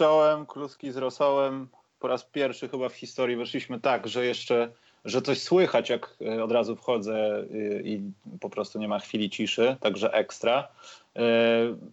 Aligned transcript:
Cześć 0.00 0.08
czołem, 0.08 0.46
kluski 0.46 0.92
z 0.92 0.96
rosołem. 0.96 1.68
Po 1.98 2.08
raz 2.08 2.24
pierwszy 2.24 2.68
chyba 2.68 2.88
w 2.88 2.94
historii 2.94 3.36
weszliśmy 3.36 3.80
tak, 3.80 4.08
że 4.08 4.26
jeszcze, 4.26 4.72
że 5.04 5.22
coś 5.22 5.42
słychać, 5.42 5.90
jak 5.90 6.16
e, 6.20 6.44
od 6.44 6.52
razu 6.52 6.76
wchodzę 6.76 7.44
y, 7.50 7.82
i 7.84 8.00
po 8.40 8.50
prostu 8.50 8.78
nie 8.78 8.88
ma 8.88 8.98
chwili 8.98 9.30
ciszy, 9.30 9.76
także 9.80 10.12
ekstra. 10.12 10.68
E, 11.16 11.22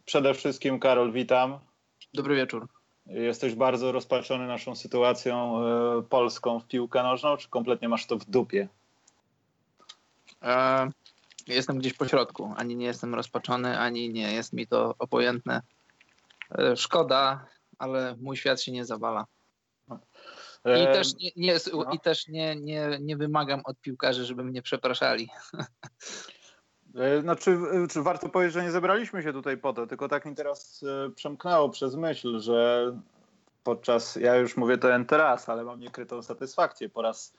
przede 0.06 0.34
wszystkim 0.34 0.80
Karol, 0.80 1.12
witam. 1.12 1.60
Dobry 2.14 2.36
wieczór. 2.36 2.68
Jesteś 3.06 3.56
bardzo 3.56 3.92
rozpaczony 3.92 4.48
naszą 4.48 4.76
sytuacją 4.76 5.66
e, 5.66 6.02
polską 6.02 6.60
w 6.60 6.68
piłkę 6.68 7.04
nożną, 7.04 7.38
czy 7.38 7.50
kompletnie 7.50 7.90
masz 7.90 8.06
to 8.06 8.18
w 8.18 8.26
dupie? 8.26 8.68
E, 10.44 10.90
jestem 11.48 11.78
gdzieś 11.78 11.94
po 11.94 12.08
środku. 12.08 12.54
Ani 12.58 12.76
nie 12.76 12.86
jestem 12.86 13.16
rozpaczony, 13.16 13.80
ani 13.80 14.10
nie 14.10 14.34
jest 14.34 14.54
mi 14.54 14.68
to 14.68 14.96
obojętne. 15.00 15.62
E, 16.60 16.76
szkoda, 16.78 17.46
ale 17.78 18.16
mój 18.22 18.38
świat 18.38 18.62
się 18.62 18.72
nie 18.72 18.86
zawala. 18.86 19.26
I 20.66 20.70
E, 20.70 20.94
też, 20.94 21.16
nie, 21.16 21.32
nie, 21.36 21.58
no. 21.74 21.92
i 21.92 22.00
też 22.00 22.28
nie, 22.28 22.56
nie, 22.56 22.98
nie 23.02 23.18
wymagam 23.18 23.62
od 23.64 23.80
piłkarzy, 23.80 24.26
żeby 24.26 24.44
mnie 24.44 24.62
przepraszali. 24.62 25.30
E, 26.96 27.22
No, 27.24 27.36
czy, 27.36 27.58
czy 27.90 28.02
warto 28.02 28.30
powiedzieć, 28.30 28.54
że 28.54 28.64
nie 28.64 28.72
zebraliśmy 28.72 29.24
się 29.24 29.34
tutaj 29.34 29.58
po 29.58 29.74
to, 29.74 29.88
tylko 29.88 30.08
tak 30.08 30.26
mi 30.26 30.36
teraz 30.36 30.84
e, 30.84 31.10
przemknęło 31.10 31.70
przez 31.70 31.96
myśl, 31.96 32.40
że 32.40 32.92
podczas, 33.64 34.16
ja 34.16 34.36
już 34.36 34.58
mówię 34.58 34.78
to 34.78 34.88
teraz, 35.08 35.50
ale 35.50 35.64
mam 35.64 35.80
niekrytą 35.80 36.22
satysfakcję. 36.24 36.90
Po 36.90 37.02
raz, 37.02 37.34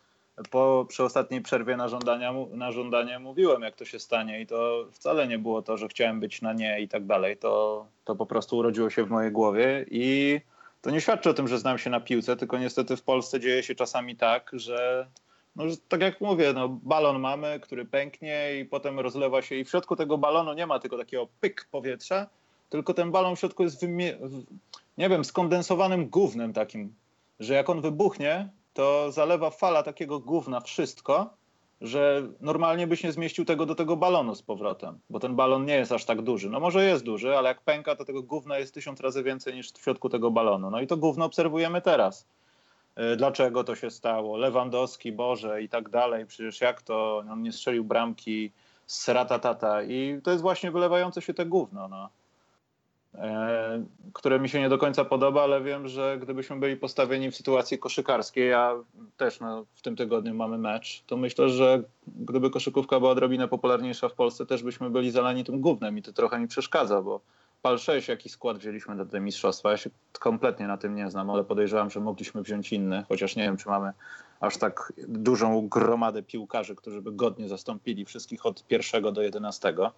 po, 0.51 0.87
przy 0.89 1.05
ostatniej 1.05 1.41
przerwie 1.43 1.77
na, 1.77 1.89
żądania, 1.89 2.35
na 2.51 2.73
żądanie 2.73 3.19
mówiłem, 3.19 3.63
jak 3.63 3.77
to 3.77 3.85
się 3.85 3.99
stanie 3.99 4.41
i 4.41 4.47
to 4.47 4.87
wcale 4.93 5.29
nie 5.29 5.39
było 5.39 5.63
to, 5.63 5.77
że 5.77 5.89
chciałem 5.89 6.21
być 6.21 6.43
na 6.43 6.53
nie 6.53 6.81
i 6.81 6.89
tak 6.89 7.07
dalej. 7.07 7.37
To, 7.37 7.87
to 8.05 8.17
po 8.17 8.27
prostu 8.27 8.57
urodziło 8.57 8.91
się 8.91 9.05
w 9.05 9.11
mojej 9.11 9.33
głowie 9.33 9.87
i 9.91 10.41
to 10.83 10.91
nie 10.91 11.01
świadczy 11.01 11.31
o 11.31 11.35
tym, 11.35 11.49
że 11.49 11.59
znam 11.59 11.79
się 11.79 11.91
na 11.91 12.01
piłce, 12.01 12.37
tylko 12.37 12.59
niestety 12.59 12.97
w 12.97 13.03
Polsce 13.03 13.41
dzieje 13.41 13.63
się 13.63 13.75
czasami 13.75 14.17
tak, 14.17 14.51
że 14.53 15.07
no, 15.57 15.65
tak 15.89 16.01
jak 16.01 16.21
mówię, 16.21 16.53
no, 16.53 16.69
balon 16.69 17.19
mamy, 17.21 17.61
który 17.61 17.85
pęknie 17.85 18.59
i 18.61 18.65
potem 18.65 19.01
rozlewa 19.01 19.43
się 19.43 19.55
i 19.55 19.65
w 19.65 19.71
środku 19.71 19.97
tego 19.97 20.19
balonu 20.19 20.53
nie 20.53 20.67
ma 20.67 20.79
tylko 20.79 20.99
takiego 20.99 21.29
pyk 21.41 21.69
powietrza, 21.71 22.27
tylko 22.71 22.95
ten 22.95 23.11
balon 23.11 23.37
w 23.37 23.39
środku 23.39 23.63
jest, 23.63 23.87
w- 23.87 24.45
nie 24.99 25.09
wiem, 25.09 25.25
skondensowanym 25.25 26.09
gównem 26.09 26.53
takim, 26.53 26.95
że 27.41 27.55
jak 27.55 27.71
on 27.71 27.81
wybuchnie, 27.81 28.49
to 28.79 29.13
zalewa 29.13 29.51
fala 29.51 29.83
takiego 29.83 30.21
gówna 30.21 30.61
wszystko, 30.61 31.31
że 31.81 32.23
normalnie 32.41 32.87
byś 32.87 33.05
nie 33.05 33.13
zmieścił 33.13 33.45
tego 33.45 33.67
do 33.67 33.75
tego 33.75 33.97
balonu 33.97 34.35
z 34.35 34.43
powrotem, 34.43 34.99
bo 35.11 35.21
ten 35.21 35.37
balon 35.37 35.65
nie 35.65 35.75
jest 35.75 35.93
aż 35.93 36.05
tak 36.05 36.23
duży. 36.23 36.51
No 36.51 36.61
może 36.61 36.85
jest 36.85 37.05
duży, 37.05 37.37
ale 37.37 37.49
jak 37.49 37.63
pęka, 37.63 37.97
to 37.97 38.05
tego 38.05 38.23
gówna 38.23 38.59
jest 38.59 38.75
tysiąc 38.75 39.01
razy 39.01 39.23
więcej 39.23 39.55
niż 39.55 39.73
w 39.73 39.79
środku 39.79 40.09
tego 40.09 40.31
balonu. 40.31 40.71
No 40.71 40.81
i 40.81 40.87
to 40.87 40.97
gówno 40.97 41.25
obserwujemy 41.25 41.81
teraz. 41.81 42.27
Y, 43.13 43.17
Dlaczego 43.17 43.65
to 43.65 43.75
się 43.75 43.91
stało? 43.91 44.37
Lewandowski, 44.37 45.13
Boże 45.13 45.63
i 45.63 45.69
tak 45.69 45.89
dalej. 45.89 46.27
Przecież 46.27 46.61
jak 46.61 46.83
to? 46.83 47.25
On 47.31 47.43
nie 47.43 47.53
strzelił 47.53 47.85
bramki 47.85 48.53
z 48.87 49.09
ratatata 49.09 49.83
i 49.83 50.21
to 50.25 50.31
jest 50.31 50.43
właśnie 50.43 50.71
wylewające 50.71 51.23
się 51.23 51.35
te 51.35 51.47
gówno, 51.47 51.89
no. 51.89 52.09
E, 53.21 53.85
które 54.13 54.41
mi 54.41 54.49
się 54.49 54.61
nie 54.61 54.69
do 54.69 54.79
końca 54.79 55.05
podoba, 55.05 55.43
ale 55.43 55.63
wiem, 55.63 55.89
że 55.89 56.19
gdybyśmy 56.23 56.57
byli 56.57 56.77
postawieni 56.77 57.31
w 57.31 57.37
sytuacji 57.37 57.79
koszykarskiej, 57.79 58.53
a 58.53 58.75
też 59.17 59.41
no, 59.41 59.65
w 59.75 59.83
tym 59.83 59.97
tygodniu 59.97 60.35
mamy 60.35 60.59
mecz, 60.59 61.03
to 61.07 61.17
myślę, 61.17 61.49
że 61.49 61.83
gdyby 62.07 62.51
koszykówka 62.51 62.99
była 62.99 63.11
odrobinę 63.11 63.49
popularniejsza 63.49 64.09
w 64.09 64.15
Polsce, 64.15 64.47
też 64.47 64.63
byśmy 64.63 64.91
byli 64.91 65.11
zalani 65.11 65.45
tym 65.45 65.61
gównem 65.61 65.99
i 65.99 66.03
to 66.03 66.13
trochę 66.13 66.41
mi 66.41 66.49
przeszkadza, 66.49 67.03
bo 67.03 67.21
PAL 67.63 67.79
6, 67.79 68.09
jaki 68.09 68.29
skład 68.29 68.59
wzięliśmy 68.59 68.97
do 68.97 69.05
tego 69.07 69.21
mistrzostwa, 69.21 69.71
ja 69.71 69.77
się 69.77 69.91
kompletnie 70.21 70.67
na 70.67 70.77
tym 70.77 70.95
nie 70.95 71.11
znam, 71.11 71.31
ale 71.31 71.45
podejrzewam, 71.45 71.91
że 71.91 72.01
mogliśmy 72.01 72.43
wziąć 72.43 72.73
inny, 72.73 73.05
chociaż 73.09 73.37
nie 73.37 73.43
wiem, 73.43 73.57
czy 73.57 73.69
mamy 73.69 73.93
aż 74.41 74.57
tak 74.57 74.93
dużą 75.09 75.69
gromadę 75.69 76.23
piłkarzy, 76.23 76.75
którzy 76.75 77.03
by 77.03 77.13
godnie 77.13 77.49
zastąpili 77.49 78.05
wszystkich 78.05 78.47
od 78.47 78.67
pierwszego 78.67 79.13
do 79.13 79.23
jedenastego. 79.23 79.93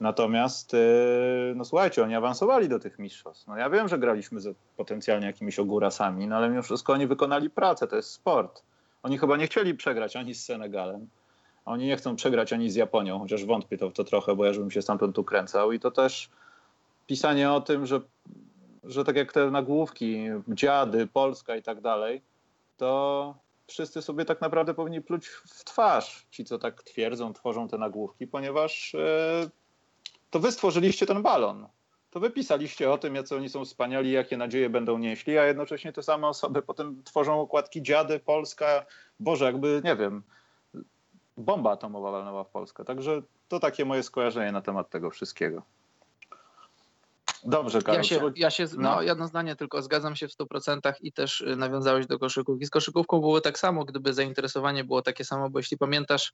Natomiast, 0.00 0.72
yy, 0.72 1.54
no 1.56 1.64
słuchajcie, 1.64 2.02
oni 2.02 2.14
awansowali 2.14 2.68
do 2.68 2.78
tych 2.78 2.98
mistrzostw. 2.98 3.46
No 3.46 3.56
ja 3.56 3.70
wiem, 3.70 3.88
że 3.88 3.98
graliśmy 3.98 4.40
z 4.40 4.56
potencjalnie 4.76 5.26
jakimiś 5.26 5.58
ogórasami, 5.58 6.26
no 6.26 6.36
ale 6.36 6.50
mimo 6.50 6.62
wszystko 6.62 6.92
oni 6.92 7.06
wykonali 7.06 7.50
pracę, 7.50 7.86
to 7.86 7.96
jest 7.96 8.10
sport. 8.10 8.62
Oni 9.02 9.18
chyba 9.18 9.36
nie 9.36 9.46
chcieli 9.46 9.74
przegrać 9.74 10.16
ani 10.16 10.34
z 10.34 10.44
Senegalem, 10.44 11.08
oni 11.64 11.86
nie 11.86 11.96
chcą 11.96 12.16
przegrać 12.16 12.52
ani 12.52 12.70
z 12.70 12.74
Japonią, 12.74 13.18
chociaż 13.18 13.44
wątpię 13.44 13.78
to 13.78 13.90
to 13.90 14.04
trochę, 14.04 14.36
bo 14.36 14.44
ja 14.44 14.52
żebym 14.52 14.70
się 14.70 14.82
stamtąd 14.82 15.16
tu 15.16 15.24
kręcał 15.24 15.72
i 15.72 15.80
to 15.80 15.90
też 15.90 16.30
pisanie 17.06 17.52
o 17.52 17.60
tym, 17.60 17.86
że, 17.86 18.00
że 18.84 19.04
tak 19.04 19.16
jak 19.16 19.32
te 19.32 19.50
nagłówki, 19.50 20.26
dziady, 20.48 21.06
Polska 21.06 21.56
i 21.56 21.62
tak 21.62 21.80
dalej, 21.80 22.22
to 22.76 23.34
wszyscy 23.66 24.02
sobie 24.02 24.24
tak 24.24 24.40
naprawdę 24.40 24.74
powinni 24.74 25.00
pluć 25.00 25.26
w 25.28 25.64
twarz, 25.64 26.26
ci 26.30 26.44
co 26.44 26.58
tak 26.58 26.82
twierdzą, 26.82 27.32
tworzą 27.32 27.68
te 27.68 27.78
nagłówki, 27.78 28.26
ponieważ 28.26 28.94
e, 28.94 29.50
to 30.30 30.40
wy 30.40 30.52
stworzyliście 30.52 31.06
ten 31.06 31.22
balon. 31.22 31.68
To 32.10 32.20
wy 32.20 32.30
pisaliście 32.30 32.90
o 32.90 32.98
tym, 32.98 33.14
jacy 33.14 33.36
oni 33.36 33.48
są 33.48 33.64
wspaniali, 33.64 34.12
jakie 34.12 34.36
nadzieje 34.36 34.70
będą 34.70 34.98
nieśli, 34.98 35.38
a 35.38 35.44
jednocześnie 35.44 35.92
te 35.92 36.02
same 36.02 36.28
osoby 36.28 36.62
potem 36.62 37.02
tworzą 37.04 37.40
okładki 37.40 37.82
dziady, 37.82 38.20
Polska, 38.20 38.86
Boże, 39.20 39.44
jakby, 39.44 39.80
nie 39.84 39.96
wiem, 39.96 40.22
bomba 41.36 41.70
atomowa 41.70 42.10
walnęła 42.10 42.44
w 42.44 42.48
Polskę. 42.48 42.84
Także 42.84 43.22
to 43.48 43.60
takie 43.60 43.84
moje 43.84 44.02
skojarzenie 44.02 44.52
na 44.52 44.62
temat 44.62 44.90
tego 44.90 45.10
wszystkiego. 45.10 45.62
Dobrze, 47.44 47.82
Karol. 47.82 47.96
Ja 47.96 48.04
się, 48.04 48.32
ja 48.36 48.50
się, 48.50 48.66
no. 48.76 48.94
no 48.94 49.02
jedno 49.02 49.26
zdanie 49.28 49.56
tylko, 49.56 49.82
zgadzam 49.82 50.16
się 50.16 50.28
w 50.28 50.32
100% 50.32 50.92
i 51.00 51.12
też 51.12 51.40
y, 51.40 51.56
nawiązałeś 51.56 52.06
do 52.06 52.18
koszykówki. 52.18 52.66
Z 52.66 52.70
koszykówką 52.70 53.20
było 53.20 53.40
tak 53.40 53.58
samo, 53.58 53.84
gdyby 53.84 54.14
zainteresowanie 54.14 54.84
było 54.84 55.02
takie 55.02 55.24
samo, 55.24 55.50
bo 55.50 55.58
jeśli 55.58 55.78
pamiętasz 55.78 56.32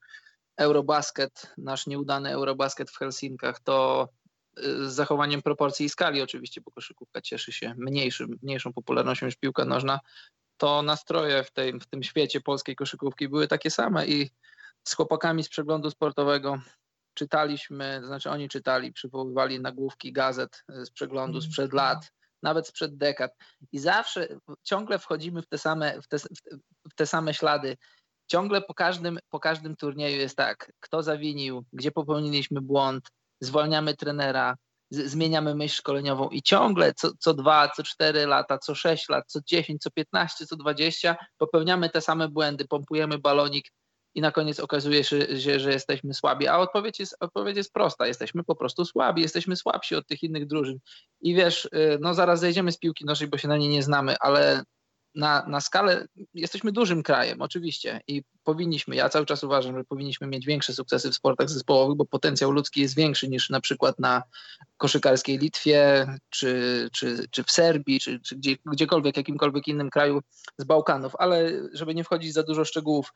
Eurobasket, 0.57 1.53
nasz 1.59 1.87
nieudany 1.87 2.31
Eurobasket 2.31 2.91
w 2.91 2.99
Helsinkach, 2.99 3.61
to 3.61 4.09
y, 4.59 4.91
z 4.91 4.93
zachowaniem 4.93 5.43
proporcji 5.43 5.87
i 5.87 5.89
skali 5.89 6.23
oczywiście, 6.23 6.61
bo 6.61 6.71
koszykówka 6.71 7.21
cieszy 7.21 7.53
się 7.53 7.75
mniejszym, 7.79 8.39
mniejszą 8.43 8.73
popularnością 8.73 9.27
niż 9.27 9.37
piłka 9.37 9.65
nożna, 9.65 10.01
to 10.57 10.83
nastroje 10.83 11.45
w, 11.45 11.51
tej, 11.51 11.81
w 11.81 11.87
tym 11.87 12.03
świecie 12.03 12.41
polskiej 12.41 12.77
koszykówki 12.77 13.29
były 13.29 13.49
takie 13.49 13.71
same 13.71 14.07
i 14.07 14.31
z 14.89 14.95
chłopakami 14.95 15.45
z 15.45 15.49
przeglądu 15.49 15.91
sportowego 15.91 16.59
czytaliśmy, 17.15 17.99
to 18.01 18.07
znaczy 18.07 18.31
oni 18.31 18.49
czytali, 18.49 18.93
przywoływali 18.93 19.61
nagłówki 19.61 20.13
gazet 20.13 20.65
y, 20.71 20.87
z 20.87 20.91
przeglądu 20.91 21.41
sprzed 21.41 21.73
lat, 21.73 22.13
nawet 22.43 22.69
sprzed 22.69 22.97
dekad 22.97 23.37
i 23.73 23.79
zawsze 23.79 24.29
ciągle 24.63 24.99
wchodzimy 24.99 25.43
w 25.43 25.47
te 25.47 25.59
same, 25.59 26.03
w 26.03 26.09
te, 26.09 26.19
w 26.91 26.95
te 26.95 27.07
same 27.07 27.35
ślady. 27.35 27.77
Ciągle 28.33 28.63
po 28.63 28.75
każdym, 28.75 29.19
po 29.31 29.41
każdym 29.41 29.77
turnieju 29.77 30.21
jest 30.21 30.37
tak, 30.37 30.73
kto 30.81 31.03
zawinił, 31.03 31.65
gdzie 31.73 31.91
popełniliśmy 31.91 32.61
błąd, 32.61 33.09
zwalniamy 33.41 33.97
trenera, 33.97 34.57
z, 34.91 35.11
zmieniamy 35.11 35.55
myśl 35.55 35.77
szkoleniową 35.77 36.29
i 36.29 36.43
ciągle 36.43 36.95
co, 36.95 37.11
co 37.19 37.35
dwa, 37.35 37.69
co 37.69 37.83
cztery 37.83 38.27
lata, 38.27 38.59
co 38.59 38.75
sześć 38.75 39.09
lat, 39.09 39.25
co 39.27 39.41
dziesięć, 39.47 39.83
co 39.83 39.91
piętnaście, 39.91 40.47
co 40.47 40.57
dwadzieścia 40.57 41.17
popełniamy 41.39 41.91
te 41.91 42.01
same 42.01 42.29
błędy, 42.29 42.65
pompujemy 42.69 43.19
balonik 43.19 43.69
i 44.15 44.21
na 44.21 44.33
koniec 44.33 44.61
okazuje 44.61 45.05
się, 45.05 45.27
że, 45.37 45.61
że 45.61 45.73
jesteśmy 45.73 46.15
słabi. 46.15 46.49
A 46.49 46.59
odpowiedź 46.59 47.01
jest, 47.01 47.17
odpowiedź 47.21 47.57
jest 47.57 47.73
prosta. 47.73 48.07
Jesteśmy 48.07 48.45
po 48.45 48.57
prostu 48.57 48.85
słabi, 48.85 49.23
jesteśmy 49.23 49.57
słabsi 49.57 49.95
od 49.95 50.07
tych 50.07 50.23
innych 50.23 50.47
drużyn. 50.47 50.79
I 51.21 51.35
wiesz, 51.35 51.65
y, 51.65 51.99
no 52.01 52.15
zaraz 52.15 52.41
zejdziemy 52.41 52.73
z 52.73 52.79
piłki 52.79 53.05
nożnej, 53.05 53.31
bo 53.31 53.39
się 53.39 53.49
na 53.49 53.57
niej 53.57 53.69
nie 53.69 53.83
znamy, 53.83 54.17
ale 54.21 54.63
na, 55.15 55.47
na 55.47 55.61
skalę 55.61 56.07
jesteśmy 56.35 56.73
dużym 56.73 57.03
krajem, 57.03 57.43
oczywiście. 57.43 58.01
I 58.09 58.23
powinniśmy, 58.45 58.97
ja 58.97 59.09
cały 59.09 59.27
czas 59.27 59.45
uważam, 59.45 59.79
że 59.79 59.85
powinniśmy 59.85 60.27
mieć 60.27 60.47
większe 60.47 60.73
sukcesy 60.73 61.11
w 61.11 61.15
sportach 61.15 61.51
zespołowych, 61.51 61.97
bo 61.97 62.05
potencjał 62.05 62.51
ludzki 62.51 62.81
jest 62.81 62.97
większy 62.97 63.29
niż 63.29 63.51
na 63.51 63.61
przykład 63.61 63.99
na 63.99 64.23
koszykarskiej 64.77 65.39
Litwie, 65.39 66.07
czy, 66.31 66.89
czy, 66.93 67.27
czy 67.31 67.45
w 67.45 67.51
Serbii, 67.51 68.01
czy, 68.01 68.21
czy 68.21 68.37
gdzie, 68.37 68.57
gdziekolwiek, 68.67 69.17
jakimkolwiek 69.17 69.69
innym 69.69 69.91
kraju 69.91 70.21
z 70.59 70.65
Bałkanów. 70.65 71.13
Ale 71.19 71.51
żeby 71.73 71.95
nie 71.95 72.05
wchodzić 72.05 72.33
za 72.33 72.43
dużo 72.43 72.65
szczegółów, 72.65 73.13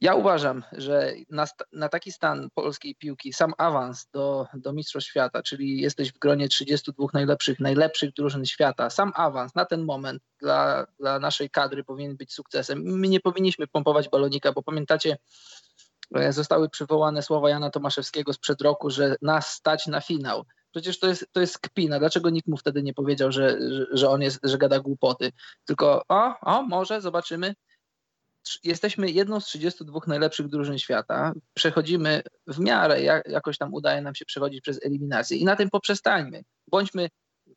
ja 0.00 0.14
uważam, 0.14 0.62
że 0.72 1.12
na, 1.30 1.46
na 1.72 1.88
taki 1.88 2.12
stan 2.12 2.48
polskiej 2.54 2.94
piłki, 2.94 3.32
sam 3.32 3.52
awans 3.58 4.08
do, 4.12 4.46
do 4.54 4.72
Mistrzostw 4.72 5.10
Świata, 5.10 5.42
czyli 5.42 5.80
jesteś 5.80 6.12
w 6.12 6.18
gronie 6.18 6.48
32 6.48 7.06
najlepszych, 7.14 7.60
najlepszych 7.60 8.12
drużyn 8.12 8.46
świata, 8.46 8.90
sam 8.90 9.12
awans 9.14 9.54
na 9.54 9.64
ten 9.64 9.84
moment 9.84 10.22
dla, 10.40 10.86
dla 10.98 11.18
naszej 11.18 11.50
kadry 11.50 11.84
powinien 11.84 12.16
być 12.16 12.32
sukcesem. 12.32 12.82
My 12.84 13.08
nie 13.08 13.20
powinniśmy 13.20 13.66
pompować 13.66 14.08
balonika, 14.08 14.52
bo 14.52 14.62
pamiętacie, 14.62 15.18
e, 16.14 16.32
zostały 16.32 16.68
przywołane 16.68 17.22
słowa 17.22 17.50
Jana 17.50 17.70
Tomaszewskiego 17.70 18.32
sprzed 18.32 18.60
roku, 18.60 18.90
że 18.90 19.16
nas 19.22 19.52
stać 19.52 19.86
na 19.86 20.00
finał. 20.00 20.44
Przecież 20.70 20.98
to 20.98 21.06
jest, 21.06 21.26
to 21.32 21.40
jest 21.40 21.58
kpina. 21.58 21.98
Dlaczego 21.98 22.30
nikt 22.30 22.48
mu 22.48 22.56
wtedy 22.56 22.82
nie 22.82 22.94
powiedział, 22.94 23.32
że, 23.32 23.58
że, 23.72 23.86
że 23.92 24.10
on 24.10 24.22
jest, 24.22 24.40
że 24.42 24.58
gada 24.58 24.80
głupoty? 24.80 25.32
Tylko 25.64 26.02
o, 26.08 26.34
o, 26.40 26.62
może 26.62 27.00
zobaczymy 27.00 27.54
jesteśmy 28.64 29.10
jedną 29.10 29.40
z 29.40 29.44
32 29.44 30.00
najlepszych 30.06 30.48
drużyn 30.48 30.78
świata. 30.78 31.32
Przechodzimy 31.54 32.22
w 32.46 32.58
miarę, 32.58 33.02
jak, 33.02 33.28
jakoś 33.28 33.58
tam 33.58 33.74
udaje 33.74 34.02
nam 34.02 34.14
się 34.14 34.24
przechodzić 34.24 34.60
przez 34.60 34.84
eliminację 34.84 35.36
i 35.36 35.44
na 35.44 35.56
tym 35.56 35.70
poprzestańmy. 35.70 36.42
Bądźmy 36.70 37.08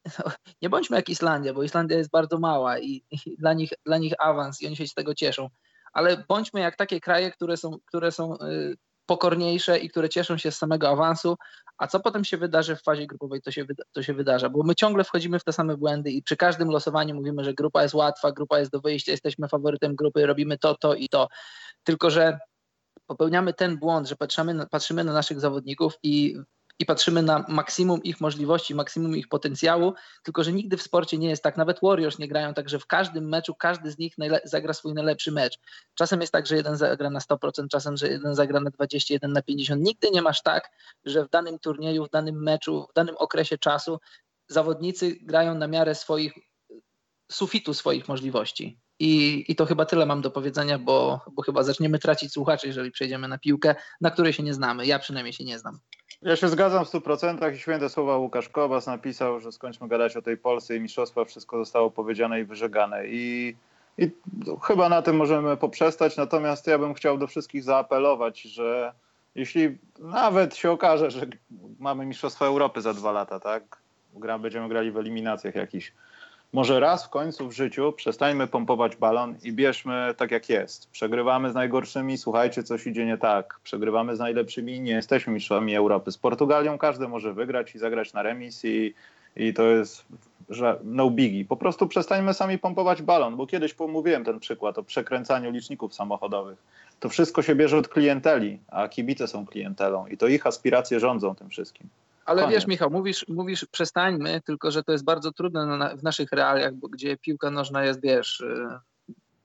nie 0.61 0.69
bądźmy 0.69 0.95
jak 0.95 1.09
Islandia, 1.09 1.53
bo 1.53 1.63
Islandia 1.63 1.97
jest 1.97 2.09
bardzo 2.09 2.39
mała 2.39 2.79
i, 2.79 3.03
i 3.11 3.37
dla, 3.37 3.53
nich, 3.53 3.69
dla 3.85 3.97
nich 3.97 4.13
awans 4.19 4.61
i 4.61 4.67
oni 4.67 4.75
się 4.75 4.87
z 4.87 4.93
tego 4.93 5.15
cieszą, 5.15 5.49
ale 5.93 6.23
bądźmy 6.27 6.59
jak 6.59 6.75
takie 6.75 6.99
kraje, 6.99 7.31
które 7.31 7.57
są, 7.57 7.77
które 7.85 8.11
są 8.11 8.35
y, 8.35 8.75
pokorniejsze 9.05 9.79
i 9.79 9.89
które 9.89 10.09
cieszą 10.09 10.37
się 10.37 10.51
z 10.51 10.57
samego 10.57 10.89
awansu, 10.89 11.35
a 11.77 11.87
co 11.87 11.99
potem 11.99 12.23
się 12.23 12.37
wydarzy 12.37 12.75
w 12.75 12.83
fazie 12.83 13.07
grupowej, 13.07 13.41
to 13.41 13.51
się, 13.51 13.65
to 13.91 14.03
się 14.03 14.13
wydarza, 14.13 14.49
bo 14.49 14.63
my 14.63 14.75
ciągle 14.75 15.03
wchodzimy 15.03 15.39
w 15.39 15.43
te 15.43 15.53
same 15.53 15.77
błędy 15.77 16.11
i 16.11 16.23
przy 16.23 16.37
każdym 16.37 16.69
losowaniu 16.69 17.15
mówimy, 17.15 17.43
że 17.43 17.53
grupa 17.53 17.83
jest 17.83 17.93
łatwa, 17.93 18.31
grupa 18.31 18.59
jest 18.59 18.71
do 18.71 18.81
wyjścia, 18.81 19.11
jesteśmy 19.11 19.47
faworytem 19.47 19.95
grupy, 19.95 20.25
robimy 20.25 20.57
to, 20.57 20.75
to 20.75 20.95
i 20.95 21.09
to, 21.09 21.27
tylko 21.83 22.09
że 22.09 22.39
popełniamy 23.07 23.53
ten 23.53 23.77
błąd, 23.77 24.07
że 24.07 24.15
patrzymy, 24.15 24.67
patrzymy 24.71 25.03
na 25.03 25.13
naszych 25.13 25.39
zawodników 25.39 25.93
i 26.03 26.37
i 26.81 26.85
patrzymy 26.85 27.23
na 27.23 27.45
maksimum 27.47 28.03
ich 28.03 28.21
możliwości, 28.21 28.75
maksimum 28.75 29.17
ich 29.17 29.27
potencjału, 29.27 29.93
tylko 30.23 30.43
że 30.43 30.53
nigdy 30.53 30.77
w 30.77 30.81
sporcie 30.81 31.17
nie 31.17 31.29
jest 31.29 31.43
tak. 31.43 31.57
Nawet 31.57 31.79
Warriors 31.83 32.19
nie 32.19 32.27
grają 32.27 32.53
tak, 32.53 32.69
że 32.69 32.79
w 32.79 32.85
każdym 32.85 33.29
meczu 33.29 33.55
każdy 33.55 33.91
z 33.91 33.97
nich 33.97 34.15
zagra 34.43 34.73
swój 34.73 34.93
najlepszy 34.93 35.31
mecz. 35.31 35.59
Czasem 35.95 36.21
jest 36.21 36.33
tak, 36.33 36.47
że 36.47 36.55
jeden 36.55 36.77
zagra 36.77 37.09
na 37.09 37.19
100%, 37.19 37.67
czasem, 37.67 37.97
że 37.97 38.07
jeden 38.07 38.35
zagra 38.35 38.59
na 38.59 38.69
20, 38.69 39.13
jeden 39.13 39.33
na 39.33 39.41
50. 39.41 39.81
Nigdy 39.81 40.11
nie 40.11 40.21
masz 40.21 40.41
tak, 40.41 40.71
że 41.05 41.25
w 41.25 41.29
danym 41.29 41.59
turnieju, 41.59 42.05
w 42.05 42.09
danym 42.09 42.43
meczu, 42.43 42.87
w 42.91 42.93
danym 42.93 43.15
okresie 43.17 43.57
czasu 43.57 43.99
zawodnicy 44.47 45.15
grają 45.21 45.55
na 45.55 45.67
miarę 45.67 45.95
swoich 45.95 46.33
sufitu 47.31 47.73
swoich 47.73 48.07
możliwości. 48.07 48.79
I, 48.99 49.45
I 49.47 49.55
to 49.55 49.65
chyba 49.65 49.85
tyle 49.85 50.05
mam 50.05 50.21
do 50.21 50.31
powiedzenia, 50.31 50.79
bo, 50.79 51.21
bo 51.31 51.41
chyba 51.41 51.63
zaczniemy 51.63 51.99
tracić 51.99 52.33
słuchaczy, 52.33 52.67
jeżeli 52.67 52.91
przejdziemy 52.91 53.27
na 53.27 53.37
piłkę, 53.37 53.75
na 54.01 54.11
której 54.11 54.33
się 54.33 54.43
nie 54.43 54.53
znamy. 54.53 54.85
Ja 54.85 54.99
przynajmniej 54.99 55.33
się 55.33 55.43
nie 55.43 55.59
znam. 55.59 55.79
Ja 56.21 56.35
się 56.35 56.47
zgadzam 56.47 56.85
w 56.85 56.89
100% 56.89 57.53
i 57.53 57.57
święte 57.57 57.89
słowa 57.89 58.17
Łukasz 58.17 58.49
Kobas 58.49 58.87
napisał, 58.87 59.39
że 59.39 59.51
skończmy 59.51 59.87
gadać 59.87 60.17
o 60.17 60.21
tej 60.21 60.37
Polsce 60.37 60.75
i 60.75 60.79
mistrzostwa, 60.79 61.25
wszystko 61.25 61.57
zostało 61.57 61.91
powiedziane 61.91 62.39
i 62.39 62.43
wyżegane. 62.43 63.07
I, 63.07 63.55
i 63.97 64.11
chyba 64.63 64.89
na 64.89 65.01
tym 65.01 65.15
możemy 65.15 65.57
poprzestać, 65.57 66.17
natomiast 66.17 66.67
ja 66.67 66.77
bym 66.77 66.93
chciał 66.93 67.17
do 67.17 67.27
wszystkich 67.27 67.63
zaapelować, 67.63 68.41
że 68.41 68.93
jeśli 69.35 69.77
nawet 69.99 70.55
się 70.55 70.71
okaże, 70.71 71.11
że 71.11 71.27
mamy 71.79 72.05
Mistrzostwa 72.05 72.45
Europy 72.45 72.81
za 72.81 72.93
dwa 72.93 73.11
lata, 73.11 73.39
tak? 73.39 73.77
Gra, 74.13 74.39
będziemy 74.39 74.69
grali 74.69 74.91
w 74.91 74.97
eliminacjach 74.97 75.55
jakichś 75.55 75.93
może 76.53 76.79
raz 76.79 77.05
w 77.05 77.09
końcu 77.09 77.49
w 77.49 77.51
życiu 77.51 77.93
przestańmy 77.93 78.47
pompować 78.47 78.95
balon 78.95 79.35
i 79.43 79.53
bierzmy 79.53 80.13
tak 80.17 80.31
jak 80.31 80.49
jest. 80.49 80.89
Przegrywamy 80.91 81.51
z 81.51 81.53
najgorszymi, 81.53 82.17
słuchajcie, 82.17 82.63
coś 82.63 82.87
idzie 82.87 83.05
nie 83.05 83.17
tak. 83.17 83.59
Przegrywamy 83.63 84.15
z 84.15 84.19
najlepszymi, 84.19 84.79
nie 84.79 84.91
jesteśmy 84.91 85.33
mistrzami 85.33 85.75
Europy. 85.75 86.11
Z 86.11 86.17
Portugalią 86.17 86.77
każdy 86.77 87.07
może 87.07 87.33
wygrać 87.33 87.75
i 87.75 87.79
zagrać 87.79 88.13
na 88.13 88.23
remis 88.23 88.65
i, 88.65 88.93
i 89.35 89.53
to 89.53 89.63
jest 89.63 90.05
że 90.51 90.79
no 90.83 91.09
biggie. 91.09 91.45
Po 91.45 91.57
prostu 91.57 91.87
przestańmy 91.87 92.33
sami 92.33 92.57
pompować 92.57 93.01
balon, 93.01 93.35
bo 93.35 93.47
kiedyś 93.47 93.73
pomówiłem 93.73 94.23
ten 94.23 94.39
przykład 94.39 94.77
o 94.77 94.83
przekręcaniu 94.83 95.51
liczników 95.51 95.93
samochodowych. 95.93 96.57
To 96.99 97.09
wszystko 97.09 97.41
się 97.41 97.55
bierze 97.55 97.77
od 97.77 97.87
klienteli, 97.87 98.59
a 98.67 98.87
kibice 98.87 99.27
są 99.27 99.45
klientelą 99.45 100.07
i 100.07 100.17
to 100.17 100.27
ich 100.27 100.47
aspiracje 100.47 100.99
rządzą 100.99 101.35
tym 101.35 101.49
wszystkim. 101.49 101.87
Ale 102.25 102.41
Koniec. 102.41 102.55
wiesz, 102.55 102.67
Michał, 102.67 102.89
mówisz, 102.89 103.25
mówisz 103.27 103.65
przestańmy, 103.65 104.41
tylko 104.41 104.71
że 104.71 104.83
to 104.83 104.91
jest 104.91 105.03
bardzo 105.03 105.31
trudne 105.31 105.95
w 105.97 106.03
naszych 106.03 106.31
realiach, 106.31 106.73
bo 106.73 106.87
gdzie 106.87 107.17
piłka 107.17 107.51
nożna 107.51 107.83
jest, 107.83 108.01
wiesz, 108.01 108.39
y, 108.39 108.79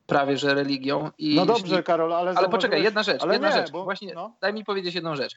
prawie 0.06 0.38
że 0.38 0.55
religią. 0.55 1.11
I 1.19 1.37
no 1.37 1.46
dobrze, 1.46 1.67
jeśli... 1.67 1.84
Karol, 1.84 2.12
ale. 2.12 2.32
Ale 2.37 2.49
poczekaj, 2.49 2.82
jedna 2.82 3.02
rzecz, 3.02 3.25
jedna 3.32 3.49
nie, 3.49 3.55
rzecz. 3.55 3.70
Bo, 3.70 3.84
Właśnie 3.84 4.14
no. 4.14 4.37
daj 4.40 4.55
mi 4.55 4.64
powiedzieć 4.64 4.94
jedną 4.94 5.17
rzecz. 5.17 5.37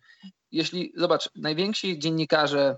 Jeśli, 0.51 0.93
zobacz, 0.95 1.29
najwięksi 1.35 1.99
dziennikarze 1.99 2.77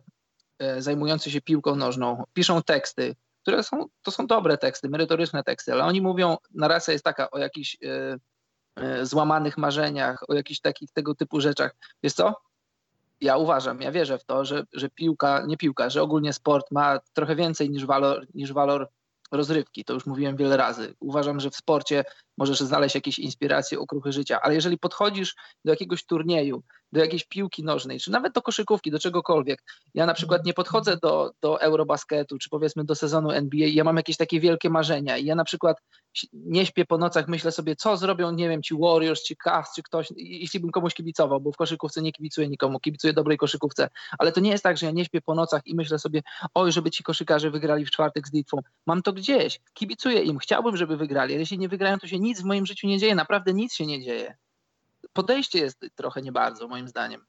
e, 0.59 0.81
zajmujący 0.81 1.31
się 1.31 1.41
piłką 1.41 1.75
nożną 1.75 2.23
piszą 2.33 2.63
teksty, 2.63 3.15
które 3.41 3.63
są, 3.63 3.85
to 4.01 4.11
są 4.11 4.27
dobre 4.27 4.57
teksty, 4.57 4.89
merytoryczne 4.89 5.43
teksty, 5.43 5.73
ale 5.73 5.83
oni 5.83 6.01
mówią, 6.01 6.37
narracja 6.53 6.91
jest 6.91 7.05
taka 7.05 7.31
o 7.31 7.37
jakichś 7.37 7.77
e, 7.83 8.17
e, 8.75 9.05
złamanych 9.05 9.57
marzeniach, 9.57 10.29
o 10.29 10.33
jakichś 10.33 10.59
takich 10.59 10.91
tego 10.91 11.15
typu 11.15 11.41
rzeczach. 11.41 11.75
Wiesz 12.03 12.13
co? 12.13 12.35
Ja 13.21 13.37
uważam, 13.37 13.81
ja 13.81 13.91
wierzę 13.91 14.17
w 14.17 14.25
to, 14.25 14.45
że, 14.45 14.63
że 14.73 14.89
piłka, 14.89 15.43
nie 15.47 15.57
piłka, 15.57 15.89
że 15.89 16.01
ogólnie 16.01 16.33
sport 16.33 16.71
ma 16.71 16.99
trochę 17.13 17.35
więcej 17.35 17.69
niż 17.69 17.85
walor, 17.85 18.27
niż 18.33 18.53
walor 18.53 18.89
rozrywki. 19.31 19.85
To 19.85 19.93
już 19.93 20.05
mówiłem 20.05 20.35
wiele 20.35 20.57
razy. 20.57 20.95
Uważam, 20.99 21.39
że 21.39 21.49
w 21.49 21.55
sporcie 21.55 22.03
możesz 22.37 22.59
znaleźć 22.59 22.95
jakieś 22.95 23.19
inspiracje, 23.19 23.79
okruchy 23.79 24.11
życia, 24.11 24.41
ale 24.41 24.55
jeżeli 24.55 24.77
podchodzisz 24.77 25.35
do 25.65 25.71
jakiegoś 25.71 26.05
turnieju, 26.05 26.63
do 26.91 26.99
jakiejś 26.99 27.23
piłki 27.23 27.63
nożnej, 27.63 27.99
czy 27.99 28.11
nawet 28.11 28.33
do 28.33 28.41
koszykówki, 28.41 28.91
do 28.91 28.99
czegokolwiek, 28.99 29.63
ja 29.93 30.05
na 30.05 30.13
przykład 30.13 30.45
nie 30.45 30.53
podchodzę 30.53 30.97
do, 30.97 31.31
do 31.41 31.61
Eurobasketu, 31.61 32.37
czy 32.37 32.49
powiedzmy 32.49 32.83
do 32.83 32.95
sezonu 32.95 33.31
NBA, 33.31 33.67
ja 33.67 33.83
mam 33.83 33.97
jakieś 33.97 34.17
takie 34.17 34.39
wielkie 34.39 34.69
marzenia 34.69 35.17
i 35.17 35.25
ja 35.25 35.35
na 35.35 35.43
przykład 35.43 35.77
nie 36.33 36.65
śpię 36.65 36.85
po 36.85 36.97
nocach, 36.97 37.27
myślę 37.27 37.51
sobie, 37.51 37.75
co 37.75 37.97
zrobią, 37.97 38.31
nie 38.31 38.49
wiem, 38.49 38.63
ci 38.63 38.75
Warriors, 38.79 39.23
czy 39.23 39.35
Cavs, 39.35 39.75
czy 39.75 39.83
ktoś, 39.83 40.07
jeśli 40.15 40.59
bym 40.59 40.71
komuś 40.71 40.93
kibicował, 40.93 41.41
bo 41.41 41.51
w 41.51 41.57
koszykówce 41.57 42.01
nie 42.01 42.11
kibicuję 42.11 42.49
nikomu, 42.49 42.79
kibicuję 42.79 43.13
dobrej 43.13 43.37
koszykówce, 43.37 43.89
ale 44.19 44.31
to 44.31 44.39
nie 44.39 44.51
jest 44.51 44.63
tak, 44.63 44.77
że 44.77 44.85
ja 44.85 44.91
nie 44.91 45.05
śpię 45.05 45.21
po 45.21 45.35
nocach 45.35 45.61
i 45.65 45.75
myślę 45.75 45.99
sobie, 45.99 46.21
oj, 46.53 46.71
żeby 46.71 46.91
ci 46.91 47.03
koszykarze 47.03 47.51
wygrali 47.51 47.85
w 47.85 47.91
czwartek 47.91 48.27
z 48.27 48.33
Litwą. 48.33 48.57
Mam 48.85 49.01
to 49.01 49.13
gdzieś, 49.13 49.59
kibicuję 49.73 50.21
im, 50.21 50.37
chciałbym, 50.37 50.77
żeby 50.77 50.97
wygrali, 50.97 51.33
ale 51.33 51.39
jeśli 51.39 51.57
nie 51.57 51.69
wygrają, 51.69 51.99
to 51.99 52.07
się 52.07 52.19
nic 52.19 52.41
w 52.41 52.45
moim 52.45 52.65
życiu 52.65 52.87
nie 52.87 52.97
dzieje, 52.97 53.15
naprawdę 53.15 53.53
nic 53.53 53.73
się 53.73 53.85
nie 53.85 54.03
dzieje. 54.03 54.35
Podejście 55.13 55.59
jest 55.59 55.85
trochę 55.95 56.21
nie 56.21 56.31
bardzo, 56.31 56.67
moim 56.67 56.87
zdaniem. 56.87 57.25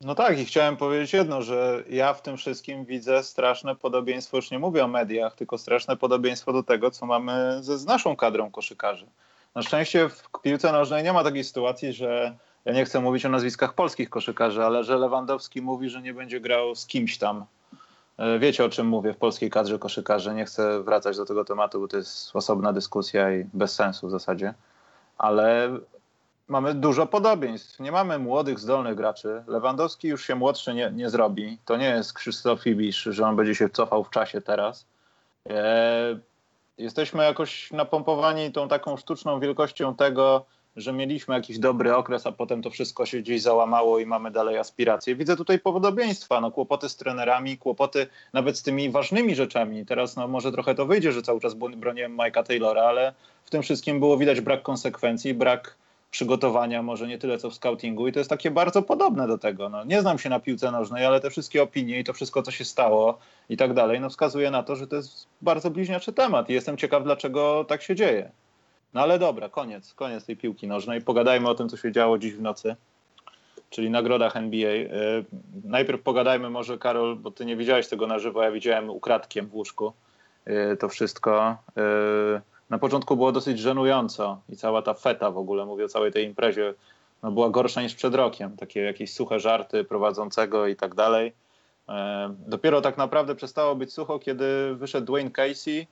No 0.00 0.14
tak, 0.14 0.38
i 0.38 0.44
chciałem 0.44 0.76
powiedzieć 0.76 1.12
jedno, 1.12 1.42
że 1.42 1.84
ja 1.88 2.14
w 2.14 2.22
tym 2.22 2.36
wszystkim 2.36 2.84
widzę 2.84 3.22
straszne 3.22 3.76
podobieństwo, 3.76 4.36
już 4.36 4.50
nie 4.50 4.58
mówię 4.58 4.84
o 4.84 4.88
mediach, 4.88 5.34
tylko 5.34 5.58
straszne 5.58 5.96
podobieństwo 5.96 6.52
do 6.52 6.62
tego, 6.62 6.90
co 6.90 7.06
mamy 7.06 7.58
ze, 7.60 7.78
z 7.78 7.86
naszą 7.86 8.16
kadrą 8.16 8.50
koszykarzy. 8.50 9.06
Na 9.54 9.62
szczęście 9.62 10.08
w 10.08 10.22
piłce 10.42 10.72
nożnej 10.72 11.04
nie 11.04 11.12
ma 11.12 11.24
takiej 11.24 11.44
sytuacji, 11.44 11.92
że 11.92 12.36
ja 12.64 12.72
nie 12.72 12.84
chcę 12.84 13.00
mówić 13.00 13.26
o 13.26 13.28
nazwiskach 13.28 13.74
polskich 13.74 14.10
koszykarzy, 14.10 14.64
ale 14.64 14.84
że 14.84 14.98
Lewandowski 14.98 15.62
mówi, 15.62 15.88
że 15.88 16.02
nie 16.02 16.14
będzie 16.14 16.40
grał 16.40 16.74
z 16.74 16.86
kimś 16.86 17.18
tam. 17.18 17.44
E, 18.16 18.38
wiecie 18.38 18.64
o 18.64 18.68
czym 18.68 18.86
mówię 18.86 19.12
w 19.12 19.16
polskiej 19.16 19.50
kadrze 19.50 19.78
koszykarzy. 19.78 20.34
Nie 20.34 20.44
chcę 20.44 20.82
wracać 20.82 21.16
do 21.16 21.24
tego 21.24 21.44
tematu, 21.44 21.80
bo 21.80 21.88
to 21.88 21.96
jest 21.96 22.36
osobna 22.36 22.72
dyskusja 22.72 23.36
i 23.36 23.44
bez 23.52 23.74
sensu 23.74 24.08
w 24.08 24.10
zasadzie. 24.10 24.54
Ale 25.18 25.70
mamy 26.50 26.74
dużo 26.74 27.06
podobieństw. 27.06 27.80
Nie 27.80 27.92
mamy 27.92 28.18
młodych, 28.18 28.58
zdolnych 28.58 28.94
graczy. 28.94 29.42
Lewandowski 29.46 30.08
już 30.08 30.26
się 30.26 30.34
młodszy 30.34 30.74
nie, 30.74 30.90
nie 30.94 31.10
zrobi. 31.10 31.58
To 31.64 31.76
nie 31.76 31.88
jest 31.88 32.12
Krzysztof 32.12 32.66
Ibisz, 32.66 33.02
że 33.02 33.26
on 33.26 33.36
będzie 33.36 33.54
się 33.54 33.68
cofał 33.68 34.04
w 34.04 34.10
czasie 34.10 34.40
teraz. 34.40 34.86
E, 35.50 36.18
jesteśmy 36.78 37.24
jakoś 37.24 37.70
napompowani 37.70 38.52
tą 38.52 38.68
taką 38.68 38.96
sztuczną 38.96 39.40
wielkością 39.40 39.94
tego, 39.94 40.44
że 40.76 40.92
mieliśmy 40.92 41.34
jakiś 41.34 41.58
dobry 41.58 41.94
okres, 41.94 42.26
a 42.26 42.32
potem 42.32 42.62
to 42.62 42.70
wszystko 42.70 43.06
się 43.06 43.18
gdzieś 43.18 43.42
załamało 43.42 43.98
i 43.98 44.06
mamy 44.06 44.30
dalej 44.30 44.58
aspiracje. 44.58 45.16
Widzę 45.16 45.36
tutaj 45.36 45.58
podobieństwa, 45.58 46.40
no, 46.40 46.50
kłopoty 46.50 46.88
z 46.88 46.96
trenerami, 46.96 47.58
kłopoty 47.58 48.06
nawet 48.32 48.58
z 48.58 48.62
tymi 48.62 48.90
ważnymi 48.90 49.34
rzeczami. 49.34 49.86
Teraz 49.86 50.16
no, 50.16 50.28
może 50.28 50.52
trochę 50.52 50.74
to 50.74 50.86
wyjdzie, 50.86 51.12
że 51.12 51.22
cały 51.22 51.40
czas 51.40 51.54
broniłem 51.54 52.16
Mike'a 52.16 52.42
Taylora, 52.42 52.82
ale 52.82 53.14
w 53.44 53.50
tym 53.50 53.62
wszystkim 53.62 54.00
było 54.00 54.16
widać 54.16 54.40
brak 54.40 54.62
konsekwencji, 54.62 55.34
brak 55.34 55.76
przygotowania, 56.10 56.82
może 56.82 57.08
nie 57.08 57.18
tyle 57.18 57.38
co 57.38 57.50
w 57.50 57.54
scoutingu 57.54 58.08
i 58.08 58.12
to 58.12 58.20
jest 58.20 58.30
takie 58.30 58.50
bardzo 58.50 58.82
podobne 58.82 59.26
do 59.26 59.38
tego. 59.38 59.68
No, 59.68 59.84
nie 59.84 60.00
znam 60.00 60.18
się 60.18 60.28
na 60.28 60.40
piłce 60.40 60.70
nożnej, 60.70 61.06
ale 61.06 61.20
te 61.20 61.30
wszystkie 61.30 61.62
opinie 61.62 62.00
i 62.00 62.04
to 62.04 62.12
wszystko, 62.12 62.42
co 62.42 62.50
się 62.50 62.64
stało 62.64 63.18
i 63.48 63.56
tak 63.56 63.74
dalej, 63.74 64.00
no 64.00 64.10
wskazuje 64.10 64.50
na 64.50 64.62
to, 64.62 64.76
że 64.76 64.86
to 64.86 64.96
jest 64.96 65.26
bardzo 65.42 65.70
bliźniaczy 65.70 66.12
temat 66.12 66.50
i 66.50 66.52
jestem 66.52 66.76
ciekaw, 66.76 67.04
dlaczego 67.04 67.64
tak 67.68 67.82
się 67.82 67.94
dzieje. 67.94 68.30
No 68.94 69.00
ale 69.00 69.18
dobra, 69.18 69.48
koniec, 69.48 69.94
koniec 69.94 70.24
tej 70.24 70.36
piłki 70.36 70.68
nożnej. 70.68 71.00
Pogadajmy 71.00 71.48
o 71.48 71.54
tym, 71.54 71.68
co 71.68 71.76
się 71.76 71.92
działo 71.92 72.18
dziś 72.18 72.34
w 72.34 72.42
nocy, 72.42 72.76
czyli 73.70 73.90
nagrodach 73.90 74.36
NBA. 74.36 74.74
Yy, 74.74 74.88
najpierw 75.64 76.02
pogadajmy 76.02 76.50
może, 76.50 76.78
Karol, 76.78 77.16
bo 77.16 77.30
ty 77.30 77.44
nie 77.44 77.56
widziałeś 77.56 77.88
tego 77.88 78.06
na 78.06 78.18
żywo, 78.18 78.42
ja 78.42 78.50
widziałem 78.50 78.90
ukradkiem 78.90 79.46
w 79.46 79.54
łóżku 79.54 79.92
yy, 80.46 80.76
to 80.76 80.88
wszystko. 80.88 81.56
Na 82.70 82.78
początku 82.78 83.16
było 83.16 83.32
dosyć 83.32 83.58
żenująco 83.58 84.40
i 84.48 84.56
cała 84.56 84.82
ta 84.82 84.94
feta 84.94 85.30
w 85.30 85.38
ogóle, 85.38 85.66
mówię 85.66 85.84
o 85.84 85.88
całej 85.88 86.12
tej 86.12 86.24
imprezie, 86.24 86.74
no 87.22 87.30
była 87.30 87.50
gorsza 87.50 87.82
niż 87.82 87.94
przed 87.94 88.14
rokiem. 88.14 88.56
Takie 88.56 88.80
jakieś 88.80 89.12
suche 89.12 89.40
żarty 89.40 89.84
prowadzącego 89.84 90.66
i 90.66 90.76
tak 90.76 90.94
dalej. 90.94 91.32
E, 91.88 92.34
dopiero 92.46 92.80
tak 92.80 92.98
naprawdę 92.98 93.34
przestało 93.34 93.74
być 93.74 93.92
sucho, 93.92 94.18
kiedy 94.18 94.74
wyszedł 94.74 95.06
Dwayne 95.06 95.30
Casey 95.30 95.86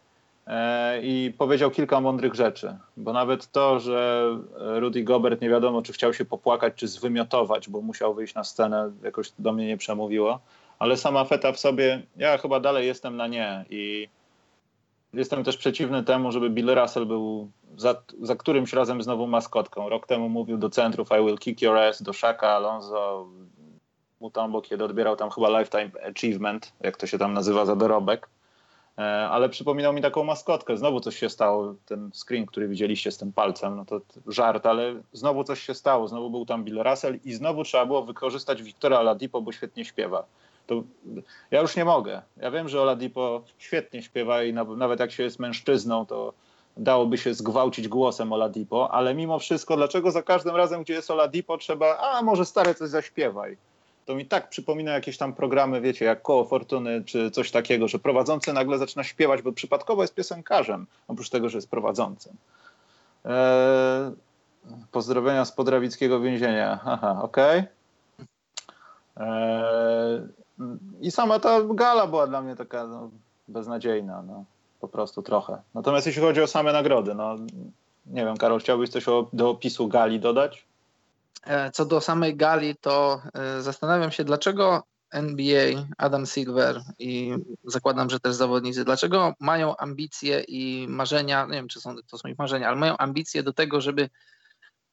e, 0.46 1.00
i 1.02 1.34
powiedział 1.38 1.70
kilka 1.70 2.00
mądrych 2.00 2.34
rzeczy. 2.34 2.76
Bo 2.96 3.12
nawet 3.12 3.52
to, 3.52 3.80
że 3.80 4.28
Rudy 4.56 5.02
Gobert 5.02 5.40
nie 5.40 5.48
wiadomo, 5.48 5.82
czy 5.82 5.92
chciał 5.92 6.14
się 6.14 6.24
popłakać, 6.24 6.74
czy 6.76 6.88
zwymiotować, 6.88 7.68
bo 7.68 7.80
musiał 7.80 8.14
wyjść 8.14 8.34
na 8.34 8.44
scenę, 8.44 8.90
jakoś 9.02 9.32
do 9.38 9.52
mnie 9.52 9.66
nie 9.66 9.76
przemówiło. 9.76 10.40
Ale 10.78 10.96
sama 10.96 11.24
feta 11.24 11.52
w 11.52 11.58
sobie, 11.58 12.02
ja 12.16 12.38
chyba 12.38 12.60
dalej 12.60 12.86
jestem 12.86 13.16
na 13.16 13.26
nie 13.26 13.64
i 13.70 14.08
Jestem 15.18 15.44
też 15.44 15.56
przeciwny 15.56 16.04
temu, 16.04 16.32
żeby 16.32 16.50
Bill 16.50 16.74
Russell 16.74 17.06
był 17.06 17.50
za, 17.76 18.02
za 18.22 18.36
którymś 18.36 18.72
razem 18.72 19.02
znowu 19.02 19.26
maskotką. 19.26 19.88
Rok 19.88 20.06
temu 20.06 20.28
mówił 20.28 20.58
do 20.58 20.70
centrów 20.70 21.08
I 21.20 21.24
will 21.24 21.38
kick 21.38 21.62
your 21.62 21.78
ass, 21.78 22.02
do 22.02 22.12
Shaka, 22.12 22.48
Alonso, 22.48 23.26
Mutombo, 24.20 24.62
kiedy 24.62 24.84
odbierał 24.84 25.16
tam 25.16 25.30
chyba 25.30 25.58
Lifetime 25.58 25.90
Achievement, 26.10 26.72
jak 26.80 26.96
to 26.96 27.06
się 27.06 27.18
tam 27.18 27.32
nazywa 27.32 27.64
za 27.64 27.76
dorobek. 27.76 28.28
E, 28.98 29.28
ale 29.28 29.48
przypominał 29.48 29.92
mi 29.92 30.02
taką 30.02 30.24
maskotkę. 30.24 30.76
Znowu 30.76 31.00
coś 31.00 31.16
się 31.16 31.28
stało. 31.28 31.74
Ten 31.86 32.10
screen, 32.14 32.46
który 32.46 32.68
widzieliście 32.68 33.12
z 33.12 33.18
tym 33.18 33.32
palcem, 33.32 33.76
no 33.76 33.84
to 33.84 34.00
żart, 34.26 34.66
ale 34.66 34.94
znowu 35.12 35.44
coś 35.44 35.62
się 35.62 35.74
stało. 35.74 36.08
Znowu 36.08 36.30
był 36.30 36.46
tam 36.46 36.64
Bill 36.64 36.82
Russell 36.82 37.18
i 37.24 37.32
znowu 37.32 37.64
trzeba 37.64 37.86
było 37.86 38.02
wykorzystać 38.02 38.62
Wiktora 38.62 38.98
Oladipo, 38.98 39.42
bo 39.42 39.52
świetnie 39.52 39.84
śpiewa. 39.84 40.24
To 40.68 40.82
ja 41.50 41.60
już 41.60 41.76
nie 41.76 41.84
mogę. 41.84 42.22
Ja 42.36 42.50
wiem, 42.50 42.68
że 42.68 42.82
Oladipo 42.82 43.42
świetnie 43.58 44.02
śpiewa 44.02 44.42
i 44.42 44.52
nawet 44.52 45.00
jak 45.00 45.12
się 45.12 45.22
jest 45.22 45.38
mężczyzną, 45.38 46.06
to 46.06 46.32
dałoby 46.76 47.18
się 47.18 47.34
zgwałcić 47.34 47.88
głosem 47.88 48.32
Oladipo, 48.32 48.90
ale 48.90 49.14
mimo 49.14 49.38
wszystko, 49.38 49.76
dlaczego 49.76 50.10
za 50.10 50.22
każdym 50.22 50.56
razem, 50.56 50.82
gdzie 50.82 50.94
jest 50.94 51.10
Oladipo, 51.10 51.58
trzeba, 51.58 51.98
a 51.98 52.22
może 52.22 52.46
stare 52.46 52.74
coś 52.74 52.88
zaśpiewaj 52.88 53.56
to 54.08 54.14
mi 54.14 54.26
tak 54.26 54.48
przypomina 54.48 54.92
jakieś 54.92 55.18
tam 55.18 55.34
programy, 55.34 55.80
wiecie, 55.80 56.04
jak 56.04 56.22
Koło 56.22 56.44
Fortuny 56.44 57.04
czy 57.04 57.30
coś 57.30 57.50
takiego, 57.50 57.88
że 57.88 57.98
prowadzący 57.98 58.52
nagle 58.52 58.78
zaczyna 58.78 59.04
śpiewać, 59.04 59.42
bo 59.42 59.52
przypadkowo 59.52 60.02
jest 60.02 60.14
piosenkarzem, 60.14 60.86
oprócz 61.08 61.30
tego, 61.30 61.48
że 61.48 61.58
jest 61.58 61.70
prowadzącym. 61.70 62.36
Eee, 63.24 64.12
pozdrowienia 64.92 65.44
z 65.44 65.52
podrawickiego 65.52 66.20
więzienia. 66.20 66.80
Aha, 66.84 67.20
okej. 67.22 67.58
Okay. 67.58 69.26
Eee, 69.26 70.20
I 71.00 71.10
sama 71.10 71.38
ta 71.38 71.62
gala 71.62 72.06
była 72.06 72.26
dla 72.26 72.42
mnie 72.42 72.56
taka 72.56 72.86
no, 72.86 73.10
beznadziejna, 73.48 74.22
no, 74.22 74.44
po 74.80 74.88
prostu 74.88 75.22
trochę. 75.22 75.62
Natomiast 75.74 76.06
jeśli 76.06 76.22
chodzi 76.22 76.40
o 76.42 76.46
same 76.46 76.72
nagrody, 76.72 77.14
no 77.14 77.36
nie 78.06 78.24
wiem, 78.24 78.36
Karol, 78.36 78.60
chciałbyś 78.60 78.90
coś 78.90 79.08
o, 79.08 79.28
do 79.32 79.50
opisu 79.50 79.88
gali 79.88 80.20
dodać? 80.20 80.66
E, 81.46 81.70
co 81.70 81.84
do 81.84 82.00
samej 82.00 82.36
gali, 82.36 82.76
to 82.76 83.22
e, 83.34 83.62
zastanawiam 83.62 84.10
się, 84.10 84.24
dlaczego 84.24 84.82
NBA, 85.10 85.84
Adam 85.98 86.26
Silver 86.26 86.82
i 86.98 87.34
zakładam, 87.64 88.10
że 88.10 88.20
też 88.20 88.34
zawodnicy, 88.34 88.84
dlaczego 88.84 89.34
mają 89.40 89.76
ambicje 89.76 90.44
i 90.48 90.86
marzenia, 90.88 91.46
nie 91.46 91.52
wiem, 91.52 91.68
czy 91.68 91.80
są, 91.80 91.96
to 92.10 92.18
są 92.18 92.28
ich 92.28 92.38
marzenia, 92.38 92.68
ale 92.68 92.76
mają 92.76 92.96
ambicje 92.96 93.42
do 93.42 93.52
tego, 93.52 93.80
żeby 93.80 94.08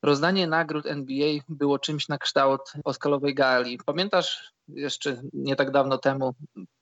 rozdanie 0.01 0.47
nagród 0.47 0.85
NBA 0.85 1.27
było 1.49 1.79
czymś 1.79 2.07
na 2.07 2.17
kształt 2.17 2.61
Oscarowej 2.83 3.35
gali. 3.35 3.79
Pamiętasz 3.85 4.54
jeszcze 4.67 5.21
nie 5.33 5.55
tak 5.55 5.71
dawno 5.71 5.97
temu, 5.97 6.33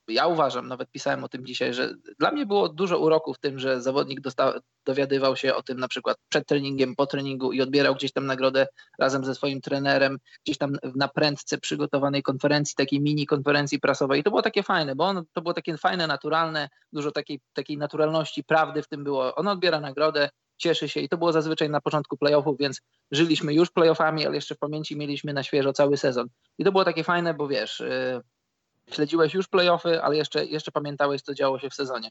ja 0.08 0.26
uważam, 0.26 0.68
nawet 0.68 0.90
pisałem 0.90 1.24
o 1.24 1.28
tym 1.28 1.46
dzisiaj, 1.46 1.74
że 1.74 1.94
dla 2.18 2.30
mnie 2.30 2.46
było 2.46 2.68
dużo 2.68 2.98
uroku 2.98 3.34
w 3.34 3.38
tym, 3.38 3.58
że 3.58 3.82
zawodnik 3.82 4.20
dostał, 4.20 4.52
dowiadywał 4.86 5.36
się 5.36 5.54
o 5.54 5.62
tym 5.62 5.80
na 5.80 5.88
przykład 5.88 6.16
przed 6.28 6.46
treningiem, 6.46 6.96
po 6.96 7.06
treningu 7.06 7.52
i 7.52 7.62
odbierał 7.62 7.94
gdzieś 7.94 8.12
tam 8.12 8.26
nagrodę 8.26 8.66
razem 8.98 9.24
ze 9.24 9.34
swoim 9.34 9.60
trenerem, 9.60 10.18
gdzieś 10.44 10.58
tam 10.58 10.76
na 10.96 11.08
prędce 11.08 11.58
przygotowanej 11.58 12.22
konferencji, 12.22 12.74
takiej 12.76 13.00
mini 13.00 13.26
konferencji 13.26 13.80
prasowej. 13.80 14.20
I 14.20 14.24
to 14.24 14.30
było 14.30 14.42
takie 14.42 14.62
fajne, 14.62 14.96
bo 14.96 15.04
on, 15.04 15.24
to 15.32 15.42
było 15.42 15.54
takie 15.54 15.76
fajne, 15.76 16.06
naturalne, 16.06 16.68
dużo 16.92 17.10
takiej, 17.10 17.40
takiej 17.52 17.78
naturalności, 17.78 18.44
prawdy 18.44 18.82
w 18.82 18.88
tym 18.88 19.04
było. 19.04 19.34
On 19.34 19.48
odbiera 19.48 19.80
nagrodę, 19.80 20.30
cieszy 20.56 20.88
się 20.88 21.00
i 21.00 21.08
to 21.08 21.16
było 21.16 21.32
zazwyczaj 21.32 21.70
na 21.70 21.80
początku 21.80 22.16
playoffów, 22.16 22.58
więc 22.58 22.80
żyliśmy 23.10 23.54
już 23.54 23.70
playoffami, 23.70 24.26
ale 24.26 24.34
jeszcze 24.34 24.54
w 24.54 24.58
pamięci 24.58 24.96
mieliśmy 24.96 25.32
na 25.32 25.42
świeżo 25.42 25.72
cały 25.72 25.96
sezon. 25.96 26.28
I 26.58 26.64
to 26.64 26.72
było 26.72 26.84
takie 26.84 27.04
fajne, 27.04 27.34
bo 27.34 27.48
wiesz, 27.48 27.80
yy, 27.80 28.94
śledziłeś 28.94 29.34
już 29.34 29.48
playoffy, 29.48 30.02
ale 30.02 30.16
jeszcze, 30.16 30.44
jeszcze 30.44 30.72
pamiętałeś, 30.72 31.22
co 31.22 31.34
działo 31.34 31.58
się 31.58 31.70
w 31.70 31.74
sezonie. 31.74 32.10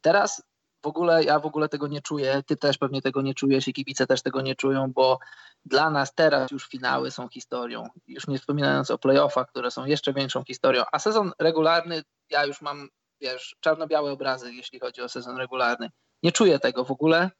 Teraz 0.00 0.42
w 0.84 0.86
ogóle 0.86 1.24
ja 1.24 1.38
w 1.38 1.46
ogóle 1.46 1.68
tego 1.68 1.88
nie 1.88 2.00
czuję, 2.00 2.42
ty 2.46 2.56
też 2.56 2.78
pewnie 2.78 3.02
tego 3.02 3.22
nie 3.22 3.34
czujesz 3.34 3.68
i 3.68 3.72
kibice 3.72 4.06
też 4.06 4.22
tego 4.22 4.40
nie 4.40 4.54
czują, 4.54 4.92
bo 4.92 5.18
dla 5.64 5.90
nas 5.90 6.14
teraz 6.14 6.50
już 6.50 6.68
finały 6.68 7.10
są 7.10 7.28
historią, 7.28 7.88
już 8.06 8.28
nie 8.28 8.38
wspominając 8.38 8.90
o 8.90 8.98
playoffach, 8.98 9.48
które 9.48 9.70
są 9.70 9.86
jeszcze 9.86 10.12
większą 10.12 10.44
historią, 10.44 10.84
a 10.92 10.98
sezon 10.98 11.32
regularny, 11.38 12.02
ja 12.30 12.44
już 12.44 12.60
mam, 12.60 12.88
wiesz, 13.20 13.56
czarno-białe 13.60 14.12
obrazy, 14.12 14.54
jeśli 14.54 14.80
chodzi 14.80 15.02
o 15.02 15.08
sezon 15.08 15.36
regularny. 15.36 15.90
Nie 16.24 16.32
czuję 16.32 16.58
tego 16.58 16.84
w 16.84 16.90
ogóle. 16.90 17.30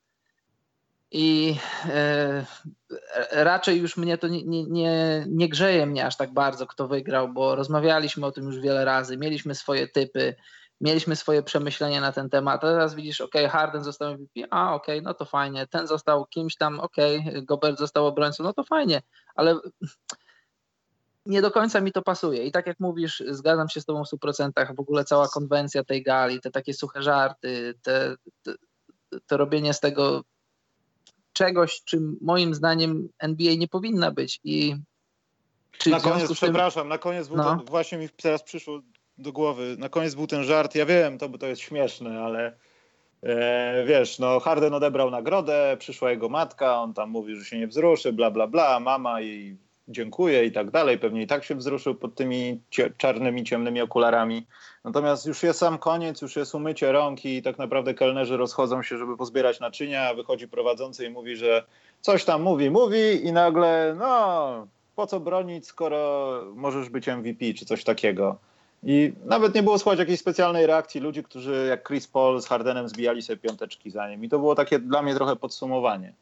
I 1.11 1.57
e, 1.85 2.45
raczej 3.33 3.79
już 3.81 3.97
mnie 3.97 4.19
to 4.19 4.29
nie, 4.29 4.65
nie, 4.65 5.25
nie 5.29 5.49
grzeje 5.49 5.87
mnie 5.87 6.07
aż 6.07 6.17
tak 6.17 6.33
bardzo, 6.33 6.67
kto 6.67 6.89
wygrał, 6.89 7.29
bo 7.33 7.55
rozmawialiśmy 7.55 8.27
o 8.27 8.33
tym 8.33 8.45
już 8.45 8.61
wiele 8.61 8.85
razy, 8.85 9.17
mieliśmy 9.17 9.55
swoje 9.55 9.89
typy, 9.89 10.35
mieliśmy 10.81 11.17
swoje 11.17 11.43
przemyślenia 11.43 12.01
na 12.01 12.13
ten 12.13 12.31
temat. 12.31 12.65
A 12.65 12.67
teraz 12.67 12.95
widzisz, 12.95 13.21
ok, 13.21 13.35
Harden 13.51 13.85
został 13.85 14.15
MVP, 14.15 14.41
a 14.51 14.75
ok, 14.75 14.87
no 15.03 15.15
to 15.15 15.25
fajnie, 15.25 15.67
ten 15.67 15.87
został 15.87 16.27
kimś 16.27 16.57
tam, 16.57 16.81
ok, 16.81 16.97
Gobert 17.43 17.79
został 17.79 18.07
obrońcą, 18.07 18.45
no 18.45 18.53
to 18.53 18.65
fajnie, 18.65 19.03
ale 19.35 19.59
nie 21.27 21.43
do 21.43 21.51
końca 21.51 21.81
mi 21.81 21.93
to 21.93 22.03
pasuje. 22.03 22.45
I 22.45 22.53
tak 22.53 22.67
jak 22.67 22.81
mówisz, 22.81 23.23
zgadzam 23.29 23.69
się 23.69 23.81
z 23.81 23.85
tobą 23.85 24.03
w 24.05 24.09
100%, 24.09 24.77
w 24.77 24.81
ogóle 24.81 25.05
cała 25.05 25.29
konwencja 25.29 25.85
tej 25.85 26.03
gali, 26.03 26.41
te 26.41 26.51
takie 26.51 26.75
suche 26.75 27.03
żarty, 27.03 27.75
te, 27.83 28.17
te, 28.43 28.55
to 29.27 29.37
robienie 29.37 29.75
z 29.75 29.81
tego 29.81 30.25
czegoś, 31.33 31.83
czym 31.85 32.17
moim 32.21 32.55
zdaniem 32.55 33.09
NBA 33.19 33.55
nie 33.55 33.69
powinna 33.69 34.11
być. 34.11 34.41
I 34.45 34.77
czy 35.79 35.91
na 35.91 36.01
koniec, 36.01 36.27
tym... 36.27 36.37
przepraszam, 36.37 36.89
na 36.89 36.99
koniec 36.99 37.29
był 37.29 37.37
no. 37.37 37.57
to, 37.57 37.65
właśnie 37.71 37.99
mi 37.99 38.09
teraz 38.09 38.43
przyszło 38.43 38.81
do 39.19 39.33
głowy, 39.33 39.77
na 39.79 39.89
koniec 39.89 40.15
był 40.15 40.27
ten 40.27 40.45
żart, 40.45 40.75
ja 40.75 40.87
wiem, 40.87 41.19
to, 41.19 41.29
to 41.29 41.47
jest 41.47 41.63
śmieszne, 41.63 42.23
ale 42.23 42.57
e, 43.23 43.85
wiesz, 43.87 44.19
no 44.19 44.41
Harden 44.41 44.75
odebrał 44.75 45.11
nagrodę, 45.11 45.77
przyszła 45.79 46.11
jego 46.11 46.29
matka, 46.29 46.81
on 46.81 46.95
tam 46.95 47.11
mówi, 47.11 47.37
że 47.37 47.45
się 47.45 47.59
nie 47.59 47.67
wzruszy, 47.67 48.13
bla, 48.13 48.31
bla, 48.31 48.47
bla, 48.47 48.81
mama 48.81 49.21
i 49.23 49.57
dziękuję 49.89 50.45
i 50.45 50.53
tak 50.53 50.71
dalej, 50.71 50.99
pewnie 50.99 51.23
i 51.23 51.27
tak 51.27 51.45
się 51.45 51.55
wzruszył 51.55 51.95
pod 51.95 52.15
tymi 52.15 52.61
czarnymi, 52.97 53.45
ciemnymi 53.45 53.81
okularami. 53.81 54.47
Natomiast 54.85 55.27
już 55.27 55.43
jest 55.43 55.59
sam 55.59 55.79
koniec, 55.79 56.23
już 56.23 56.37
jest 56.37 56.55
umycie 56.55 56.93
rąk 56.93 57.25
i 57.25 57.43
tak 57.43 57.59
naprawdę 57.59 57.95
kelnerzy 57.95 58.37
rozchodzą 58.37 58.83
się, 58.83 58.99
żeby 58.99 59.17
pozbierać 59.17 59.61
naczynia, 59.61 60.09
a 60.09 60.15
wychodzi 60.15 60.49
prowadzący 60.49 61.07
i 61.07 61.11
mówi, 61.11 61.37
że 61.37 61.65
coś 62.01 62.25
tam 62.25 62.43
mówi, 62.43 62.71
mówi 62.71 63.27
i 63.27 63.33
nagle, 63.33 63.97
no, 63.99 64.67
po 64.97 65.07
co 65.07 65.21
bronić, 65.21 65.67
skoro 65.67 66.41
możesz 66.55 66.89
być 66.89 67.07
MVP 67.07 67.55
czy 67.55 67.67
coś 67.67 67.85
takiego. 67.85 68.37
I 68.87 69.13
nawet 69.25 69.55
nie 69.55 69.63
było 69.63 69.79
słychać 69.79 69.99
jakiejś 69.99 70.21
specjalnej 70.21 70.67
reakcji 70.67 71.01
ludzi, 71.01 71.25
którzy 71.25 71.67
jak 71.69 71.89
Chris 71.89 72.07
Paul 72.07 72.41
z 72.41 72.47
Hardenem 72.47 72.89
zbijali 72.89 73.23
sobie 73.23 73.37
piąteczki 73.37 73.91
za 73.91 74.09
nim. 74.09 74.25
I 74.25 74.29
to 74.29 74.39
było 74.39 74.55
takie 74.55 74.79
dla 74.79 75.03
mnie 75.03 75.15
trochę 75.15 75.37
podsumowanie 75.37 76.13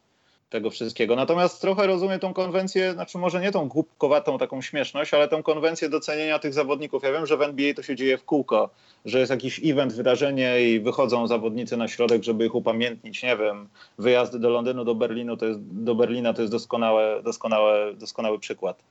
tego 0.53 0.71
wszystkiego. 0.71 1.17
Natomiast 1.17 1.61
trochę 1.61 1.87
rozumiem 1.87 2.21
tą 2.21 2.35
konwencję, 2.35 2.93
znaczy 2.93 3.19
może 3.19 3.41
nie 3.41 3.53
tą 3.53 3.69
głupkowatą 3.69 4.39
taką 4.39 4.63
śmieszność, 4.63 5.15
ale 5.15 5.29
tą 5.29 5.43
konwencję 5.43 5.89
docenienia 5.89 6.39
tych 6.39 6.55
zawodników. 6.55 7.03
Ja 7.03 7.13
wiem, 7.13 7.27
że 7.27 7.37
w 7.37 7.43
NBA 7.43 7.75
to 7.75 7.83
się 7.83 7.97
dzieje 7.97 8.19
w 8.19 8.25
kółko, 8.25 8.71
że 9.05 9.19
jest 9.19 9.31
jakiś 9.31 9.61
event, 9.65 9.93
wydarzenie 9.93 10.61
i 10.61 10.81
wychodzą 10.81 11.27
zawodnicy 11.27 11.77
na 11.77 11.89
środek, 11.89 12.23
żeby 12.23 12.47
ich 12.47 12.55
upamiętnić. 12.55 13.23
Nie 13.23 13.37
wiem, 13.37 13.69
wyjazdy 13.99 14.39
do 14.39 14.51
Londynu, 14.51 14.85
do 14.85 14.95
Berlinu, 14.95 15.37
to 15.37 15.47
jest, 15.47 15.61
do 15.63 15.95
Berlina 15.95 16.35
to 16.35 16.43
jest 16.43 16.53
doskonałe, 16.53 17.23
doskonałe, 17.23 17.95
doskonały 17.95 18.39
przykład. 18.39 18.83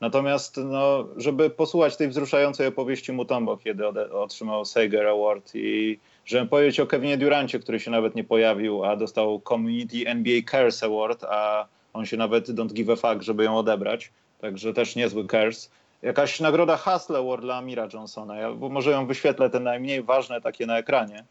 Natomiast, 0.00 0.56
no, 0.56 1.08
żeby 1.16 1.50
posłuchać 1.50 1.96
tej 1.96 2.08
wzruszającej 2.08 2.66
opowieści 2.66 3.12
Mutombo, 3.12 3.56
kiedy 3.56 3.86
otrzymał 4.12 4.64
Sager 4.64 5.06
Award 5.06 5.50
i 5.54 5.98
żebym 6.30 6.48
powiedzieć 6.48 6.80
o 6.80 6.86
Kevinie 6.86 7.18
Durancie, 7.18 7.58
który 7.58 7.80
się 7.80 7.90
nawet 7.90 8.14
nie 8.14 8.24
pojawił, 8.24 8.84
a 8.84 8.96
dostał 8.96 9.40
Community 9.40 9.96
NBA 10.06 10.40
Cares 10.50 10.82
Award, 10.82 11.24
a 11.24 11.66
on 11.92 12.06
się 12.06 12.16
nawet 12.16 12.48
don't 12.48 12.72
give 12.72 12.88
a 12.90 12.96
fuck, 12.96 13.22
żeby 13.22 13.44
ją 13.44 13.58
odebrać. 13.58 14.12
Także 14.40 14.72
też 14.72 14.96
niezły 14.96 15.26
cares. 15.26 15.70
Jakaś 16.02 16.40
nagroda 16.40 16.76
Hustle 16.76 17.18
Award 17.18 17.42
dla 17.42 17.56
Amira 17.56 17.88
Johnsona. 17.92 18.36
Ja 18.36 18.50
może 18.50 18.90
ją 18.90 19.06
wyświetlę, 19.06 19.50
te 19.50 19.60
najmniej 19.60 20.02
ważne 20.02 20.40
takie 20.40 20.66
na 20.66 20.78
ekranie. 20.78 21.24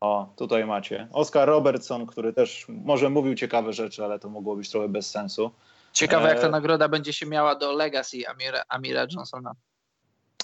O, 0.00 0.28
tutaj 0.36 0.66
macie. 0.66 1.08
Oscar 1.12 1.48
Robertson, 1.48 2.06
który 2.06 2.32
też 2.32 2.66
może 2.68 3.10
mówił 3.10 3.34
ciekawe 3.34 3.72
rzeczy, 3.72 4.04
ale 4.04 4.18
to 4.18 4.28
mogło 4.28 4.56
być 4.56 4.70
trochę 4.70 4.88
bez 4.88 5.10
sensu. 5.10 5.50
Ciekawe, 5.92 6.28
jak 6.28 6.40
ta 6.40 6.46
e, 6.46 6.50
nagroda 6.50 6.88
będzie 6.88 7.12
się 7.12 7.26
miała 7.26 7.54
do 7.54 7.72
legacy 7.72 8.18
Amira, 8.28 8.62
Amira 8.68 9.06
Johnsona. 9.16 9.52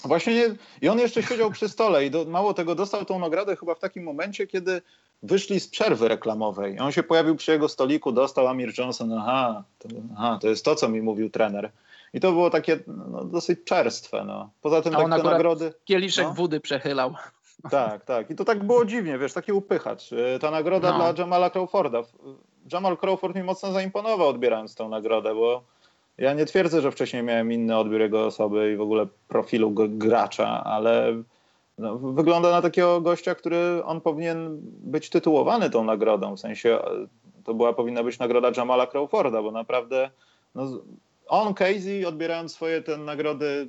Właśnie 0.05 0.35
nie, 0.35 0.55
i 0.81 0.89
on 0.89 0.99
jeszcze 0.99 1.23
siedział 1.23 1.51
przy 1.51 1.69
stole 1.69 2.05
i 2.05 2.11
do, 2.11 2.25
mało 2.25 2.53
tego 2.53 2.75
dostał 2.75 3.05
tą 3.05 3.19
nagrodę 3.19 3.55
chyba 3.55 3.75
w 3.75 3.79
takim 3.79 4.03
momencie, 4.03 4.47
kiedy 4.47 4.81
wyszli 5.23 5.59
z 5.59 5.67
przerwy 5.67 6.07
reklamowej. 6.07 6.79
On 6.79 6.91
się 6.91 7.03
pojawił 7.03 7.35
przy 7.35 7.51
jego 7.51 7.69
stoliku, 7.69 8.11
dostał 8.11 8.47
Amir 8.47 8.73
Johnson, 8.77 9.13
aha 9.13 9.63
to, 9.79 9.89
aha, 10.17 10.39
to 10.41 10.47
jest 10.47 10.65
to, 10.65 10.75
co 10.75 10.89
mi 10.89 11.01
mówił 11.01 11.29
trener. 11.29 11.71
I 12.13 12.19
to 12.19 12.31
było 12.31 12.49
takie 12.49 12.79
no, 12.87 13.23
dosyć 13.23 13.59
czerstwe. 13.65 14.23
No. 14.25 14.49
Poza 14.61 14.81
tym 14.81 14.93
tak, 14.93 15.01
te 15.01 15.07
nagrody... 15.07 15.73
Kieliszek 15.85 16.25
no. 16.25 16.33
wody 16.33 16.59
przechylał. 16.59 17.13
Tak, 17.71 18.05
tak. 18.05 18.31
I 18.31 18.35
to 18.35 18.45
tak 18.45 18.63
było 18.63 18.85
dziwnie, 18.85 19.17
wiesz, 19.17 19.33
taki 19.33 19.51
upychacz. 19.51 20.11
Y, 20.11 20.39
ta 20.41 20.51
nagroda 20.51 20.91
no. 20.91 20.97
dla 20.97 21.23
Jamala 21.23 21.49
Crawforda. 21.49 22.03
Jamal 22.73 22.97
Crawford 22.97 23.35
mi 23.35 23.43
mocno 23.43 23.71
zaimponował 23.71 24.27
odbierając 24.27 24.75
tą 24.75 24.89
nagrodę, 24.89 25.35
bo 25.35 25.63
ja 26.17 26.33
nie 26.33 26.45
twierdzę, 26.45 26.81
że 26.81 26.91
wcześniej 26.91 27.23
miałem 27.23 27.51
inny 27.51 27.77
odbiór 27.77 28.01
jego 28.01 28.25
osoby 28.25 28.71
i 28.73 28.75
w 28.75 28.81
ogóle 28.81 29.07
profilu 29.27 29.71
gracza, 29.89 30.63
ale 30.63 31.23
no, 31.77 31.97
wygląda 31.97 32.51
na 32.51 32.61
takiego 32.61 33.01
gościa, 33.01 33.35
który 33.35 33.83
on 33.85 34.01
powinien 34.01 34.57
być 34.63 35.09
tytułowany 35.09 35.69
tą 35.69 35.83
nagrodą. 35.83 36.35
W 36.35 36.39
sensie 36.39 36.79
to 37.43 37.53
była 37.53 37.73
powinna 37.73 38.03
być 38.03 38.19
nagroda 38.19 38.51
Jamala 38.57 38.87
Crawforda, 38.87 39.41
bo 39.41 39.51
naprawdę 39.51 40.09
no, 40.55 40.67
on, 41.27 41.53
Casey, 41.53 42.05
odbierając 42.05 42.53
swoje 42.53 42.81
te 42.81 42.97
nagrody 42.97 43.67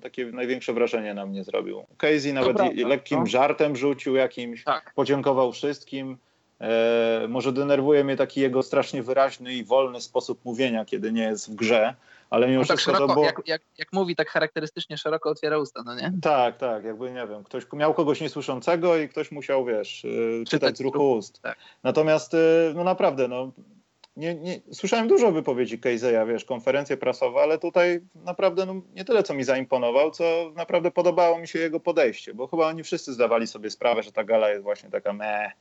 takie 0.00 0.26
największe 0.26 0.72
wrażenie 0.72 1.14
na 1.14 1.26
mnie 1.26 1.44
zrobił. 1.44 1.84
Casey 1.96 2.32
nawet 2.32 2.76
lekkim 2.76 3.18
no. 3.18 3.26
żartem 3.26 3.76
rzucił 3.76 4.14
jakimś, 4.14 4.64
Tak. 4.64 4.92
podziękował 4.94 5.52
wszystkim. 5.52 6.18
E, 6.60 7.26
może 7.28 7.52
denerwuje 7.52 8.04
mnie 8.04 8.16
taki 8.16 8.40
jego 8.40 8.62
strasznie 8.62 9.02
wyraźny 9.02 9.54
i 9.54 9.64
wolny 9.64 10.00
sposób 10.00 10.44
mówienia, 10.44 10.84
kiedy 10.84 11.12
nie 11.12 11.22
jest 11.22 11.50
w 11.50 11.54
grze, 11.54 11.94
ale 12.30 12.48
mimo 12.48 12.60
On 12.60 12.66
tak 12.66 12.76
wszystko 12.76 12.92
to 12.92 12.98
szeroko, 12.98 13.14
było... 13.14 13.26
jak, 13.26 13.42
jak, 13.46 13.62
jak 13.78 13.92
mówi, 13.92 14.16
tak 14.16 14.28
charakterystycznie 14.28 14.96
szeroko 14.96 15.30
otwiera 15.30 15.58
usta, 15.58 15.82
no 15.86 15.94
nie? 15.94 16.12
Tak, 16.22 16.56
tak, 16.56 16.84
jakby 16.84 17.10
nie 17.10 17.26
wiem, 17.26 17.44
ktoś 17.44 17.64
miał 17.72 17.94
kogoś 17.94 18.20
niesłyszącego 18.20 18.96
i 18.96 19.08
ktoś 19.08 19.30
musiał, 19.30 19.64
wiesz, 19.64 20.04
yy, 20.04 20.44
czytać 20.48 20.78
z 20.78 20.80
ruchu 20.80 21.12
ust. 21.12 21.42
Tak. 21.42 21.58
Natomiast, 21.82 22.32
yy, 22.32 22.72
no 22.74 22.84
naprawdę, 22.84 23.28
no, 23.28 23.52
nie, 24.16 24.34
nie, 24.34 24.60
słyszałem 24.72 25.08
dużo 25.08 25.32
wypowiedzi 25.32 25.78
Kejzeja, 25.78 26.26
wiesz, 26.26 26.44
konferencje 26.44 26.96
prasowe, 26.96 27.40
ale 27.40 27.58
tutaj 27.58 28.00
naprawdę 28.14 28.66
no, 28.66 28.74
nie 28.94 29.04
tyle, 29.04 29.22
co 29.22 29.34
mi 29.34 29.44
zaimponował, 29.44 30.10
co 30.10 30.52
naprawdę 30.54 30.90
podobało 30.90 31.38
mi 31.38 31.48
się 31.48 31.58
jego 31.58 31.80
podejście, 31.80 32.34
bo 32.34 32.46
chyba 32.46 32.66
oni 32.66 32.82
wszyscy 32.82 33.12
zdawali 33.12 33.46
sobie 33.46 33.70
sprawę, 33.70 34.02
że 34.02 34.12
ta 34.12 34.24
gala 34.24 34.50
jest 34.50 34.62
właśnie 34.62 34.90
taka 34.90 35.12
meh, 35.12 35.52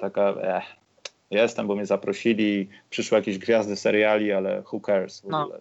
taka 0.00 0.28
eh. 0.42 0.76
Jestem, 1.30 1.66
bo 1.66 1.74
mnie 1.74 1.86
zaprosili, 1.86 2.68
przyszły 2.90 3.18
jakieś 3.18 3.38
gwiazdy 3.38 3.76
seriali, 3.76 4.32
ale 4.32 4.62
who 4.72 4.80
cares 4.80 5.20
w 5.20 5.24
No. 5.24 5.42
ogóle. 5.42 5.58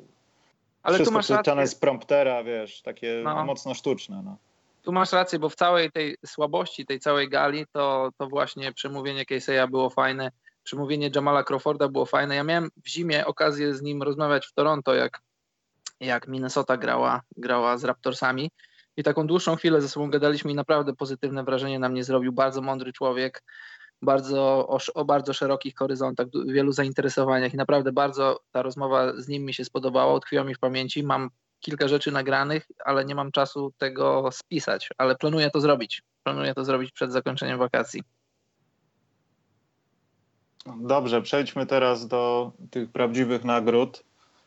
Ale 0.84 0.94
tu 0.98 1.04
Wszystko 1.04 1.14
masz 1.18 1.26
przeczytane 1.26 1.62
rację, 1.62 1.78
z 1.78 1.80
promptera, 1.80 2.44
wiesz, 2.44 2.82
takie 2.82 3.22
No. 3.24 3.46
mocno 3.46 3.74
sztuczne. 3.74 4.22
No. 4.26 4.38
tu 4.84 4.92
masz 4.92 5.12
rację, 5.12 5.40
bo 5.40 5.50
w 5.50 5.56
całej 5.56 5.92
tej 5.92 6.18
słabości, 6.26 6.86
tej 6.86 7.00
całej 7.00 7.30
gali, 7.30 7.66
to, 7.72 8.10
to 8.18 8.28
właśnie 8.28 8.74
przemówienie 8.74 9.26
Casey'a 9.26 9.70
było 9.70 9.90
fajne, 9.90 10.32
przemówienie 10.64 11.10
Jamala 11.16 11.44
Crawforda 11.44 11.88
było 11.88 12.06
fajne. 12.06 12.36
Ja 12.36 12.44
miałem 12.44 12.70
w 12.84 12.88
zimie 12.88 13.26
okazję 13.26 13.74
z 13.74 13.82
nim 13.82 14.04
rozmawiać 14.04 14.48
w 14.48 14.54
Toronto, 14.54 14.96
jak, 14.96 15.22
jak 16.00 16.28
Minnesota 16.28 16.78
grała, 16.78 17.22
grała 17.38 17.78
z 17.78 17.84
Raptorsami 17.84 18.52
i 18.98 19.04
taką 19.04 19.28
dłuższą 19.28 19.56
chwilę 19.56 19.82
ze 19.82 19.90
sobą 19.90 20.10
gadaliśmy 20.10 20.52
i 20.52 20.56
naprawdę 20.56 20.96
pozytywne 20.96 21.44
wrażenie 21.44 21.80
na 21.80 21.90
mnie 21.90 22.04
zrobił. 22.04 22.32
Bardzo 22.32 22.62
mądry 22.62 22.94
człowiek, 22.94 23.44
bardzo 24.02 24.68
o, 24.68 24.80
o 24.94 25.06
bardzo 25.06 25.34
szerokich 25.34 25.76
horyzontach, 25.76 26.28
wielu 26.46 26.72
zainteresowaniach 26.72 27.54
i 27.54 27.58
naprawdę 27.58 27.92
bardzo 27.92 28.40
ta 28.52 28.62
rozmowa 28.62 29.14
z 29.22 29.28
nim 29.28 29.46
mi 29.46 29.54
się 29.54 29.66
spodobała, 29.66 30.14
utkwiła 30.14 30.44
mi 30.44 30.56
w 30.56 30.60
pamięci. 30.60 31.04
Mam 31.04 31.30
kilka 31.60 31.88
rzeczy 31.88 32.12
nagranych, 32.12 32.68
ale 32.86 33.06
nie 33.06 33.16
mam 33.16 33.32
czasu 33.32 33.74
tego 33.78 34.30
spisać, 34.32 34.90
ale 34.98 35.16
planuję 35.16 35.50
to 35.52 35.62
zrobić. 35.62 36.04
Planuję 36.24 36.54
to 36.54 36.66
zrobić 36.66 36.92
przed 36.92 37.12
zakończeniem 37.12 37.60
wakacji. 37.60 38.04
Dobrze, 40.78 41.22
przejdźmy 41.22 41.66
teraz 41.66 42.08
do 42.08 42.52
tych 42.72 42.92
prawdziwych 42.92 43.44
nagród. 43.44 44.04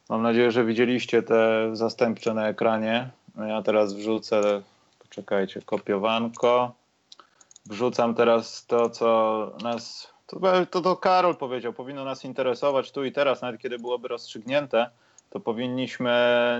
Mam 0.08 0.22
nadzieję, 0.22 0.50
że 0.50 0.64
widzieliście 0.64 1.22
te 1.22 1.70
zastępcze 1.72 2.34
na 2.34 2.48
ekranie. 2.48 3.10
Ja 3.48 3.62
teraz 3.62 3.94
wrzucę, 3.94 4.62
poczekajcie, 4.98 5.62
kopiowanko. 5.62 6.74
Wrzucam 7.66 8.14
teraz 8.14 8.66
to, 8.66 8.90
co 8.90 9.52
nas, 9.62 10.12
to, 10.26 10.40
to, 10.70 10.80
to 10.80 10.96
Karol 10.96 11.36
powiedział, 11.36 11.72
powinno 11.72 12.04
nas 12.04 12.24
interesować 12.24 12.92
tu 12.92 13.04
i 13.04 13.12
teraz, 13.12 13.42
nawet 13.42 13.60
kiedy 13.60 13.78
byłoby 13.78 14.08
rozstrzygnięte, 14.08 14.90
to 15.30 15.40
powinniśmy 15.40 16.12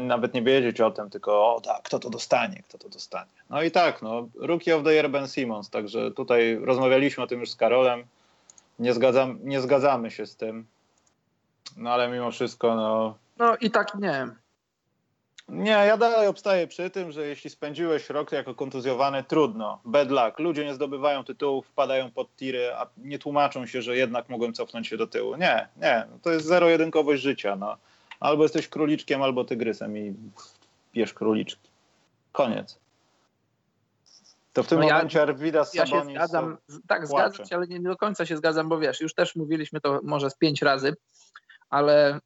nawet 0.03 0.35
nie 0.35 0.43
wiedzieć 0.43 0.81
o 0.81 0.91
tym, 0.91 1.11
tylko 1.11 1.55
o 1.55 1.61
tak, 1.61 1.83
kto 1.83 1.99
to 1.99 2.11
dostanie, 2.11 2.63
kto 2.69 2.79
to 2.79 2.89
dostanie. 2.89 3.31
No 3.51 3.63
i 3.63 3.71
tak, 3.71 4.03
no, 4.03 4.29
Rookie 4.35 4.77
of 4.77 4.85
the 4.85 4.95
Year 4.95 5.11
Ben 5.11 5.29
Simmons, 5.29 5.71
także 5.71 6.11
tutaj 6.11 6.59
rozmawialiśmy 6.63 7.25
o 7.25 7.27
tym 7.27 7.41
już 7.41 7.51
z 7.51 7.57
Karolem, 7.57 8.05
nie, 8.79 8.95
zgadzam, 8.95 9.39
nie 9.43 9.61
zgadzamy 9.61 10.11
się 10.11 10.27
z 10.27 10.37
tym, 10.37 10.67
no 11.77 11.91
ale 11.91 12.09
mimo 12.09 12.31
wszystko, 12.31 12.75
no, 12.75 13.15
No 13.39 13.57
i 13.61 13.71
tak 13.71 13.95
nie. 13.95 14.29
Nie, 15.49 15.71
ja 15.71 15.97
dalej 15.97 16.29
obstaję 16.29 16.67
przy 16.67 16.91
tym, 16.91 17.13
że 17.13 17.27
jeśli 17.27 17.51
spędziłeś 17.51 18.11
rok 18.11 18.33
jako 18.33 18.55
kontuzjowany, 18.55 19.25
trudno. 19.25 19.81
Bad 19.85 20.11
luck. 20.11 20.39
Ludzie 20.39 20.65
nie 20.65 20.75
zdobywają 20.75 21.25
tytułów, 21.25 21.67
wpadają 21.67 22.11
pod 22.11 22.37
tiry, 22.37 22.73
a 22.75 22.87
nie 22.97 23.19
tłumaczą 23.19 23.67
się, 23.67 23.83
że 23.83 23.97
jednak 23.97 24.29
mogłem 24.29 24.53
cofnąć 24.53 24.89
się 24.89 24.97
do 24.97 25.07
tyłu. 25.07 25.37
Nie, 25.37 25.69
nie. 25.77 26.07
To 26.23 26.31
jest 26.31 26.47
zero-jedynkowość 26.47 27.23
życia. 27.23 27.57
No. 27.57 27.77
Albo 28.21 28.43
jesteś 28.43 28.69
króliczkiem, 28.69 29.23
albo 29.23 29.45
tygrysem 29.45 29.99
i 29.99 30.15
bierz 30.95 31.15
króliczki. 31.15 31.69
Koniec. 32.33 32.79
To 34.53 34.63
w 34.63 34.67
tym 34.69 34.79
No 34.81 34.87
ja- 34.87 34.95
momencie 34.95 35.23
Arvidas 35.23 35.75
Ja 35.75 35.87
się 35.87 36.05
zgadzam, 36.05 36.59
tak, 36.89 37.09
płacze. 37.09 37.29
zgadzam 37.29 37.47
się, 37.47 37.57
ale 37.57 37.67
nie 37.67 37.81
do 37.81 37.97
końca 37.97 38.27
się 38.27 38.37
zgadzam, 38.37 38.69
bo 38.69 38.79
wiesz, 38.79 39.01
już 39.01 39.15
też 39.15 39.37
mówiliśmy 39.37 39.81
to 39.81 40.01
może 40.03 40.31
z 40.31 40.35
pięć 40.37 40.63
razy, 40.63 40.95
ale 41.71 42.21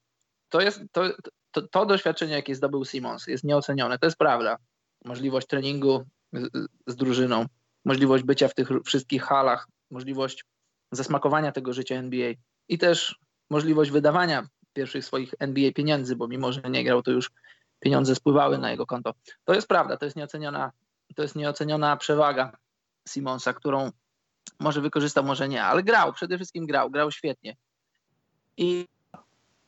to 0.48 0.60
jest, 0.60 0.80
to, 0.92 1.02
to, 1.56 1.68
to 1.68 1.86
doświadczenie, 1.86 2.34
jakie 2.34 2.54
zdobył 2.54 2.84
Simons, 2.84 3.26
jest 3.26 3.44
nieocenione, 3.44 3.98
to 3.98 4.06
jest 4.06 4.18
prawda. 4.18 4.56
Możliwość 5.04 5.46
treningu 5.46 6.04
z, 6.32 6.50
z 6.86 6.96
drużyną, 6.96 7.46
możliwość 7.84 8.24
bycia 8.24 8.48
w 8.48 8.54
tych 8.54 8.68
wszystkich 8.84 9.22
halach, 9.22 9.68
możliwość 9.90 10.44
zasmakowania 10.92 11.52
tego 11.52 11.72
życia 11.72 11.94
NBA 11.94 12.32
i 12.68 12.78
też 12.78 13.18
możliwość 13.50 13.90
wydawania 13.90 14.48
pierwszych 14.72 15.04
swoich 15.04 15.34
NBA 15.38 15.72
pieniędzy, 15.72 16.16
bo 16.16 16.28
mimo, 16.28 16.52
że 16.52 16.60
nie 16.70 16.84
grał, 16.84 17.02
to 17.02 17.10
już 17.10 17.30
pieniądze 17.80 18.14
spływały 18.14 18.58
na 18.58 18.70
jego 18.70 18.86
konto. 18.86 19.14
To 19.44 19.54
jest 19.54 19.68
prawda, 19.68 19.96
to 19.96 20.04
jest 20.04 20.16
nieoceniona, 20.16 20.72
to 21.14 21.22
jest 21.22 21.36
nieoceniona 21.36 21.96
przewaga 21.96 22.56
Simonsa, 23.08 23.52
którą 23.52 23.90
może 24.60 24.80
wykorzystał, 24.80 25.24
może 25.24 25.48
nie, 25.48 25.64
ale 25.64 25.82
grał, 25.82 26.12
przede 26.12 26.36
wszystkim 26.36 26.66
grał, 26.66 26.90
grał 26.90 27.10
świetnie. 27.10 27.56
I 28.56 28.86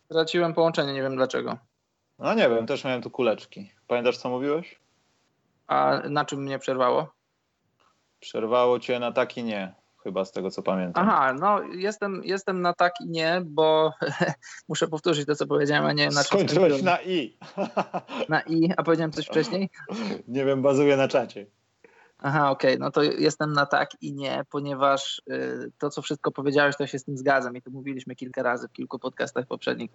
straciłem 0.05 0.55
połączenie, 0.55 0.93
nie 0.93 1.03
wiem 1.03 1.17
dlaczego. 1.17 1.68
No 2.19 2.35
nie 2.35 2.49
wiem, 2.49 2.67
też 2.67 2.85
miałem 2.85 3.03
tu 3.03 3.11
kuleczki. 3.11 3.71
Pamiętasz, 3.87 4.17
co 4.17 4.29
mówiłeś? 4.29 4.79
A 5.67 6.03
na 6.11 6.25
czym 6.25 6.43
mnie 6.43 6.59
przerwało? 6.59 7.13
Przerwało 8.21 8.81
cię 8.81 8.99
na 8.99 9.13
tak 9.13 9.37
i 9.37 9.45
nie, 9.45 9.75
chyba 10.03 10.25
z 10.25 10.33
tego, 10.33 10.51
co 10.51 10.63
pamiętam. 10.63 11.09
Aha, 11.09 11.33
no 11.33 11.63
jestem, 11.63 12.21
jestem 12.25 12.63
na 12.63 12.73
tak 12.73 12.95
i 13.01 13.09
nie, 13.09 13.43
bo 13.45 13.93
muszę 14.69 14.89
powtórzyć 14.89 15.27
to, 15.27 15.35
co 15.35 15.47
powiedziałem, 15.47 15.87
a 15.87 15.93
nie 15.93 16.05
na 16.05 16.25
czym 16.25 16.25
Skończyłeś 16.25 16.83
na 16.83 16.99
i. 17.03 17.39
na 18.29 18.41
i, 18.41 18.73
a 18.77 18.83
powiedziałem 18.83 19.13
coś 19.13 19.27
wcześniej? 19.27 19.71
Nie 20.29 20.45
wiem, 20.45 20.63
bazuje 20.63 20.97
na 20.97 21.09
czacie. 21.09 21.47
Aha, 22.19 22.51
okej, 22.51 22.79
no 22.79 22.91
to 22.91 23.03
jestem 23.03 23.53
na 23.53 23.67
tak 23.67 23.91
i 24.01 24.13
nie, 24.13 24.45
ponieważ 24.51 25.23
y, 25.31 25.73
to, 25.79 25.91
co 25.91 26.03
wszystko 26.03 26.31
powiedziałeś, 26.31 26.77
to 26.77 26.87
się 26.87 26.99
z 26.99 27.05
tym 27.05 27.17
zgadzam 27.19 27.57
i 27.57 27.63
to 27.63 27.71
mówiliśmy 27.71 28.17
kilka 28.17 28.43
razy 28.43 28.69
w 28.69 28.73
kilku 28.73 28.99
podcastach 28.99 29.47
poprzednich. 29.47 29.91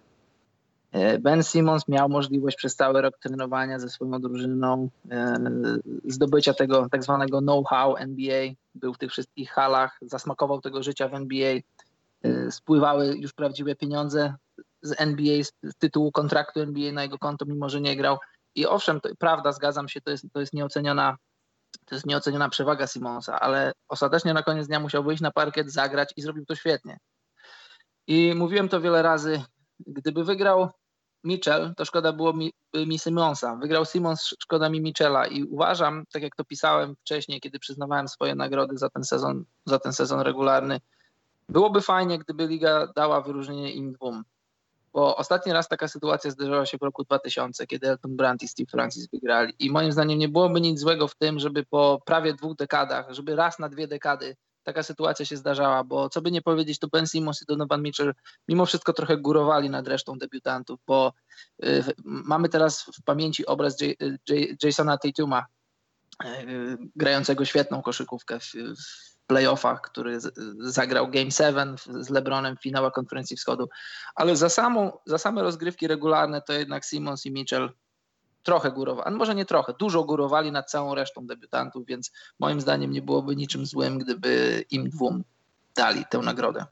Y, 0.94 1.18
Ben 1.18 1.42
Simmons 1.42 1.88
miał 1.88 2.08
możliwość 2.08 2.56
przez 2.56 2.76
cały 2.76 3.02
rok 3.02 3.18
trenowania 3.18 3.78
ze 3.78 3.88
swoją 3.88 4.20
drużyną, 4.20 4.88
y, 5.04 5.10
zdobycia 6.04 6.54
tego 6.54 6.88
tak 6.90 7.02
zwanego 7.02 7.40
know-how 7.40 7.96
NBA, 7.96 8.48
był 8.74 8.94
w 8.94 8.98
tych 8.98 9.10
wszystkich 9.10 9.50
halach, 9.50 9.98
zasmakował 10.02 10.60
tego 10.60 10.82
życia 10.82 11.08
w 11.08 11.14
NBA, 11.14 11.54
y, 12.24 12.50
spływały 12.50 13.16
już 13.18 13.32
prawdziwe 13.32 13.74
pieniądze 13.74 14.34
z 14.82 15.00
NBA, 15.00 15.42
z 15.62 15.74
tytułu 15.78 16.12
kontraktu 16.12 16.60
NBA 16.60 16.92
na 16.92 17.02
jego 17.02 17.18
konto, 17.18 17.44
mimo 17.44 17.68
że 17.68 17.80
nie 17.80 17.96
grał. 17.96 18.18
I 18.54 18.66
owszem, 18.66 19.00
to, 19.00 19.08
prawda, 19.18 19.52
zgadzam 19.52 19.88
się, 19.88 20.00
to 20.00 20.10
jest, 20.10 20.26
to 20.32 20.40
jest 20.40 20.52
nieoceniona 20.52 21.16
to 21.84 21.94
jest 21.94 22.06
nieoceniona 22.06 22.48
przewaga 22.48 22.86
Simonsa, 22.86 23.40
ale 23.40 23.72
ostatecznie 23.88 24.34
na 24.34 24.42
koniec 24.42 24.66
dnia 24.66 24.80
musiał 24.80 25.04
wyjść 25.04 25.22
na 25.22 25.30
parkiet, 25.30 25.72
zagrać 25.72 26.12
i 26.16 26.22
zrobił 26.22 26.46
to 26.46 26.54
świetnie. 26.54 26.98
I 28.06 28.32
mówiłem 28.36 28.68
to 28.68 28.80
wiele 28.80 29.02
razy, 29.02 29.42
gdyby 29.86 30.24
wygrał 30.24 30.70
Mitchell, 31.24 31.74
to 31.76 31.84
szkoda 31.84 32.12
było 32.12 32.32
mi, 32.32 32.52
mi 32.74 32.98
Simonsa. 32.98 33.56
Wygrał 33.56 33.84
Simons, 33.84 34.34
szkoda 34.42 34.68
mi 34.68 34.80
Mitchella 34.80 35.26
i 35.26 35.42
uważam, 35.42 36.04
tak 36.12 36.22
jak 36.22 36.36
to 36.36 36.44
pisałem 36.44 36.96
wcześniej, 36.96 37.40
kiedy 37.40 37.58
przyznawałem 37.58 38.08
swoje 38.08 38.34
nagrody 38.34 38.78
za 38.78 38.90
ten 38.90 39.04
sezon, 39.04 39.44
za 39.64 39.78
ten 39.78 39.92
sezon 39.92 40.20
regularny, 40.20 40.80
byłoby 41.48 41.80
fajnie, 41.80 42.18
gdyby 42.18 42.46
liga 42.46 42.92
dała 42.96 43.20
wyróżnienie 43.20 43.72
im 43.72 43.92
dwóm. 43.92 44.24
Bo 44.92 45.16
ostatni 45.16 45.52
raz 45.52 45.68
taka 45.68 45.88
sytuacja 45.88 46.30
zdarzyła 46.30 46.66
się 46.66 46.78
w 46.78 46.82
roku 46.82 47.04
2000, 47.04 47.66
kiedy 47.66 47.88
Elton 47.88 48.16
Brand 48.16 48.42
i 48.42 48.48
Steve 48.48 48.70
Francis 48.70 49.08
wygrali. 49.10 49.54
I 49.58 49.70
moim 49.70 49.92
zdaniem 49.92 50.18
nie 50.18 50.28
byłoby 50.28 50.60
nic 50.60 50.80
złego 50.80 51.08
w 51.08 51.14
tym, 51.14 51.38
żeby 51.38 51.64
po 51.64 52.02
prawie 52.06 52.34
dwóch 52.34 52.56
dekadach, 52.56 53.06
żeby 53.10 53.36
raz 53.36 53.58
na 53.58 53.68
dwie 53.68 53.88
dekady 53.88 54.36
taka 54.64 54.82
sytuacja 54.82 55.26
się 55.26 55.36
zdarzała, 55.36 55.84
bo 55.84 56.08
co 56.08 56.22
by 56.22 56.30
nie 56.30 56.42
powiedzieć, 56.42 56.78
to 56.78 56.88
Ben 56.88 57.06
Simmons 57.06 57.42
i 57.42 57.44
Donovan 57.46 57.82
Mitchell 57.82 58.14
mimo 58.48 58.66
wszystko 58.66 58.92
trochę 58.92 59.16
górowali 59.16 59.70
nad 59.70 59.88
resztą 59.88 60.18
debiutantów, 60.18 60.80
bo 60.86 61.12
y, 61.64 61.84
mamy 62.04 62.48
teraz 62.48 62.82
w 62.82 63.02
pamięci 63.04 63.46
obraz 63.46 63.80
J, 63.80 63.96
J, 64.28 64.64
Jasona 64.64 64.98
Tatuma, 64.98 65.46
y, 66.24 66.76
grającego 66.96 67.44
świetną 67.44 67.82
koszykówkę 67.82 68.40
w, 68.40 68.52
w 68.52 69.26
playoffach, 69.26 69.80
który 69.80 70.20
z, 70.20 70.34
zagrał 70.58 71.10
Game 71.10 71.30
7 71.30 71.76
z 72.00 72.10
LeBronem 72.10 72.56
w 72.56 72.62
finałach 72.62 72.92
konferencji 72.92 73.36
wschodu. 73.36 73.68
Ale 74.14 74.36
za, 74.36 74.48
samą, 74.48 74.92
za 75.06 75.18
same 75.18 75.42
rozgrywki 75.42 75.86
regularne 75.86 76.42
to 76.42 76.52
jednak 76.52 76.84
Simmons 76.84 77.26
i 77.26 77.32
Mitchell 77.32 77.70
trochę 78.44 78.72
górowali, 78.72 79.16
może 79.16 79.34
nie 79.34 79.44
trochę, 79.44 79.74
dużo 79.78 80.04
górowali 80.04 80.52
nad 80.52 80.70
całą 80.70 80.94
resztą 80.94 81.26
debiutantów, 81.26 81.86
więc 81.86 82.12
moim 82.38 82.60
zdaniem 82.60 82.90
nie 82.90 83.02
byłoby 83.02 83.36
niczym 83.36 83.66
złym, 83.66 83.98
gdyby 83.98 84.64
im 84.70 84.90
dwóm 84.90 85.24
dali 85.76 86.04
tę 86.10 86.18
nagrodę. 86.18 86.66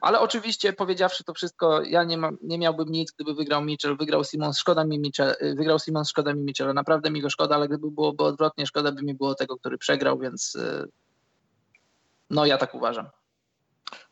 Ale 0.00 0.20
oczywiście 0.20 0.72
powiedziawszy 0.72 1.24
to 1.24 1.34
wszystko, 1.34 1.82
ja 1.82 2.04
nie, 2.04 2.18
nie 2.42 2.58
miałbym 2.58 2.88
nic, 2.88 3.12
gdyby 3.12 3.34
wygrał 3.34 3.64
Mitchell, 3.64 3.96
wygrał 3.96 4.24
Simons, 4.24 4.58
szkoda 4.58 4.84
mi 4.84 4.98
Mitchell, 4.98 5.34
y, 5.42 5.54
wygrał 5.54 5.78
Simons, 5.78 6.08
szkoda 6.10 6.34
mi 6.34 6.40
Mitchell, 6.40 6.74
naprawdę 6.74 7.10
mi 7.10 7.22
go 7.22 7.30
szkoda, 7.30 7.54
ale 7.54 7.68
gdyby 7.68 7.90
byłoby 7.90 8.24
odwrotnie, 8.24 8.66
szkoda 8.66 8.92
by 8.92 9.02
mi 9.02 9.14
było 9.14 9.34
tego, 9.34 9.56
który 9.56 9.78
przegrał, 9.78 10.18
więc 10.18 10.54
y, 10.54 10.88
no 12.30 12.46
ja 12.46 12.58
tak 12.58 12.74
uważam. 12.74 13.06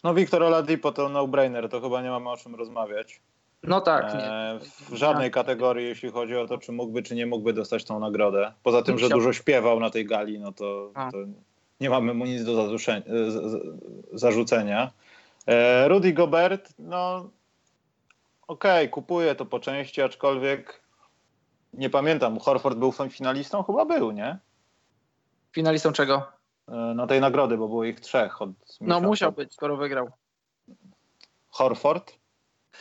No 0.05 0.14
Wiktor 0.14 0.42
Oladipo 0.42 0.92
to 0.92 1.09
no-brainer, 1.09 1.68
to 1.68 1.81
chyba 1.81 2.03
nie 2.03 2.11
mamy 2.11 2.31
o 2.31 2.37
czym 2.37 2.55
rozmawiać. 2.55 3.23
No 3.62 3.81
tak. 3.81 4.14
Nie. 4.14 4.20
E, 4.20 4.59
w 4.90 4.94
żadnej 4.94 5.31
kategorii, 5.31 5.87
jeśli 5.87 6.11
chodzi 6.11 6.37
o 6.37 6.46
to, 6.46 6.59
czy 6.59 6.72
mógłby, 6.72 7.03
czy 7.03 7.14
nie 7.14 7.27
mógłby 7.27 7.53
dostać 7.53 7.85
tą 7.85 8.01
nagrodę. 8.01 8.53
Poza 8.62 8.83
tym, 8.83 8.98
że 8.98 9.09
dużo 9.09 9.33
śpiewał 9.33 9.81
na 9.81 9.90
tej 9.90 10.07
gali, 10.07 10.38
no 10.38 10.53
to, 10.53 10.92
to 10.94 11.18
nie 11.81 11.90
mamy 11.90 12.14
mu 12.14 12.25
nic 12.25 12.44
do 12.44 12.79
zarzucenia. 14.12 14.90
E, 15.46 15.88
Rudy 15.88 16.12
Gobert, 16.12 16.75
no 16.79 17.31
okej, 18.46 18.85
okay, 18.85 18.88
kupuje 18.88 19.35
to 19.35 19.46
po 19.46 19.61
części, 19.61 20.03
aczkolwiek 20.03 20.83
nie 21.72 21.90
pamiętam, 21.90 22.38
Horford 22.38 22.79
był 22.79 22.92
finalistą? 23.11 23.62
Chyba 23.62 23.85
był, 23.85 24.11
nie? 24.11 24.38
Finalistą 25.53 25.92
czego? 25.92 26.27
Na 26.94 27.07
tej 27.07 27.20
nagrody, 27.20 27.57
bo 27.57 27.68
było 27.68 27.85
ich 27.85 28.01
trzech. 28.01 28.42
Od 28.42 28.51
no 28.81 29.01
musiał 29.01 29.33
być, 29.33 29.55
skoro 29.55 29.77
wygrał. 29.77 30.11
Horford? 31.48 32.21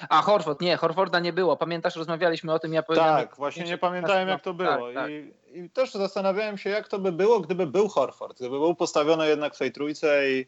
A 0.09 0.21
Horford, 0.21 0.61
nie, 0.61 0.77
Horforda 0.77 1.19
nie 1.19 1.33
było. 1.33 1.57
Pamiętasz, 1.57 1.95
rozmawialiśmy 1.95 2.53
o 2.53 2.59
tym, 2.59 2.73
ja 2.73 2.83
powiedziałem... 2.83 3.27
Tak, 3.27 3.35
właśnie 3.35 3.63
nie 3.63 3.77
pamiętałem 3.77 4.27
jak 4.27 4.41
to 4.41 4.53
było. 4.53 4.69
Tak, 4.69 4.93
tak. 4.93 5.11
I, 5.11 5.31
I, 5.53 5.69
też 5.69 5.93
zastanawiałem 5.93 6.57
się, 6.57 6.69
jak 6.69 6.87
to 6.87 6.99
by 6.99 7.11
było, 7.11 7.39
gdyby 7.39 7.67
był 7.67 7.87
Horford. 7.87 8.37
Gdyby 8.37 8.59
był 8.59 8.75
postawiony 8.75 9.27
jednak 9.27 9.55
w 9.55 9.59
tej 9.59 9.71
trójce 9.71 10.31
i, 10.31 10.45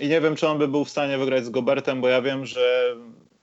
i 0.00 0.08
nie 0.08 0.20
wiem, 0.20 0.36
czy 0.36 0.48
on 0.48 0.58
by 0.58 0.68
był 0.68 0.84
w 0.84 0.90
stanie 0.90 1.18
wygrać 1.18 1.44
z 1.44 1.50
Gobertem, 1.50 2.00
bo 2.00 2.08
ja 2.08 2.22
wiem, 2.22 2.46
że 2.46 2.96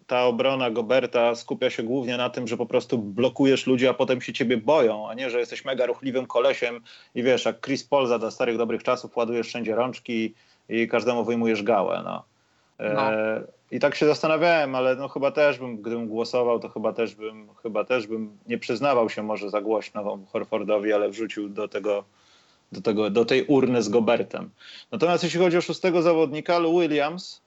ta 0.08 0.25
obrona 0.25 0.71
Goberta 0.71 1.36
skupia 1.36 1.69
się 1.69 1.84
głównie 1.84 2.17
na 2.17 2.30
tym, 2.30 2.47
że 2.47 2.58
po 2.58 2.65
prostu 2.65 2.97
blokujesz 2.97 3.67
ludzi, 3.67 3.88
a 3.88 3.93
potem 3.93 4.21
się 4.21 4.34
ciebie 4.34 4.58
boją, 4.58 5.10
a 5.10 5.13
nie, 5.13 5.30
że 5.30 5.39
jesteś 5.39 5.65
mega 5.65 5.86
ruchliwym 5.86 6.25
kolesiem 6.25 6.82
i 7.15 7.23
wiesz, 7.23 7.45
jak 7.45 7.65
Chris 7.65 7.84
Paul 7.84 8.08
za 8.08 8.32
starych 8.32 8.58
dobrych 8.58 8.84
czasów 8.84 9.17
ładujesz 9.17 9.47
wszędzie 9.47 9.75
rączki 9.75 10.34
i 10.69 10.88
każdemu 10.88 11.23
wyjmujesz 11.23 11.63
gałę, 11.63 12.01
no. 12.06 12.23
No. 12.80 13.12
E, 13.12 13.44
I 13.72 13.80
tak 13.80 13.96
się 13.96 14.06
zastanawiałem, 14.06 14.76
ale 14.76 14.96
no 14.96 15.08
chyba 15.08 15.32
też 15.32 15.60
bym, 15.60 15.78
gdybym 15.78 16.08
głosował, 16.08 16.60
to 16.60 16.70
chyba 16.70 16.94
też 16.94 17.16
bym, 17.16 17.48
chyba 17.63 17.84
też 17.84 18.08
bym 18.08 18.38
nie 18.48 18.58
przyznawał 18.58 19.10
się 19.10 19.24
może 19.24 19.50
za 19.50 19.62
głośno 19.62 20.20
Horfordowi, 20.32 20.94
ale 20.94 21.10
wrzucił 21.10 21.50
do 21.50 21.68
tego, 21.68 22.04
do, 22.72 22.82
tego, 22.82 23.10
do 23.10 23.26
tej 23.26 23.46
urny 23.46 23.84
z 23.84 23.90
Gobertem. 23.90 24.50
Natomiast 24.92 25.24
jeśli 25.24 25.40
chodzi 25.40 25.58
o 25.58 25.62
szóstego 25.62 26.02
zawodnika, 26.02 26.60
Lou 26.60 26.80
Williams, 26.80 27.42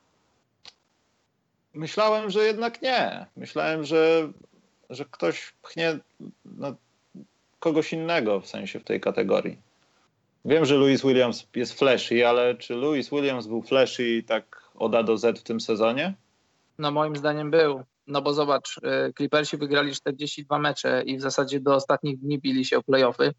Myślałem, 1.74 2.30
że 2.30 2.44
jednak 2.44 2.82
nie. 2.82 3.26
Myślałem, 3.36 3.84
że, 3.84 4.32
że 4.90 5.04
ktoś 5.04 5.52
pchnie 5.62 5.98
no, 6.44 6.74
kogoś 7.58 7.92
innego 7.92 8.40
w 8.40 8.46
sensie 8.46 8.80
w 8.80 8.84
tej 8.84 9.00
kategorii. 9.00 9.58
Wiem, 10.44 10.64
że 10.64 10.76
Louis 10.76 11.02
Williams 11.02 11.46
jest 11.56 11.78
flashy, 11.78 12.28
ale 12.28 12.54
czy 12.54 12.74
Louis 12.74 13.10
Williams 13.10 13.46
był 13.46 13.62
flashy 13.62 14.22
tak 14.26 14.59
od 14.80 14.94
A 14.94 15.02
do 15.02 15.16
Z 15.16 15.38
w 15.38 15.42
tym 15.42 15.60
sezonie? 15.60 16.14
No 16.78 16.90
moim 16.90 17.16
zdaniem 17.16 17.50
był. 17.50 17.82
No 18.06 18.22
bo 18.22 18.32
zobacz, 18.32 18.78
y, 18.78 19.12
Clippersi 19.16 19.56
wygrali 19.56 19.92
42 19.92 20.58
mecze 20.58 21.02
i 21.02 21.16
w 21.16 21.20
zasadzie 21.20 21.60
do 21.60 21.74
ostatnich 21.74 22.18
dni 22.18 22.38
bili 22.38 22.64
się 22.64 22.78
o 22.78 22.82
playoffy. 22.82 23.34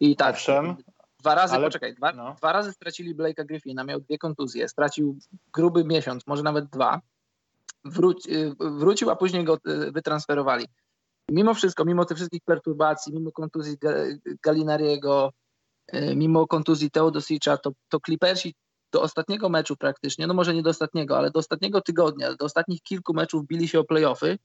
I 0.00 0.16
tak, 0.16 0.34
Owszem, 0.34 0.76
dwa 1.20 1.34
razy, 1.34 1.54
ale, 1.54 1.66
poczekaj, 1.66 1.94
dwa, 1.94 2.12
no. 2.12 2.34
dwa 2.38 2.52
razy 2.52 2.72
stracili 2.72 3.14
Blake'a 3.14 3.46
Griffina, 3.46 3.84
miał 3.84 4.00
dwie 4.00 4.18
kontuzje, 4.18 4.68
stracił 4.68 5.18
gruby 5.52 5.84
miesiąc, 5.84 6.26
może 6.26 6.42
nawet 6.42 6.66
dwa 6.66 7.00
wróci, 7.84 8.34
y, 8.34 8.54
wrócił, 8.60 9.10
a 9.10 9.16
później 9.16 9.44
go 9.44 9.58
y, 9.68 9.92
wytransferowali. 9.92 10.66
Mimo 11.30 11.54
wszystko, 11.54 11.84
mimo 11.84 12.04
tych 12.04 12.16
wszystkich 12.16 12.42
perturbacji, 12.44 13.12
mimo 13.14 13.32
kontuzji 13.32 13.76
Galinariego, 14.42 15.32
mimo 16.14 16.46
kontuzji 16.46 16.90
Teodosicza, 16.90 17.56
to, 17.56 17.72
to 17.88 17.98
Clippersi 18.00 18.54
do 18.92 19.02
ostatniego 19.02 19.48
meczu 19.48 19.76
praktycznie, 19.76 20.26
no 20.26 20.34
może 20.34 20.54
nie 20.54 20.62
do 20.62 20.70
ostatniego, 20.70 21.18
ale 21.18 21.30
do 21.30 21.38
ostatniego 21.38 21.80
tygodnia, 21.80 22.34
do 22.34 22.44
ostatnich 22.44 22.82
kilku 22.82 23.14
meczów 23.14 23.46
bili 23.46 23.68
się 23.68 23.80
o 23.80 23.84
playoffy 23.84 24.38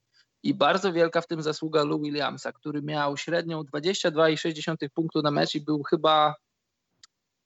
i 0.44 0.54
bardzo 0.54 0.94
wielka 0.94 1.22
w 1.22 1.28
tym 1.28 1.42
zasługa 1.42 1.84
Lou 1.84 2.02
Williamsa, 2.02 2.52
który 2.52 2.82
miał 2.82 3.18
średnią 3.18 3.62
22,6 3.62 4.90
punktu 4.94 5.22
na 5.22 5.32
mecz 5.32 5.56
i 5.56 5.62
był 5.62 5.84
chyba 5.84 6.36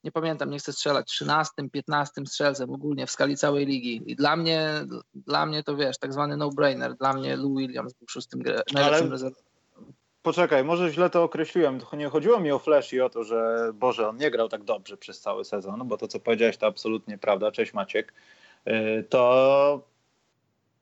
nie 0.03 0.11
pamiętam, 0.11 0.49
nie 0.49 0.59
chcę 0.59 0.73
strzelać, 0.73 1.07
13, 1.07 1.53
15 1.71 2.21
strzelcem 2.25 2.69
ogólnie 2.71 3.07
w 3.07 3.11
skali 3.11 3.37
całej 3.37 3.65
ligi. 3.65 4.01
I 4.05 4.15
dla 4.15 4.35
mnie, 4.35 4.85
dla 5.13 5.45
mnie 5.45 5.63
to 5.63 5.75
wiesz, 5.75 5.97
tak 5.97 6.13
zwany 6.13 6.37
no-brainer. 6.37 6.95
Dla 6.95 7.13
mnie 7.13 7.35
Lou 7.35 7.55
Williams 7.57 7.93
był 7.93 8.07
szóstym 8.07 8.41
najlepszym 8.73 9.11
rezerwowym. 9.11 9.54
Poczekaj, 10.25 10.63
może 10.63 10.91
źle 10.91 11.09
to 11.09 11.23
określiłem. 11.23 11.79
Nie 11.97 12.09
chodziło 12.09 12.39
mi 12.39 12.51
o 12.51 12.59
Flash 12.59 12.93
i 12.93 13.01
o 13.01 13.09
to, 13.09 13.23
że 13.23 13.71
Boże, 13.73 14.09
on 14.09 14.17
nie 14.17 14.31
grał 14.31 14.49
tak 14.49 14.63
dobrze 14.63 14.97
przez 14.97 15.19
cały 15.19 15.45
sezon, 15.45 15.87
bo 15.87 15.97
to, 15.97 16.07
co 16.07 16.19
powiedziałeś, 16.19 16.57
to 16.57 16.67
absolutnie 16.67 17.17
prawda. 17.17 17.51
Cześć 17.51 17.73
Maciek. 17.73 18.13
Y, 18.67 19.03
to 19.09 19.81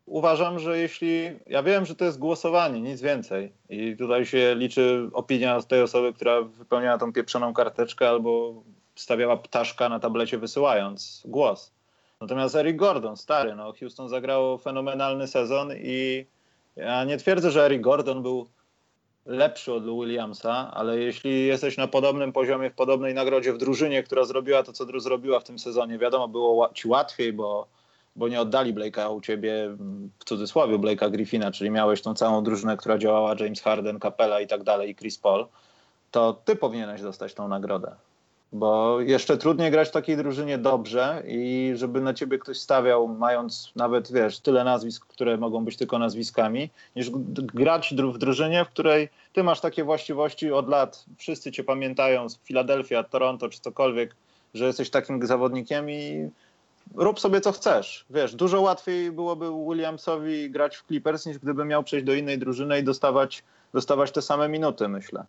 uważam, 0.05 0.59
że 0.59 0.77
jeśli. 0.77 1.39
Ja 1.47 1.63
wiem, 1.63 1.85
że 1.85 1.95
to 1.95 2.05
jest 2.05 2.19
głosowanie, 2.19 2.81
nic 2.81 3.01
więcej. 3.01 3.51
I 3.69 3.95
tutaj 3.97 4.25
się 4.25 4.55
liczy 4.55 5.09
opinia 5.13 5.61
tej 5.61 5.81
osoby, 5.81 6.13
która 6.13 6.41
wypełniała 6.41 6.97
tą 6.97 7.13
pieprzoną 7.13 7.53
karteczkę 7.53 8.09
albo 8.09 8.63
stawiała 8.95 9.37
ptaszka 9.37 9.89
na 9.89 9.99
tablecie 9.99 10.37
wysyłając 10.37 11.23
głos. 11.25 11.71
Natomiast 12.21 12.55
Eric 12.55 12.77
Gordon, 12.77 13.17
stary, 13.17 13.55
no 13.55 13.73
Houston 13.79 14.09
zagrało 14.09 14.57
fenomenalny 14.57 15.27
sezon 15.27 15.71
i 15.77 16.25
ja 16.75 17.03
nie 17.03 17.17
twierdzę, 17.17 17.51
że 17.51 17.65
Eric 17.65 17.81
Gordon 17.81 18.21
był 18.21 18.47
lepszy 19.25 19.73
od 19.73 19.83
Williamsa, 19.85 20.71
ale 20.73 20.99
jeśli 20.99 21.45
jesteś 21.45 21.77
na 21.77 21.87
podobnym 21.87 22.33
poziomie, 22.33 22.69
w 22.69 22.75
podobnej 22.75 23.13
nagrodzie 23.13 23.53
w 23.53 23.57
drużynie, 23.57 24.03
która 24.03 24.25
zrobiła 24.25 24.63
to, 24.63 24.73
co 24.73 24.99
zrobiła 24.99 25.39
w 25.39 25.43
tym 25.43 25.59
sezonie, 25.59 25.97
wiadomo, 25.97 26.27
było 26.27 26.69
ci 26.73 26.87
łatwiej, 26.87 27.33
bo, 27.33 27.67
bo 28.15 28.27
nie 28.27 28.41
oddali 28.41 28.73
Blake'a 28.73 29.15
u 29.15 29.21
ciebie, 29.21 29.75
w 30.19 30.23
cudzysłowie, 30.25 30.77
Blake'a 30.77 31.11
Griffina, 31.11 31.51
czyli 31.51 31.71
miałeś 31.71 32.01
tą 32.01 32.13
całą 32.13 32.43
drużynę, 32.43 32.77
która 32.77 32.97
działała, 32.97 33.35
James 33.39 33.61
Harden, 33.61 33.99
Capella 33.99 34.41
i 34.41 34.47
tak 34.47 34.63
dalej, 34.63 34.89
i 34.89 34.95
Chris 34.95 35.17
Paul, 35.17 35.47
to 36.11 36.33
ty 36.45 36.55
powinieneś 36.55 37.01
dostać 37.01 37.33
tą 37.33 37.47
nagrodę. 37.47 37.95
Bo 38.53 39.01
jeszcze 39.01 39.37
trudniej 39.37 39.71
grać 39.71 39.87
w 39.87 39.91
takiej 39.91 40.17
drużynie 40.17 40.57
dobrze 40.57 41.23
i 41.27 41.71
żeby 41.75 42.01
na 42.01 42.13
ciebie 42.13 42.39
ktoś 42.39 42.59
stawiał, 42.59 43.07
mając 43.07 43.71
nawet, 43.75 44.11
wiesz, 44.11 44.39
tyle 44.39 44.63
nazwisk, 44.63 45.05
które 45.07 45.37
mogą 45.37 45.65
być 45.65 45.77
tylko 45.77 45.99
nazwiskami, 45.99 46.69
niż 46.95 47.09
grać 47.53 47.93
w 48.13 48.17
drużynie, 48.17 48.65
w 48.65 48.69
której 48.69 49.09
ty 49.33 49.43
masz 49.43 49.61
takie 49.61 49.83
właściwości 49.83 50.51
od 50.51 50.69
lat. 50.69 51.05
Wszyscy 51.17 51.51
cię 51.51 51.63
pamiętają 51.63 52.29
z 52.29 52.37
Filadelfia, 52.37 53.03
Toronto 53.03 53.49
czy 53.49 53.59
cokolwiek, 53.59 54.15
że 54.53 54.65
jesteś 54.65 54.89
takim 54.89 55.27
zawodnikiem 55.27 55.89
i 55.89 56.29
rób 56.95 57.19
sobie 57.19 57.41
co 57.41 57.51
chcesz. 57.51 58.05
Wiesz, 58.09 58.35
dużo 58.35 58.61
łatwiej 58.61 59.11
byłoby 59.11 59.45
Williamsowi 59.69 60.49
grać 60.49 60.77
w 60.77 60.87
Clippers, 60.87 61.25
niż 61.25 61.39
gdyby 61.39 61.65
miał 61.65 61.83
przejść 61.83 62.05
do 62.05 62.13
innej 62.13 62.37
drużyny 62.37 62.79
i 62.79 62.83
dostawać, 62.83 63.43
dostawać 63.73 64.11
te 64.11 64.21
same 64.21 64.49
minuty, 64.49 64.87
myślę. 64.87 65.25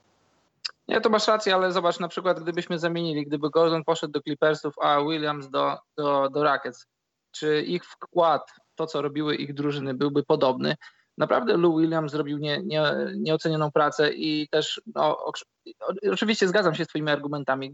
Nie, 0.88 1.00
to 1.00 1.10
masz 1.10 1.28
rację, 1.28 1.54
ale 1.54 1.72
zobacz, 1.72 2.00
na 2.00 2.08
przykład 2.08 2.40
gdybyśmy 2.40 2.78
zamienili, 2.78 3.26
gdyby 3.26 3.50
Gordon 3.50 3.84
poszedł 3.84 4.12
do 4.12 4.20
Clippersów, 4.22 4.74
a 4.80 5.00
Williams 5.02 5.50
do, 5.50 5.78
do, 5.96 6.28
do 6.30 6.42
Rockets, 6.42 6.86
czy 7.30 7.62
ich 7.62 7.84
wkład, 7.84 8.52
to 8.74 8.86
co 8.86 9.02
robiły 9.02 9.36
ich 9.36 9.54
drużyny, 9.54 9.94
byłby 9.94 10.22
podobny? 10.22 10.76
Naprawdę 11.18 11.56
Lou 11.56 11.78
Williams 11.78 12.12
zrobił 12.12 12.38
nie, 12.38 12.62
nie, 12.62 12.82
nieocenioną 13.16 13.70
pracę 13.72 14.12
i 14.12 14.48
też, 14.48 14.82
no, 14.94 15.24
oczywiście 16.12 16.48
zgadzam 16.48 16.74
się 16.74 16.84
z 16.84 16.88
Twoimi 16.88 17.10
argumentami. 17.10 17.72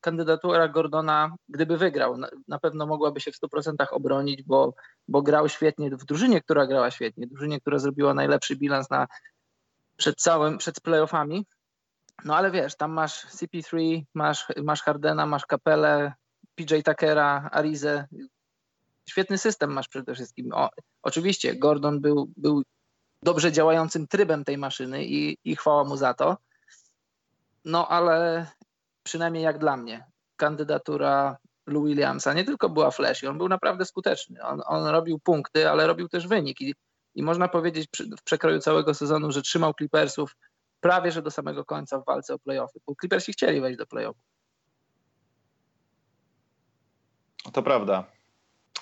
kandydatura 0.00 0.68
Gordona, 0.68 1.34
gdyby 1.48 1.76
wygrał, 1.76 2.16
na, 2.48 2.58
pewno 2.58 2.86
mogłaby 2.86 3.20
się 3.20 3.32
w 3.32 3.40
100% 3.40 3.86
obronić, 3.90 4.42
bo, 4.42 4.74
bo 5.08 5.22
grał 5.22 5.48
świetnie 5.48 5.90
w 5.90 6.04
drużynie, 6.04 6.40
która 6.42 6.66
grała 6.66 6.90
świetnie, 6.90 7.26
drużynie, 7.26 7.60
która 7.60 7.78
zrobiła 7.78 8.14
najlepszy 8.14 8.56
bilans 8.56 8.90
na, 8.90 9.06
przed 9.96 10.16
całym, 10.16 10.58
przed 10.58 10.80
playoffami, 10.80 11.46
no 12.24 12.36
ale 12.36 12.50
wiesz, 12.50 12.76
tam 12.76 12.92
masz 12.92 13.26
CP3, 13.26 14.02
masz, 14.14 14.46
masz 14.62 14.82
Hardena, 14.82 15.26
masz 15.26 15.46
Kapelę, 15.46 16.12
PJ 16.54 16.74
Tuckera, 16.84 17.48
Arizę. 17.52 18.06
Świetny 19.08 19.38
system 19.38 19.72
masz 19.72 19.88
przede 19.88 20.14
wszystkim. 20.14 20.52
O, 20.52 20.70
oczywiście 21.02 21.56
Gordon 21.56 22.00
był, 22.00 22.32
był 22.36 22.62
dobrze 23.22 23.52
działającym 23.52 24.06
trybem 24.06 24.44
tej 24.44 24.58
maszyny 24.58 25.04
i, 25.04 25.38
i 25.44 25.56
chwała 25.56 25.84
mu 25.84 25.96
za 25.96 26.14
to. 26.14 26.36
No 27.64 27.88
ale 27.88 28.46
przynajmniej 29.02 29.44
jak 29.44 29.58
dla 29.58 29.76
mnie, 29.76 30.06
kandydatura 30.36 31.36
Lou 31.66 31.84
Williamsa 31.84 32.34
nie 32.34 32.44
tylko 32.44 32.68
była 32.68 32.90
flashy, 32.90 33.28
on 33.28 33.38
był 33.38 33.48
naprawdę 33.48 33.84
skuteczny. 33.84 34.42
On, 34.42 34.62
on 34.66 34.86
robił 34.86 35.18
punkty, 35.18 35.70
ale 35.70 35.86
robił 35.86 36.08
też 36.08 36.26
wynik. 36.26 36.60
I, 36.60 36.74
i 37.14 37.22
można 37.22 37.48
powiedzieć 37.48 37.88
w 38.18 38.22
przekroju 38.22 38.58
całego 38.58 38.94
sezonu, 38.94 39.32
że 39.32 39.42
trzymał 39.42 39.74
Clippersów 39.74 40.36
prawie 40.84 41.12
że 41.12 41.22
do 41.22 41.30
samego 41.30 41.64
końca 41.64 41.98
w 41.98 42.04
walce 42.04 42.34
o 42.34 42.38
playoffy, 42.38 42.80
bo 42.86 42.94
Clippersi 43.00 43.32
chcieli 43.32 43.60
wejść 43.60 43.78
do 43.78 43.86
playoffów. 43.86 44.22
To 47.52 47.62
prawda. 47.62 48.04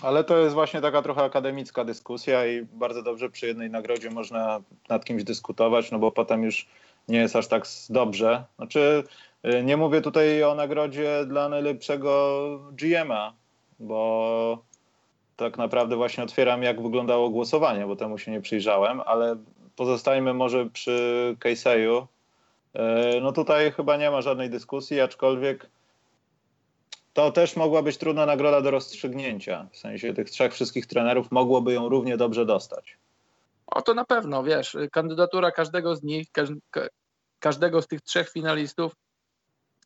Ale 0.02 0.24
to 0.24 0.38
jest 0.38 0.54
właśnie 0.54 0.80
taka 0.80 1.02
trochę 1.02 1.22
akademicka 1.22 1.84
dyskusja 1.84 2.46
i 2.46 2.62
bardzo 2.62 3.02
dobrze 3.02 3.30
przy 3.30 3.46
jednej 3.46 3.70
nagrodzie 3.70 4.10
można 4.10 4.60
nad 4.88 5.04
kimś 5.04 5.24
dyskutować, 5.24 5.90
no 5.90 5.98
bo 5.98 6.12
potem 6.12 6.42
już 6.42 6.68
nie 7.08 7.18
jest 7.18 7.36
aż 7.36 7.48
tak 7.48 7.64
dobrze. 7.90 8.44
Znaczy, 8.56 9.04
y, 9.44 9.62
nie 9.62 9.76
mówię 9.76 10.00
tutaj 10.00 10.42
o 10.42 10.54
nagrodzie 10.54 11.24
dla 11.26 11.48
najlepszego 11.48 12.58
GM-a, 12.72 13.32
bo 13.78 14.64
tak 15.36 15.58
naprawdę 15.58 15.96
właśnie 15.96 16.24
otwieram, 16.24 16.62
jak 16.62 16.82
wyglądało 16.82 17.30
głosowanie, 17.30 17.86
bo 17.86 17.96
temu 17.96 18.18
się 18.18 18.30
nie 18.30 18.40
przyjrzałem, 18.40 19.00
ale 19.06 19.36
pozostajmy 19.76 20.34
może 20.34 20.66
przy 20.66 21.36
Casey'u. 21.40 22.06
Y, 23.16 23.20
no 23.20 23.32
tutaj 23.32 23.72
chyba 23.72 23.96
nie 23.96 24.10
ma 24.10 24.22
żadnej 24.22 24.50
dyskusji, 24.50 25.00
aczkolwiek 25.00 25.70
to 27.12 27.32
też 27.32 27.56
mogła 27.56 27.82
być 27.82 27.98
trudna 27.98 28.26
nagroda 28.26 28.60
do 28.60 28.70
rozstrzygnięcia. 28.70 29.68
W 29.72 29.78
sensie 29.78 30.14
tych 30.14 30.30
trzech 30.30 30.52
wszystkich 30.52 30.86
trenerów 30.86 31.30
mogłoby 31.30 31.72
ją 31.72 31.88
równie 31.88 32.16
dobrze 32.16 32.46
dostać. 32.46 32.98
O 33.66 33.82
to 33.82 33.94
na 33.94 34.04
pewno, 34.04 34.42
wiesz, 34.42 34.76
kandydatura 34.92 35.50
każdego 35.50 35.96
z 35.96 36.02
nich, 36.02 36.28
każdego 37.38 37.82
z 37.82 37.86
tych 37.86 38.00
trzech 38.00 38.30
finalistów 38.30 38.92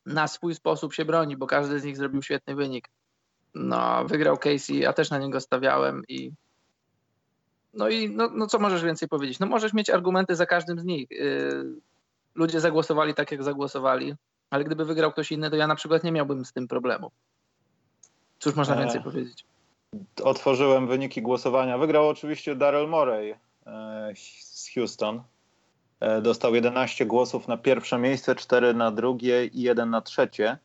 na 0.05 0.27
swój 0.27 0.55
sposób 0.55 0.93
się 0.93 1.05
broni, 1.05 1.37
bo 1.37 1.47
każdy 1.47 1.79
z 1.79 1.83
nich 1.83 1.97
zrobił 1.97 2.21
świetny 2.21 2.55
wynik. 2.55 2.89
No, 3.55 4.05
wygrał 4.05 4.37
Casey, 4.37 4.79
ja 4.79 4.93
też 4.93 5.09
na 5.09 5.17
niego 5.17 5.41
stawiałem 5.41 6.03
i 6.07 6.31
no 7.77 7.89
i 7.89 8.09
no, 8.09 8.29
no 8.33 8.47
co 8.47 8.59
możesz 8.59 8.83
więcej 8.83 9.07
powiedzieć? 9.07 9.39
No 9.39 9.47
możesz 9.47 9.73
mieć 9.73 9.89
argumenty 9.89 10.35
za 10.35 10.45
każdym 10.45 10.79
z 10.79 10.83
nich. 10.83 11.11
Yy, 11.11 11.75
ludzie 12.35 12.59
zagłosowali 12.59 13.13
tak, 13.13 13.31
jak 13.31 13.43
zagłosowali, 13.43 14.15
ale 14.49 14.63
gdyby 14.63 14.85
wygrał 14.85 15.11
ktoś 15.11 15.31
inny, 15.31 15.49
to 15.49 15.55
ja 15.55 15.67
na 15.67 15.75
przykład 15.75 16.03
nie 16.03 16.11
miałbym 16.11 16.45
z 16.45 16.53
tym 16.53 16.67
problemu. 16.67 17.11
Cóż 18.39 18.55
można 18.55 18.75
e, 18.75 18.79
więcej 18.79 19.01
powiedzieć? 19.01 19.45
Otworzyłem 20.23 20.87
wyniki 20.87 21.21
głosowania. 21.21 21.77
Wygrał 21.77 22.09
oczywiście 22.09 22.55
Daryl 22.55 22.87
Morey 22.87 23.35
e, 23.65 24.13
z 24.43 24.71
Houston. 24.73 25.21
E, 25.99 26.21
dostał 26.21 26.55
11 26.55 27.05
głosów 27.05 27.47
na 27.47 27.57
pierwsze 27.57 27.97
miejsce, 27.97 28.35
4 28.35 28.73
na 28.73 28.91
drugie 28.91 29.45
i 29.45 29.61
1 29.61 29.89
na 29.89 30.01
trzecie. 30.01 30.57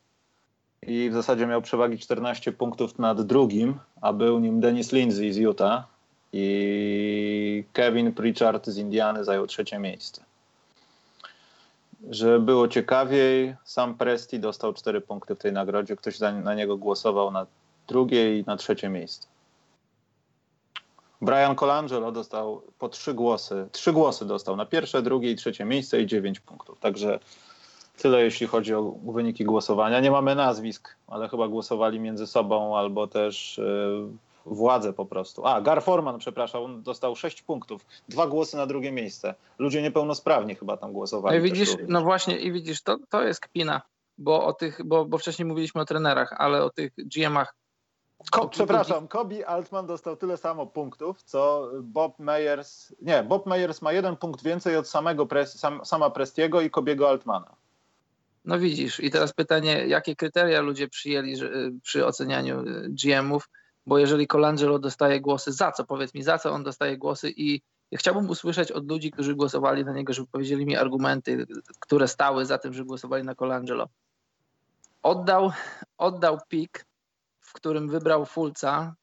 I 0.87 1.11
w 1.11 1.13
zasadzie 1.13 1.47
miał 1.47 1.63
przewagi 1.63 1.99
14 1.99 2.53
punktów 2.53 2.99
nad 2.99 3.23
drugim, 3.23 3.79
a 4.01 4.13
był 4.13 4.39
nim 4.41 4.61
Dennis 4.61 4.93
Lindsay 4.93 5.33
z 5.33 5.37
Utah 5.37 5.92
i 6.33 7.65
Kevin 7.73 8.13
Pritchard 8.13 8.67
z 8.67 8.79
Indiany 8.79 9.25
zajął 9.25 9.47
trzecie 9.47 9.79
miejsce. 9.79 10.25
Żeby 12.11 12.41
było 12.41 12.69
ciekawiej, 12.69 13.57
sam 13.65 13.95
Presti 13.95 14.41
dostał 14.41 14.73
4 14.73 15.01
punkty 15.01 15.35
w 15.35 15.39
tej 15.39 15.53
nagrodzie. 15.53 15.97
Ktoś 15.97 16.21
na 16.21 16.55
niego 16.55 16.77
głosował 16.77 17.31
na 17.31 17.47
drugie 17.89 18.39
i 18.39 18.45
na 18.47 18.57
trzecie 18.57 18.89
miejsce. 18.89 19.29
Brian 21.21 21.57
Colangelo 21.57 22.13
dostał 22.13 22.63
po 22.79 22.89
trzy 22.89 23.15
głosy. 23.15 23.69
Trzy 23.73 23.93
głosy 23.93 24.25
dostał 24.27 24.57
na 24.57 24.67
pierwsze, 24.67 25.03
drugie 25.03 25.31
i 25.31 25.37
trzecie 25.37 25.65
miejsce 25.65 26.01
i 26.01 26.07
dziewięć 26.07 26.41
punktów. 26.41 26.79
Także 26.81 27.19
tyle 27.99 28.23
jeśli 28.23 28.47
chodzi 28.47 28.75
o 28.75 28.95
wyniki 29.05 29.45
głosowania. 29.45 30.01
Nie 30.01 30.11
mamy 30.11 30.35
nazwisk, 30.35 30.97
ale 31.07 31.29
chyba 31.29 31.49
głosowali 31.49 32.01
między 32.01 32.27
sobą 32.27 32.77
albo 32.77 33.07
też 33.07 33.61
władze 34.47 34.93
po 34.93 35.07
prostu. 35.07 35.47
A, 35.47 35.61
Gar 35.61 35.83
Forman, 35.83 36.19
przepraszam, 36.19 36.83
dostał 36.83 37.17
sześć 37.17 37.43
punktów. 37.43 37.87
Dwa 38.09 38.27
głosy 38.27 38.57
na 38.57 38.67
drugie 38.67 38.93
miejsce. 38.93 39.35
Ludzie 39.59 39.83
niepełnosprawni 39.83 40.55
chyba 40.55 40.77
tam 40.77 40.93
głosowali. 40.93 41.39
No, 41.39 41.45
widzisz, 41.45 41.77
no 41.89 42.03
właśnie 42.03 42.39
i 42.39 42.53
widzisz, 42.53 42.83
to, 42.83 42.97
to 43.09 43.23
jest 43.23 43.41
kpina, 43.41 43.83
bo, 44.19 44.45
o 44.45 44.53
tych, 44.53 44.81
bo, 44.85 45.05
bo 45.05 45.19
wcześniej 45.19 45.47
mówiliśmy 45.47 45.81
o 45.81 45.85
trenerach, 45.85 46.35
ale 46.39 46.65
o 46.65 46.71
tych 46.71 46.93
GM-ach 46.97 47.55
Ko, 48.31 48.49
przepraszam, 48.49 49.09
Kobi 49.09 49.45
Altman 49.45 49.87
dostał 49.87 50.17
tyle 50.17 50.37
samo 50.37 50.67
punktów, 50.67 51.23
co 51.23 51.71
Bob 51.83 52.19
Meyers. 52.19 52.95
Nie, 53.01 53.23
Bob 53.23 53.47
Meyers 53.47 53.83
ma 53.83 53.93
jeden 53.93 54.17
punkt 54.17 54.43
więcej 54.43 54.77
od 54.77 54.89
samego 54.89 55.27
Pres, 55.27 55.59
sam, 55.59 55.85
sama 55.85 56.11
Prestiego 56.11 56.61
i 56.61 56.71
Kobiego 56.71 57.09
Altmana. 57.09 57.57
No 58.45 58.59
widzisz, 58.59 59.01
i 59.01 59.11
teraz 59.11 59.33
pytanie, 59.33 59.87
jakie 59.87 60.17
kryteria 60.17 60.61
ludzie 60.61 60.89
przyjęli 60.89 61.37
że, 61.37 61.51
przy 61.83 62.07
ocenianiu 62.07 62.61
y, 62.61 62.89
GM-ów, 62.89 63.49
bo 63.87 63.99
jeżeli 63.99 64.27
Colangelo 64.27 64.79
dostaje 64.79 65.21
głosy, 65.21 65.53
za 65.53 65.73
co? 65.73 65.85
Powiedz 65.85 66.15
mi, 66.15 66.23
za 66.23 66.39
co 66.39 66.53
on 66.53 66.63
dostaje 66.65 66.99
głosy 66.99 67.33
i 67.37 67.61
chciałbym 67.95 68.31
usłyszeć 68.31 68.73
od 68.73 68.91
ludzi, 68.91 69.11
którzy 69.11 69.35
głosowali 69.35 69.85
na 69.85 69.93
niego, 69.93 70.13
żeby 70.13 70.29
powiedzieli 70.29 70.67
mi 70.67 70.77
argumenty, 70.77 71.47
które 71.81 72.09
stały 72.09 72.47
za 72.47 72.59
tym, 72.59 72.73
że 72.73 72.85
głosowali 72.85 73.25
na 73.25 73.35
Colangelo. 73.35 73.89
Oddał, 75.03 75.53
oddał 75.99 76.39
pik 76.49 76.87
w 77.53 77.55
którym 77.55 77.89
wybrał 77.89 78.27
Fulca, 78.27 78.95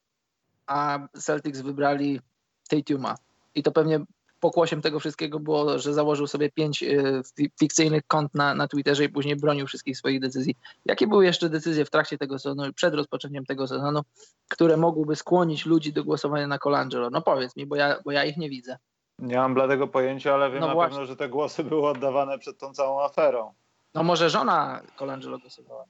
a 0.68 1.08
Celtics 1.18 1.62
wybrali 1.62 2.22
Tatuma. 2.70 3.16
I 3.56 3.64
to 3.64 3.72
pewnie 3.72 4.00
pokłosiem 4.40 4.82
tego 4.82 5.00
wszystkiego 5.00 5.40
było, 5.40 5.80
że 5.80 5.94
założył 5.94 6.28
sobie 6.28 6.52
pięć 6.52 6.84
y, 6.84 7.22
fikcyjnych 7.60 8.08
kont 8.08 8.36
na, 8.36 8.56
na 8.56 8.68
Twitterze 8.68 9.04
i 9.04 9.10
później 9.10 9.36
bronił 9.36 9.68
wszystkich 9.68 9.98
swoich 9.98 10.20
decyzji. 10.20 10.56
Jakie 10.86 11.08
były 11.08 11.26
jeszcze 11.26 11.50
decyzje 11.50 11.86
w 11.86 11.90
trakcie 11.90 12.18
tego 12.18 12.40
sezonu, 12.40 12.74
przed 12.74 12.94
rozpoczęciem 12.94 13.46
tego 13.46 13.68
sezonu, 13.68 14.02
które 14.50 14.78
mogłyby 14.78 15.16
skłonić 15.16 15.66
ludzi 15.66 15.94
do 15.94 16.04
głosowania 16.04 16.48
na 16.48 16.60
Colangelo? 16.60 17.10
No 17.10 17.22
powiedz 17.22 17.56
mi, 17.56 17.66
bo 17.66 17.76
ja, 17.76 17.96
bo 18.06 18.12
ja 18.12 18.26
ich 18.26 18.38
nie 18.38 18.50
widzę. 18.50 18.78
Nie 19.20 19.38
mam 19.38 19.54
bladego 19.54 19.88
pojęcia, 19.88 20.34
ale 20.34 20.52
wiem 20.52 20.60
no 20.62 20.68
na 20.68 20.74
właśnie. 20.74 20.92
pewno, 20.92 21.06
że 21.06 21.16
te 21.16 21.30
głosy 21.30 21.64
były 21.64 21.90
oddawane 21.90 22.40
przed 22.40 22.58
tą 22.58 22.74
całą 22.74 23.02
aferą. 23.02 23.54
No 23.94 24.04
może 24.04 24.30
żona 24.30 24.82
Colangelo 24.96 25.40
głosowała. 25.40 25.86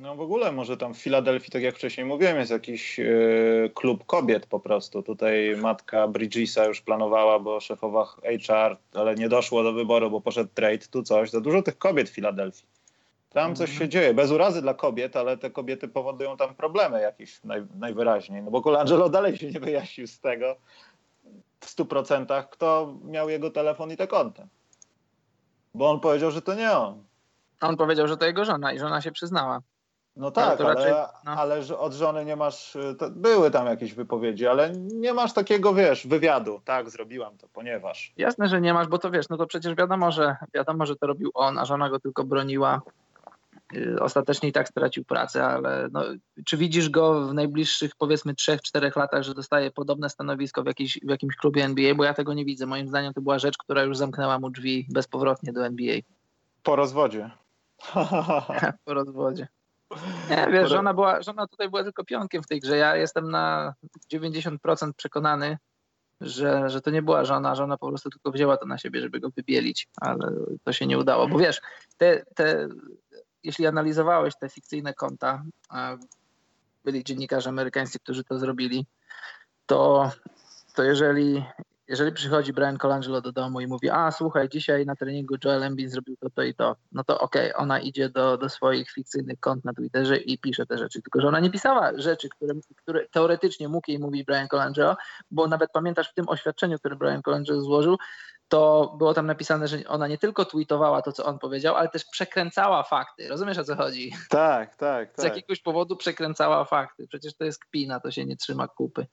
No 0.00 0.16
w 0.16 0.20
ogóle 0.20 0.52
może 0.52 0.76
tam 0.76 0.94
w 0.94 0.98
Filadelfii, 0.98 1.50
tak 1.50 1.62
jak 1.62 1.74
wcześniej 1.74 2.06
mówiłem, 2.06 2.36
jest 2.36 2.50
jakiś 2.50 2.98
yy, 2.98 3.70
klub 3.74 4.06
kobiet 4.06 4.46
po 4.46 4.60
prostu. 4.60 5.02
Tutaj 5.02 5.56
matka 5.56 6.08
Bridgesa 6.08 6.64
już 6.64 6.80
planowała, 6.80 7.38
bo 7.38 7.60
szefowa 7.60 8.04
HR, 8.04 8.76
ale 8.92 9.14
nie 9.14 9.28
doszło 9.28 9.62
do 9.62 9.72
wyboru, 9.72 10.10
bo 10.10 10.20
poszedł 10.20 10.50
trade, 10.54 10.78
tu 10.78 11.02
coś. 11.02 11.30
Za 11.30 11.40
dużo 11.40 11.62
tych 11.62 11.78
kobiet 11.78 12.10
w 12.10 12.14
Filadelfii. 12.14 12.68
Tam 13.30 13.56
coś 13.56 13.78
się 13.78 13.88
dzieje. 13.88 14.14
Bez 14.14 14.30
urazy 14.30 14.62
dla 14.62 14.74
kobiet, 14.74 15.16
ale 15.16 15.36
te 15.36 15.50
kobiety 15.50 15.88
powodują 15.88 16.36
tam 16.36 16.54
problemy 16.54 17.00
jakieś 17.00 17.44
naj, 17.44 17.62
najwyraźniej. 17.74 18.42
No 18.42 18.50
bo 18.50 18.62
Colangelo 18.62 19.08
dalej 19.08 19.36
się 19.36 19.50
nie 19.50 19.60
wyjaśnił 19.60 20.06
z 20.06 20.20
tego 20.20 20.56
w 21.60 21.66
stu 21.66 21.86
procentach, 21.86 22.50
kto 22.50 22.94
miał 23.04 23.28
jego 23.28 23.50
telefon 23.50 23.92
i 23.92 23.96
te 23.96 24.06
konta. 24.06 24.46
Bo 25.74 25.90
on 25.90 26.00
powiedział, 26.00 26.30
że 26.30 26.42
to 26.42 26.54
nie 26.54 26.72
on. 26.72 27.04
On 27.60 27.76
powiedział, 27.76 28.08
że 28.08 28.16
to 28.16 28.26
jego 28.26 28.44
żona 28.44 28.72
i 28.72 28.78
żona 28.78 29.00
się 29.00 29.12
przyznała. 29.12 29.60
No 30.18 30.30
tak, 30.30 30.60
ale, 30.60 30.74
raczej, 30.74 30.92
no. 31.24 31.30
ale 31.30 31.60
od 31.78 31.92
żony 31.92 32.24
nie 32.24 32.36
masz, 32.36 32.76
były 33.10 33.50
tam 33.50 33.66
jakieś 33.66 33.94
wypowiedzi, 33.94 34.46
ale 34.46 34.72
nie 34.72 35.14
masz 35.14 35.32
takiego, 35.32 35.74
wiesz, 35.74 36.06
wywiadu. 36.06 36.60
Tak, 36.64 36.90
zrobiłam 36.90 37.38
to, 37.38 37.48
ponieważ. 37.52 38.12
Jasne, 38.16 38.48
że 38.48 38.60
nie 38.60 38.74
masz, 38.74 38.88
bo 38.88 38.98
to 38.98 39.10
wiesz, 39.10 39.28
no 39.28 39.36
to 39.36 39.46
przecież 39.46 39.74
wiadomo, 39.74 40.12
że 40.12 40.36
wiadomo, 40.54 40.86
że 40.86 40.96
to 40.96 41.06
robił 41.06 41.30
on, 41.34 41.58
a 41.58 41.64
żona 41.64 41.90
go 41.90 42.00
tylko 42.00 42.24
broniła. 42.24 42.80
Y, 43.76 44.00
ostatecznie 44.00 44.48
i 44.48 44.52
tak 44.52 44.68
stracił 44.68 45.04
pracę, 45.04 45.44
ale 45.44 45.88
no, 45.92 46.04
czy 46.44 46.56
widzisz 46.56 46.90
go 46.90 47.28
w 47.28 47.34
najbliższych 47.34 47.96
powiedzmy 47.98 48.34
3-4 48.34 48.96
latach, 48.96 49.22
że 49.22 49.34
dostaje 49.34 49.70
podobne 49.70 50.10
stanowisko 50.10 50.62
w, 50.62 50.66
w 51.04 51.10
jakimś 51.10 51.36
klubie 51.36 51.64
NBA? 51.64 51.94
Bo 51.94 52.04
ja 52.04 52.14
tego 52.14 52.34
nie 52.34 52.44
widzę. 52.44 52.66
Moim 52.66 52.88
zdaniem 52.88 53.14
to 53.14 53.20
była 53.20 53.38
rzecz, 53.38 53.58
która 53.58 53.82
już 53.82 53.96
zamknęła 53.96 54.38
mu 54.38 54.50
drzwi 54.50 54.86
bezpowrotnie 54.90 55.52
do 55.52 55.66
NBA. 55.66 55.98
Po 56.62 56.76
rozwodzie. 56.76 57.30
po 58.84 58.94
rozwodzie. 58.94 59.48
Nie, 60.30 60.48
wiesz, 60.52 60.70
żona, 60.70 60.94
była, 60.94 61.22
żona 61.22 61.46
tutaj 61.46 61.68
była 61.68 61.82
tylko 61.82 62.04
pionkiem 62.04 62.42
w 62.42 62.46
tej 62.46 62.60
grze. 62.60 62.76
Ja 62.76 62.96
jestem 62.96 63.30
na 63.30 63.74
90% 64.12 64.92
przekonany, 64.96 65.58
że, 66.20 66.70
że 66.70 66.80
to 66.80 66.90
nie 66.90 67.02
była 67.02 67.24
żona. 67.24 67.54
Żona 67.54 67.76
po 67.76 67.88
prostu 67.88 68.10
tylko 68.10 68.30
wzięła 68.30 68.56
to 68.56 68.66
na 68.66 68.78
siebie, 68.78 69.00
żeby 69.00 69.20
go 69.20 69.30
wybielić, 69.30 69.88
ale 69.96 70.30
to 70.64 70.72
się 70.72 70.86
nie 70.86 70.98
udało. 70.98 71.28
Bo 71.28 71.38
wiesz, 71.38 71.60
te, 71.96 72.24
te, 72.34 72.68
jeśli 73.42 73.66
analizowałeś 73.66 74.34
te 74.40 74.48
fikcyjne 74.48 74.94
konta, 74.94 75.42
byli 76.84 77.04
dziennikarze 77.04 77.48
amerykańscy, 77.48 77.98
którzy 77.98 78.24
to 78.24 78.38
zrobili, 78.38 78.86
to, 79.66 80.10
to 80.74 80.82
jeżeli 80.82 81.44
jeżeli 81.88 82.12
przychodzi 82.12 82.52
Brian 82.52 82.78
Colangelo 82.78 83.20
do 83.20 83.32
domu 83.32 83.60
i 83.60 83.66
mówi, 83.66 83.90
a 83.90 84.10
słuchaj, 84.10 84.48
dzisiaj 84.48 84.86
na 84.86 84.96
treningu 84.96 85.34
Joel 85.44 85.62
Embiid 85.62 85.90
zrobił 85.90 86.16
to, 86.16 86.30
to 86.30 86.42
i 86.42 86.54
to, 86.54 86.76
no 86.92 87.04
to 87.04 87.20
okej, 87.20 87.52
okay, 87.52 87.62
ona 87.62 87.80
idzie 87.80 88.08
do, 88.08 88.38
do 88.38 88.48
swoich 88.48 88.90
fikcyjnych 88.90 89.40
kont 89.40 89.64
na 89.64 89.72
Twitterze 89.72 90.16
i 90.16 90.38
pisze 90.38 90.66
te 90.66 90.78
rzeczy, 90.78 91.02
tylko 91.02 91.20
że 91.20 91.28
ona 91.28 91.40
nie 91.40 91.50
pisała 91.50 91.92
rzeczy, 91.96 92.28
które, 92.28 92.54
które 92.76 93.06
teoretycznie 93.08 93.68
mógł 93.68 93.90
jej 93.90 94.00
mówić 94.00 94.24
Brian 94.24 94.48
Colangelo, 94.48 94.96
bo 95.30 95.46
nawet 95.46 95.70
pamiętasz 95.72 96.10
w 96.10 96.14
tym 96.14 96.28
oświadczeniu, 96.28 96.78
które 96.78 96.96
Brian 96.96 97.22
Colangelo 97.22 97.60
złożył, 97.60 97.96
to 98.48 98.94
było 98.98 99.14
tam 99.14 99.26
napisane, 99.26 99.68
że 99.68 99.78
ona 99.86 100.08
nie 100.08 100.18
tylko 100.18 100.44
tweetowała 100.44 101.02
to, 101.02 101.12
co 101.12 101.24
on 101.24 101.38
powiedział, 101.38 101.76
ale 101.76 101.88
też 101.88 102.04
przekręcała 102.04 102.82
fakty. 102.82 103.28
Rozumiesz, 103.28 103.58
o 103.58 103.64
co 103.64 103.76
chodzi? 103.76 104.12
Tak, 104.28 104.76
tak, 104.76 105.08
tak. 105.08 105.20
Z 105.20 105.24
jakiegoś 105.24 105.60
powodu 105.60 105.96
przekręcała 105.96 106.64
fakty. 106.64 107.06
Przecież 107.08 107.36
to 107.36 107.44
jest 107.44 107.64
kpina, 107.64 108.00
to 108.00 108.10
się 108.10 108.24
nie 108.24 108.36
trzyma 108.36 108.68
kupy. 108.68 109.06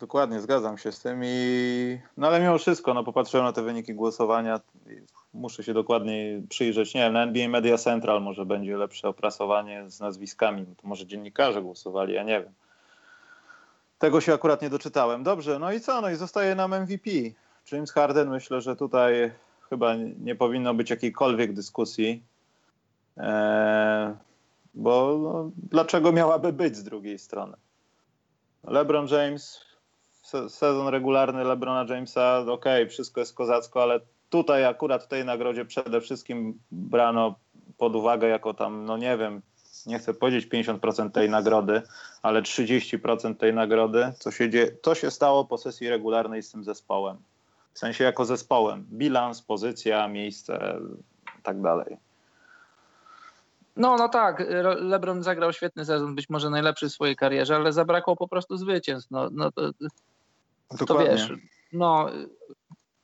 Dokładnie, 0.00 0.40
zgadzam 0.40 0.78
się 0.78 0.92
z 0.92 1.00
tym 1.00 1.20
i 1.24 1.98
no 2.16 2.26
ale 2.26 2.40
mimo 2.40 2.58
wszystko, 2.58 2.94
no 2.94 3.04
popatrzyłem 3.04 3.46
na 3.46 3.52
te 3.52 3.62
wyniki 3.62 3.94
głosowania, 3.94 4.60
muszę 5.34 5.64
się 5.64 5.74
dokładniej 5.74 6.42
przyjrzeć, 6.48 6.94
nie 6.94 7.00
wiem, 7.00 7.12
na 7.12 7.22
NBA 7.22 7.48
Media 7.48 7.78
Central 7.78 8.22
może 8.22 8.46
będzie 8.46 8.76
lepsze 8.76 9.08
opracowanie 9.08 9.90
z 9.90 10.00
nazwiskami, 10.00 10.66
to 10.66 10.88
może 10.88 11.06
dziennikarze 11.06 11.62
głosowali, 11.62 12.14
ja 12.14 12.22
nie 12.22 12.40
wiem. 12.40 12.52
Tego 13.98 14.20
się 14.20 14.34
akurat 14.34 14.62
nie 14.62 14.70
doczytałem. 14.70 15.22
Dobrze, 15.22 15.58
no 15.58 15.72
i 15.72 15.80
co? 15.80 16.00
No 16.00 16.10
i 16.10 16.16
zostaje 16.16 16.54
nam 16.54 16.74
MVP. 16.82 17.10
James 17.72 17.92
Harden, 17.92 18.30
myślę, 18.30 18.60
że 18.60 18.76
tutaj 18.76 19.32
chyba 19.70 19.94
nie 20.20 20.34
powinno 20.34 20.74
być 20.74 20.90
jakiejkolwiek 20.90 21.52
dyskusji. 21.52 22.22
Eee, 23.16 24.14
bo 24.74 25.18
no, 25.22 25.50
dlaczego 25.70 26.12
miałaby 26.12 26.52
być 26.52 26.76
z 26.76 26.82
drugiej 26.84 27.18
strony? 27.18 27.56
LeBron 28.64 29.06
James, 29.06 29.66
sezon 30.48 30.88
regularny 30.88 31.44
LeBrona 31.44 31.94
Jamesa, 31.94 32.38
ok, 32.38 32.64
wszystko 32.88 33.20
jest 33.20 33.34
kozacko, 33.34 33.82
ale 33.82 34.00
tutaj 34.30 34.64
akurat 34.64 35.04
w 35.04 35.08
tej 35.08 35.24
nagrodzie 35.24 35.64
przede 35.64 36.00
wszystkim 36.00 36.58
brano 36.70 37.34
pod 37.78 37.96
uwagę 37.96 38.28
jako 38.28 38.54
tam, 38.54 38.84
no 38.84 38.96
nie 38.96 39.16
wiem, 39.16 39.42
nie 39.86 39.98
chcę 39.98 40.14
powiedzieć 40.14 40.46
50% 40.46 41.10
tej 41.10 41.30
nagrody, 41.30 41.82
ale 42.22 42.42
30% 42.42 43.36
tej 43.36 43.54
nagrody, 43.54 44.12
co 44.18 44.30
się, 44.30 44.50
dzieje, 44.50 44.76
co 44.82 44.94
się 44.94 45.10
stało 45.10 45.44
po 45.44 45.58
sesji 45.58 45.88
regularnej 45.88 46.42
z 46.42 46.50
tym 46.50 46.64
zespołem. 46.64 47.16
W 47.72 47.78
sensie 47.78 48.04
jako 48.04 48.24
zespołem. 48.24 48.86
Bilans, 48.92 49.42
pozycja, 49.42 50.08
miejsce, 50.08 50.78
tak 51.42 51.62
dalej. 51.62 51.96
No, 53.76 53.96
no 53.96 54.08
tak, 54.08 54.46
LeBron 54.80 55.22
zagrał 55.22 55.52
świetny 55.52 55.84
sezon, 55.84 56.14
być 56.14 56.30
może 56.30 56.50
najlepszy 56.50 56.88
w 56.88 56.92
swojej 56.92 57.16
karierze, 57.16 57.56
ale 57.56 57.72
zabrakło 57.72 58.16
po 58.16 58.28
prostu 58.28 58.56
zwycięstw. 58.56 59.10
No, 59.10 59.28
no 59.32 59.52
to, 59.52 59.62
to 60.86 60.98
wiesz, 60.98 61.32
no 61.72 62.06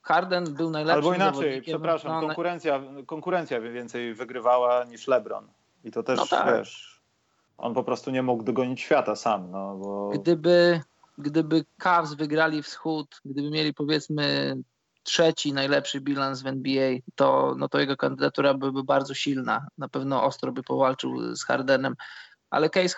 Harden 0.02 0.54
był 0.54 0.70
najlepszy. 0.70 0.96
Albo 0.96 1.14
inaczej, 1.14 1.62
przepraszam, 1.62 2.12
no, 2.12 2.26
konkurencja, 2.26 2.82
konkurencja 3.06 3.60
więcej 3.60 4.14
wygrywała 4.14 4.84
niż 4.84 5.08
LeBron. 5.08 5.48
I 5.84 5.90
to 5.90 6.02
też, 6.02 6.18
no 6.18 6.26
tak. 6.26 6.58
wiesz, 6.58 7.02
on 7.58 7.74
po 7.74 7.84
prostu 7.84 8.10
nie 8.10 8.22
mógł 8.22 8.42
dogonić 8.42 8.80
świata 8.80 9.16
sam. 9.16 9.50
No, 9.50 9.76
bo... 9.76 10.08
Gdyby, 10.08 10.80
gdyby 11.18 11.64
Cavs 11.78 12.14
wygrali 12.14 12.62
wschód, 12.62 13.20
gdyby 13.24 13.50
mieli 13.50 13.74
powiedzmy 13.74 14.56
trzeci 15.02 15.52
najlepszy 15.52 16.00
bilans 16.00 16.42
w 16.42 16.46
NBA, 16.46 16.98
to, 17.14 17.54
no 17.58 17.68
to 17.68 17.78
jego 17.80 17.96
kandydatura 17.96 18.54
byłaby 18.54 18.84
bardzo 18.84 19.14
silna. 19.14 19.66
Na 19.78 19.88
pewno 19.88 20.24
ostro 20.24 20.52
by 20.52 20.62
powalczył 20.62 21.36
z 21.36 21.44
Hardenem. 21.44 21.94
Ale 22.50 22.70
case 22.70 22.96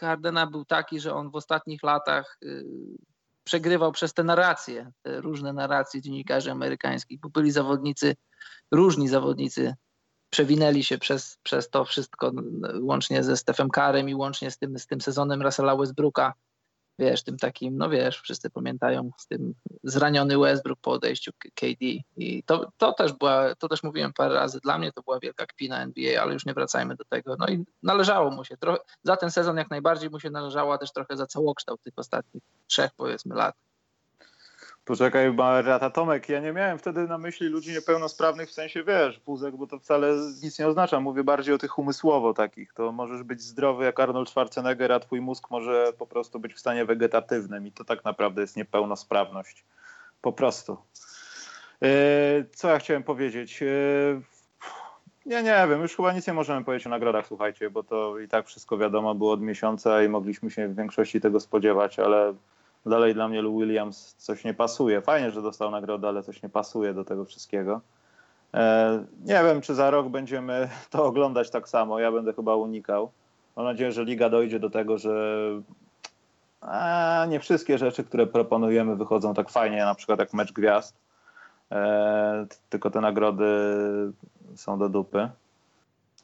Hardena 0.00 0.46
był 0.46 0.64
taki, 0.64 1.00
że 1.00 1.14
on 1.14 1.30
w 1.30 1.36
ostatnich 1.36 1.82
latach 1.82 2.38
y, 2.42 2.64
przegrywał 3.44 3.92
przez 3.92 4.14
te 4.14 4.24
narracje, 4.24 4.92
te 5.02 5.20
różne 5.20 5.52
narracje 5.52 6.00
dziennikarzy 6.00 6.50
amerykańskich, 6.50 7.20
bo 7.20 7.28
byli 7.28 7.50
zawodnicy, 7.50 8.16
różni 8.72 9.08
zawodnicy 9.08 9.74
przewinęli 10.30 10.84
się 10.84 10.98
przez, 10.98 11.38
przez 11.42 11.70
to 11.70 11.84
wszystko, 11.84 12.32
łącznie 12.80 13.24
ze 13.24 13.36
Stephem 13.36 13.70
Karem 13.70 14.08
i 14.08 14.14
łącznie 14.14 14.50
z 14.50 14.58
tym, 14.58 14.78
z 14.78 14.86
tym 14.86 15.00
sezonem 15.00 15.42
Russella 15.42 15.76
Westbrooka 15.76 16.32
wiesz, 16.98 17.22
tym 17.22 17.36
takim, 17.36 17.76
no 17.76 17.90
wiesz, 17.90 18.20
wszyscy 18.20 18.50
pamiętają 18.50 19.10
z 19.18 19.26
tym 19.26 19.54
zraniony 19.82 20.38
Westbrook 20.38 20.78
po 20.80 20.90
odejściu 20.90 21.32
KD 21.54 21.86
i 22.16 22.42
to, 22.46 22.72
to 22.76 22.92
też 22.92 23.12
była, 23.12 23.54
to 23.54 23.68
też 23.68 23.82
mówiłem 23.82 24.12
parę 24.12 24.34
razy, 24.34 24.60
dla 24.60 24.78
mnie 24.78 24.92
to 24.92 25.02
była 25.02 25.18
wielka 25.20 25.46
kpina 25.46 25.82
NBA, 25.82 26.22
ale 26.22 26.32
już 26.32 26.46
nie 26.46 26.54
wracajmy 26.54 26.96
do 26.96 27.04
tego, 27.04 27.36
no 27.38 27.46
i 27.46 27.64
należało 27.82 28.30
mu 28.30 28.44
się, 28.44 28.56
trochę, 28.56 28.78
za 29.02 29.16
ten 29.16 29.30
sezon 29.30 29.56
jak 29.56 29.70
najbardziej 29.70 30.10
mu 30.10 30.20
się 30.20 30.30
należało, 30.30 30.74
a 30.74 30.78
też 30.78 30.92
trochę 30.92 31.16
za 31.16 31.26
całokształt 31.26 31.82
tych 31.82 31.94
ostatnich 31.96 32.42
trzech 32.66 32.90
powiedzmy 32.96 33.34
lat. 33.34 33.54
Poczekaj, 34.84 35.32
Marata 35.32 35.90
Tomek, 35.90 36.28
ja 36.28 36.40
nie 36.40 36.52
miałem 36.52 36.78
wtedy 36.78 37.08
na 37.08 37.18
myśli 37.18 37.48
ludzi 37.48 37.72
niepełnosprawnych 37.72 38.48
w 38.48 38.52
sensie, 38.52 38.84
wiesz, 38.84 39.18
puzek, 39.18 39.56
bo 39.56 39.66
to 39.66 39.78
wcale 39.78 40.14
nic 40.42 40.58
nie 40.58 40.66
oznacza. 40.66 41.00
Mówię 41.00 41.24
bardziej 41.24 41.54
o 41.54 41.58
tych 41.58 41.78
umysłowo 41.78 42.34
takich. 42.34 42.72
To 42.72 42.92
możesz 42.92 43.22
być 43.22 43.42
zdrowy 43.42 43.84
jak 43.84 44.00
Arnold 44.00 44.28
Schwarzenegger, 44.28 44.92
a 44.92 45.00
twój 45.00 45.20
mózg 45.20 45.50
może 45.50 45.92
po 45.98 46.06
prostu 46.06 46.40
być 46.40 46.54
w 46.54 46.58
stanie 46.58 46.84
wegetatywnym 46.84 47.66
i 47.66 47.72
to 47.72 47.84
tak 47.84 48.04
naprawdę 48.04 48.40
jest 48.40 48.56
niepełnosprawność. 48.56 49.64
Po 50.20 50.32
prostu. 50.32 50.76
E, 51.82 51.88
co 52.54 52.68
ja 52.68 52.78
chciałem 52.78 53.02
powiedzieć? 53.02 53.60
Nie, 55.26 55.42
nie 55.42 55.66
wiem, 55.70 55.82
już 55.82 55.96
chyba 55.96 56.12
nic 56.12 56.26
nie 56.26 56.32
możemy 56.32 56.64
powiedzieć 56.64 56.86
o 56.86 56.90
nagrodach, 56.90 57.26
słuchajcie, 57.26 57.70
bo 57.70 57.82
to 57.82 58.18
i 58.18 58.28
tak 58.28 58.46
wszystko 58.46 58.78
wiadomo 58.78 59.14
było 59.14 59.32
od 59.32 59.40
miesiąca 59.40 60.02
i 60.02 60.08
mogliśmy 60.08 60.50
się 60.50 60.68
w 60.68 60.76
większości 60.76 61.20
tego 61.20 61.40
spodziewać, 61.40 61.98
ale 61.98 62.34
dalej 62.90 63.14
dla 63.14 63.28
mnie 63.28 63.42
Lou 63.42 63.58
Williams 63.58 64.14
coś 64.18 64.44
nie 64.44 64.54
pasuje. 64.54 65.02
Fajnie, 65.02 65.30
że 65.30 65.42
dostał 65.42 65.70
nagrodę, 65.70 66.08
ale 66.08 66.22
coś 66.22 66.42
nie 66.42 66.48
pasuje 66.48 66.94
do 66.94 67.04
tego 67.04 67.24
wszystkiego. 67.24 67.80
E, 68.54 69.04
nie 69.24 69.42
wiem, 69.44 69.60
czy 69.60 69.74
za 69.74 69.90
rok 69.90 70.08
będziemy 70.08 70.68
to 70.90 71.04
oglądać 71.04 71.50
tak 71.50 71.68
samo. 71.68 71.98
Ja 71.98 72.12
będę 72.12 72.32
chyba 72.32 72.56
unikał. 72.56 73.10
Mam 73.56 73.64
nadzieję, 73.64 73.92
że 73.92 74.04
liga 74.04 74.30
dojdzie 74.30 74.60
do 74.60 74.70
tego, 74.70 74.98
że 74.98 75.40
a, 76.60 77.26
nie 77.28 77.40
wszystkie 77.40 77.78
rzeczy, 77.78 78.04
które 78.04 78.26
proponujemy, 78.26 78.96
wychodzą 78.96 79.34
tak 79.34 79.50
fajnie, 79.50 79.84
na 79.84 79.94
przykład 79.94 80.18
jak 80.18 80.34
mecz 80.34 80.52
gwiazd. 80.52 80.96
E, 81.72 82.46
tylko 82.68 82.90
te 82.90 83.00
nagrody 83.00 83.46
są 84.54 84.78
do 84.78 84.88
dupy. 84.88 85.28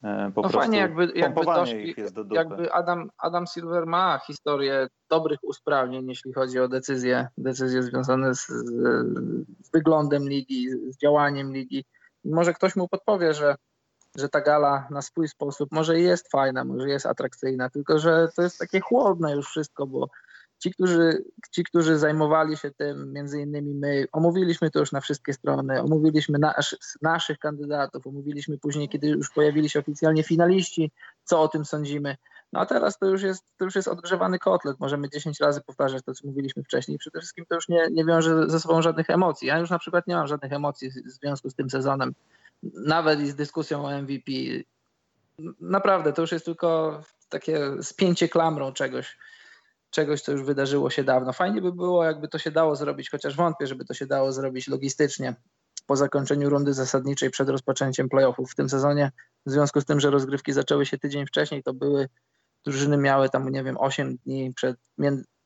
E, 0.04 0.32
po 0.34 0.42
no 0.42 0.48
fajnie, 0.48 0.78
jakby, 0.78 1.12
jakby, 1.14 1.44
doszli, 1.44 1.94
do 2.12 2.34
jakby 2.34 2.72
Adam, 2.72 3.10
Adam 3.18 3.46
Silver 3.46 3.86
ma 3.86 4.20
historię 4.26 4.88
dobrych 5.10 5.38
usprawnień, 5.42 6.08
jeśli 6.08 6.32
chodzi 6.32 6.60
o 6.60 6.68
decyzje, 6.68 7.28
decyzje 7.38 7.82
związane 7.82 8.34
z, 8.34 8.46
z 8.46 9.70
wyglądem 9.72 10.28
ligi, 10.28 10.70
z 10.70 10.96
działaniem 10.96 11.52
ligi. 11.52 11.84
I 12.24 12.30
może 12.30 12.54
ktoś 12.54 12.76
mu 12.76 12.88
podpowie, 12.88 13.34
że, 13.34 13.54
że 14.16 14.28
ta 14.28 14.40
gala 14.40 14.86
na 14.90 15.02
swój 15.02 15.28
sposób 15.28 15.72
może 15.72 16.00
jest 16.00 16.30
fajna, 16.30 16.64
może 16.64 16.88
jest 16.88 17.06
atrakcyjna, 17.06 17.70
tylko 17.70 17.98
że 17.98 18.28
to 18.36 18.42
jest 18.42 18.58
takie 18.58 18.80
chłodne 18.80 19.36
już 19.36 19.46
wszystko, 19.46 19.86
bo 19.86 20.08
Ci 20.60 20.70
którzy, 20.70 21.24
ci, 21.50 21.64
którzy 21.64 21.98
zajmowali 21.98 22.56
się 22.56 22.70
tym, 22.70 23.12
między 23.12 23.40
innymi 23.40 23.74
my, 23.74 24.06
omówiliśmy 24.12 24.70
to 24.70 24.78
już 24.78 24.92
na 24.92 25.00
wszystkie 25.00 25.32
strony, 25.32 25.82
omówiliśmy 25.82 26.38
nasz, 26.38 26.76
naszych 27.02 27.38
kandydatów, 27.38 28.06
omówiliśmy 28.06 28.58
później, 28.58 28.88
kiedy 28.88 29.08
już 29.08 29.30
pojawili 29.30 29.68
się 29.68 29.78
oficjalnie 29.78 30.22
finaliści, 30.22 30.90
co 31.24 31.42
o 31.42 31.48
tym 31.48 31.64
sądzimy. 31.64 32.16
No 32.52 32.60
a 32.60 32.66
teraz 32.66 32.98
to 32.98 33.06
już 33.06 33.22
jest, 33.22 33.44
to 33.56 33.64
już 33.64 33.74
jest 33.74 33.88
odgrzewany 33.88 34.38
kotlet. 34.38 34.80
Możemy 34.80 35.10
10 35.10 35.40
razy 35.40 35.60
powtarzać 35.60 36.02
to, 36.04 36.14
co 36.14 36.28
mówiliśmy 36.28 36.62
wcześniej. 36.62 36.98
Przede 36.98 37.20
wszystkim 37.20 37.46
to 37.48 37.54
już 37.54 37.68
nie, 37.68 37.88
nie 37.90 38.04
wiąże 38.04 38.50
ze 38.50 38.60
sobą 38.60 38.82
żadnych 38.82 39.10
emocji. 39.10 39.48
Ja 39.48 39.58
już 39.58 39.70
na 39.70 39.78
przykład 39.78 40.06
nie 40.06 40.14
mam 40.14 40.26
żadnych 40.26 40.52
emocji 40.52 40.90
w 40.90 41.10
związku 41.10 41.50
z 41.50 41.54
tym 41.54 41.70
sezonem, 41.70 42.14
nawet 42.62 43.20
i 43.20 43.26
z 43.26 43.34
dyskusją 43.34 43.84
o 43.84 44.02
MVP. 44.02 44.32
Naprawdę, 45.60 46.12
to 46.12 46.22
już 46.22 46.32
jest 46.32 46.44
tylko 46.44 47.00
takie 47.28 47.82
spięcie 47.82 48.28
klamrą 48.28 48.72
czegoś 48.72 49.16
czegoś, 49.90 50.22
co 50.22 50.32
już 50.32 50.42
wydarzyło 50.42 50.90
się 50.90 51.04
dawno. 51.04 51.32
Fajnie 51.32 51.62
by 51.62 51.72
było, 51.72 52.04
jakby 52.04 52.28
to 52.28 52.38
się 52.38 52.50
dało 52.50 52.76
zrobić, 52.76 53.10
chociaż 53.10 53.36
wątpię, 53.36 53.66
żeby 53.66 53.84
to 53.84 53.94
się 53.94 54.06
dało 54.06 54.32
zrobić 54.32 54.68
logistycznie 54.68 55.34
po 55.86 55.96
zakończeniu 55.96 56.50
rundy 56.50 56.74
zasadniczej 56.74 57.30
przed 57.30 57.48
rozpoczęciem 57.48 58.08
playoffów 58.08 58.52
w 58.52 58.54
tym 58.54 58.68
sezonie. 58.68 59.12
W 59.46 59.50
związku 59.50 59.80
z 59.80 59.84
tym, 59.84 60.00
że 60.00 60.10
rozgrywki 60.10 60.52
zaczęły 60.52 60.86
się 60.86 60.98
tydzień 60.98 61.26
wcześniej, 61.26 61.62
to 61.62 61.74
były 61.74 62.08
drużyny 62.64 62.96
miały 62.96 63.28
tam, 63.28 63.48
nie 63.48 63.64
wiem, 63.64 63.76
8 63.78 64.16
dni 64.16 64.54
przed, 64.54 64.76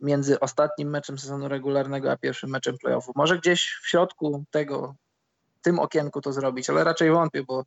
między 0.01 0.41
ostatnim 0.41 0.91
meczem 0.91 1.19
sezonu 1.19 1.49
regularnego 1.49 2.13
a 2.13 2.17
pierwszym 2.17 2.51
meczem 2.51 2.79
playoffów. 2.79 3.17
Może 3.17 3.39
gdzieś 3.39 3.81
w 3.83 3.89
środku 3.89 4.45
tego, 4.51 4.95
w 5.55 5.61
tym 5.61 5.79
okienku 5.79 6.21
to 6.21 6.33
zrobić, 6.33 6.71
ale 6.71 6.85
raczej 6.85 7.11
wątpię, 7.11 7.43
bo 7.43 7.65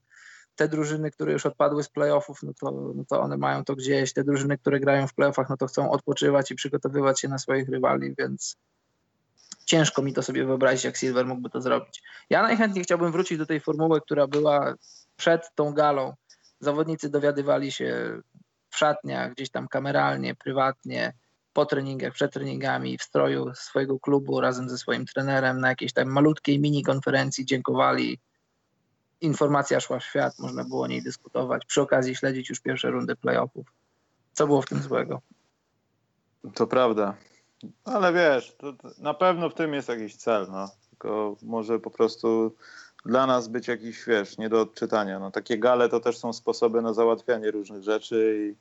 te 0.58 0.68
drużyny, 0.68 1.12
które 1.12 1.34
już 1.34 1.45
odpadły 1.45 1.84
z 1.84 1.89
playoffów, 1.89 2.43
no 2.43 2.51
to, 2.60 2.72
no 2.95 3.03
to 3.10 3.22
one 3.22 3.38
mają 3.38 3.64
to 3.64 3.76
gdzieś. 3.76 4.14
Te 4.14 4.24
drużyny, 4.24 4.58
które 4.58 4.80
grają 4.80 5.08
w 5.08 5.14
playoffach, 5.14 5.49
no 5.49 5.58
to 5.58 5.68
chcą 5.68 5.91
odpoczywać 5.91 6.51
i 6.51 6.55
przygotowywać 6.55 7.22
się 7.22 7.28
na 7.28 7.38
swoich 7.38 7.70
rywali, 7.70 8.16
więc 8.18 8.58
ciężko 9.66 10.01
mi 10.01 10.14
to 10.14 10.24
sobie 10.24 10.45
wyobrazić, 10.45 10.84
jak 10.84 10.97
Silver 10.97 11.26
mógłby 11.26 11.49
to 11.49 11.62
zrobić. 11.62 12.03
Ja 12.30 12.43
najchętniej 12.43 12.84
chciałbym 12.84 13.12
wrócić 13.12 13.38
do 13.38 13.45
tej 13.45 13.60
formuły, 13.60 14.01
która 14.01 14.28
była 14.28 14.74
przed 15.18 15.55
tą 15.55 15.74
galą. 15.74 16.14
Zawodnicy 16.60 17.10
dowiadywali 17.10 17.72
się 17.72 18.20
w 18.70 18.78
szatniach, 18.78 19.34
gdzieś 19.34 19.49
tam 19.49 19.68
kameralnie, 19.68 20.36
prywatnie, 20.36 21.14
po 21.53 21.66
treningach, 21.66 22.14
przed 22.14 22.34
treningami, 22.34 22.97
w 22.97 23.03
stroju 23.03 23.55
swojego 23.55 23.99
klubu 23.99 24.41
razem 24.41 24.70
ze 24.70 24.78
swoim 24.78 25.05
trenerem 25.05 25.60
na 25.60 25.70
jakiejś 25.70 25.93
tam 25.93 26.08
malutkiej 26.08 26.60
mini 26.60 26.84
konferencji 26.84 27.45
dziękowali 27.45 28.20
informacja 29.22 29.80
szła 29.80 29.99
w 29.99 30.03
świat, 30.03 30.39
można 30.39 30.63
było 30.63 30.84
o 30.84 30.88
niej 30.88 31.03
dyskutować, 31.03 31.65
przy 31.65 31.82
okazji 31.82 32.15
śledzić 32.15 32.49
już 32.49 32.59
pierwsze 32.59 32.89
rundy 32.89 33.15
playoffów. 33.15 33.68
Co 34.34 34.47
było 34.47 34.61
w 34.61 34.65
tym 34.65 34.80
złego? 34.82 35.22
To 36.53 36.68
prawda. 36.68 37.15
Ale 37.86 38.13
wiesz, 38.13 38.55
to, 38.57 38.74
na 38.99 39.13
pewno 39.13 39.49
w 39.49 39.53
tym 39.53 39.74
jest 39.74 39.89
jakiś 39.89 40.15
cel, 40.15 40.47
no. 40.51 40.70
Tylko 40.89 41.36
może 41.41 41.80
po 41.80 41.91
prostu 41.91 42.55
dla 43.05 43.28
nas 43.28 43.47
być 43.47 43.68
jakiś, 43.68 44.05
wiesz, 44.05 44.38
nie 44.38 44.49
do 44.49 44.61
odczytania. 44.61 45.20
No, 45.20 45.32
takie 45.32 45.57
gale 45.57 45.89
to 45.89 45.99
też 45.99 46.18
są 46.18 46.34
sposoby 46.34 46.82
na 46.82 46.93
załatwianie 46.93 47.51
różnych 47.51 47.84
rzeczy 47.84 48.38
i 48.39 48.55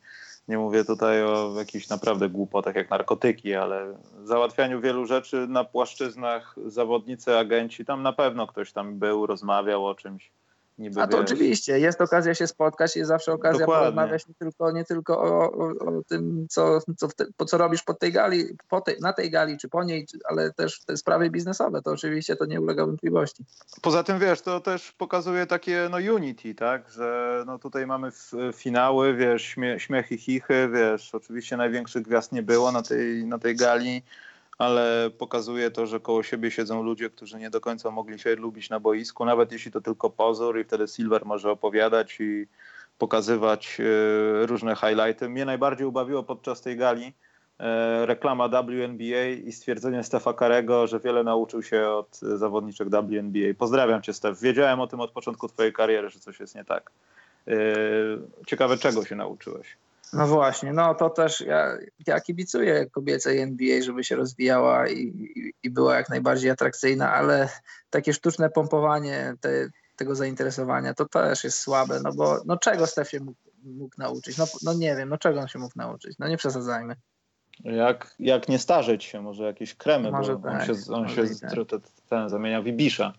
nie 0.51 0.59
mówię 0.59 0.85
tutaj 0.85 1.23
o 1.23 1.55
jakichś 1.59 1.89
naprawdę 1.89 2.29
głupotach 2.29 2.75
jak 2.75 2.91
narkotyki, 2.91 3.55
ale 3.55 3.99
załatwianiu 4.25 4.81
wielu 4.81 5.07
rzeczy 5.07 5.47
na 5.49 5.65
płaszczyznach 5.65 6.55
zawodnicy, 6.67 7.39
agenci, 7.39 7.85
tam 7.85 8.03
na 8.03 8.13
pewno 8.13 8.47
ktoś 8.47 8.73
tam 8.73 8.99
był, 8.99 9.27
rozmawiał 9.27 9.87
o 9.87 9.95
czymś 9.95 10.31
Niby, 10.79 11.03
A 11.03 11.07
to 11.07 11.17
wiesz, 11.17 11.27
oczywiście, 11.27 11.79
jest 11.79 12.01
okazja 12.01 12.35
się 12.35 12.47
spotkać, 12.47 12.97
jest 12.97 13.09
zawsze 13.09 13.33
okazja 13.33 13.61
Dokładnie. 13.61 13.83
porozmawiać 13.83 14.29
nie 14.29 14.35
tylko, 14.35 14.73
nie 14.73 14.85
tylko 14.85 15.23
o, 15.23 15.53
o, 15.53 15.69
o 15.69 16.03
tym, 16.09 16.47
co, 16.51 16.79
co, 16.97 17.09
te, 17.09 17.25
po 17.37 17.45
co 17.45 17.59
robisz 17.59 17.83
pod 17.83 17.99
tej 17.99 18.13
gali, 18.13 18.45
po 18.69 18.81
tej, 18.81 18.97
na 19.01 19.13
tej 19.13 19.31
gali 19.31 19.59
czy 19.59 19.69
po 19.69 19.85
niej, 19.85 20.07
ale 20.29 20.53
też 20.53 20.85
te 20.85 20.97
sprawy 20.97 21.31
biznesowe, 21.31 21.83
to 21.83 21.91
oczywiście 21.91 22.37
to 22.37 22.47
nie 22.47 22.61
ulega 22.61 22.87
wątpliwości. 22.87 23.45
Poza 23.83 24.03
tym 24.03 24.19
wiesz, 24.19 24.41
to 24.41 24.61
też 24.61 24.93
pokazuje 24.93 25.47
takie 25.47 25.89
no 25.91 26.15
unity, 26.15 26.55
tak, 26.55 26.91
że 26.91 27.45
no 27.47 27.59
tutaj 27.59 27.87
mamy 27.87 28.11
finały, 28.53 29.15
wiesz, 29.15 29.43
śmie 29.43 29.81
śmiechy, 29.81 30.19
chichy, 30.19 30.69
wiesz, 30.73 31.15
oczywiście 31.15 31.57
największych 31.57 32.03
gwiazd 32.03 32.33
nie 32.33 32.43
było 32.43 32.73
na 32.73 32.83
tej, 32.83 33.27
na 33.27 33.39
tej 33.39 33.57
gali, 33.57 34.03
ale 34.59 35.11
pokazuje 35.19 35.71
to, 35.71 35.87
że 35.87 36.01
koło 36.01 36.23
siebie 36.23 36.51
siedzą 36.51 36.83
ludzie, 36.83 37.11
którzy 37.11 37.39
nie 37.39 37.51
do 37.51 37.61
końca 37.61 37.91
mogli 37.91 38.19
się 38.19 38.37
lubić 38.37 38.71
na 38.71 38.81
boisku, 38.81 39.25
nawet 39.25 39.53
jeśli 39.53 39.73
to 39.73 39.81
tylko 39.81 40.11
pozór 40.11 40.59
i 40.61 40.65
wtedy 40.65 40.89
Silver 40.89 41.27
może 41.27 41.51
opowiadać 41.51 42.21
i 42.21 42.47
pokazywać 42.99 43.79
e, 43.81 44.47
różne 44.47 44.77
highlighty. 44.77 45.29
Mnie 45.29 45.45
najbardziej 45.45 45.87
ubawiło 45.87 46.23
podczas 46.23 46.61
tej 46.61 46.77
gali 46.77 47.13
e, 47.59 48.07
reklama 48.07 48.49
WNBA 48.49 49.27
i 49.45 49.53
stwierdzenie 49.53 50.05
Stefa 50.05 50.33
Karego, 50.33 50.87
że 50.87 51.01
wiele 51.01 51.25
nauczył 51.25 51.63
się 51.63 51.89
od 51.89 52.19
zawodniczek 52.19 52.89
WNBA. 52.89 53.55
Pozdrawiam 53.59 54.03
cię, 54.03 54.13
Stef. 54.13 54.41
Wiedziałem 54.41 54.81
o 54.81 54.87
tym 54.87 55.01
od 55.01 55.11
początku 55.11 55.49
twojej 55.49 55.73
kariery, 55.73 56.11
że 56.11 56.21
coś 56.21 56.41
jest 56.41 56.55
nie 56.55 56.65
tak. 56.65 56.91
E, 57.49 57.53
Ciekawe, 58.47 58.77
czego 58.77 59.05
się 59.05 59.17
nauczyłeś. 59.17 59.77
No 60.13 60.27
właśnie, 60.27 60.73
no 60.73 60.95
to 60.95 61.11
też 61.11 61.41
ja, 61.41 61.79
ja 62.07 62.21
kibicuję 62.21 62.91
kobiecej 62.91 63.39
NBA, 63.41 63.83
żeby 63.83 64.05
się 64.05 64.17
rozwijała 64.17 64.89
i, 64.89 64.99
i, 64.99 65.53
i 65.63 65.71
była 65.71 65.97
jak 65.97 66.09
najbardziej 66.09 66.51
atrakcyjna, 66.51 67.13
ale 67.13 67.49
takie 67.91 68.13
sztuczne 68.13 68.51
pompowanie 68.51 69.35
te, 69.41 69.69
tego 69.97 70.15
zainteresowania 70.15 70.95
to 70.95 71.09
też 71.09 71.45
jest 71.45 71.59
słabe, 71.59 72.01
no 72.05 72.13
bo 72.13 72.41
no 72.47 72.57
czego 72.57 72.87
Stef 72.87 73.11
się 73.11 73.21
mógł, 73.21 73.39
mógł 73.65 73.95
nauczyć? 73.99 74.39
No, 74.39 74.47
no 74.63 74.75
nie 74.75 74.97
wiem, 74.97 75.09
no 75.09 75.19
czego 75.19 75.41
on 75.41 75.49
się 75.49 75.59
mógł 75.59 75.79
nauczyć? 75.79 76.19
No 76.19 76.29
nie 76.29 76.37
przesadzajmy. 76.37 76.97
Jak, 77.65 78.15
jak 78.19 78.49
nie 78.49 78.59
starzeć 78.59 79.05
się, 79.05 79.23
może 79.23 79.45
jakieś 79.45 79.75
kremy, 79.75 80.11
Może 80.11 80.37
bo 80.37 80.49
on 80.49 80.59
tak, 80.59 80.67
się, 80.67 80.73
on 80.93 81.09
się 81.09 81.23
i 81.23 81.27
z- 81.27 81.41
tak. 81.41 81.53
ten 82.09 82.29
zamienia 82.29 82.63
w 82.63 82.67
Ibisza. 82.67 83.13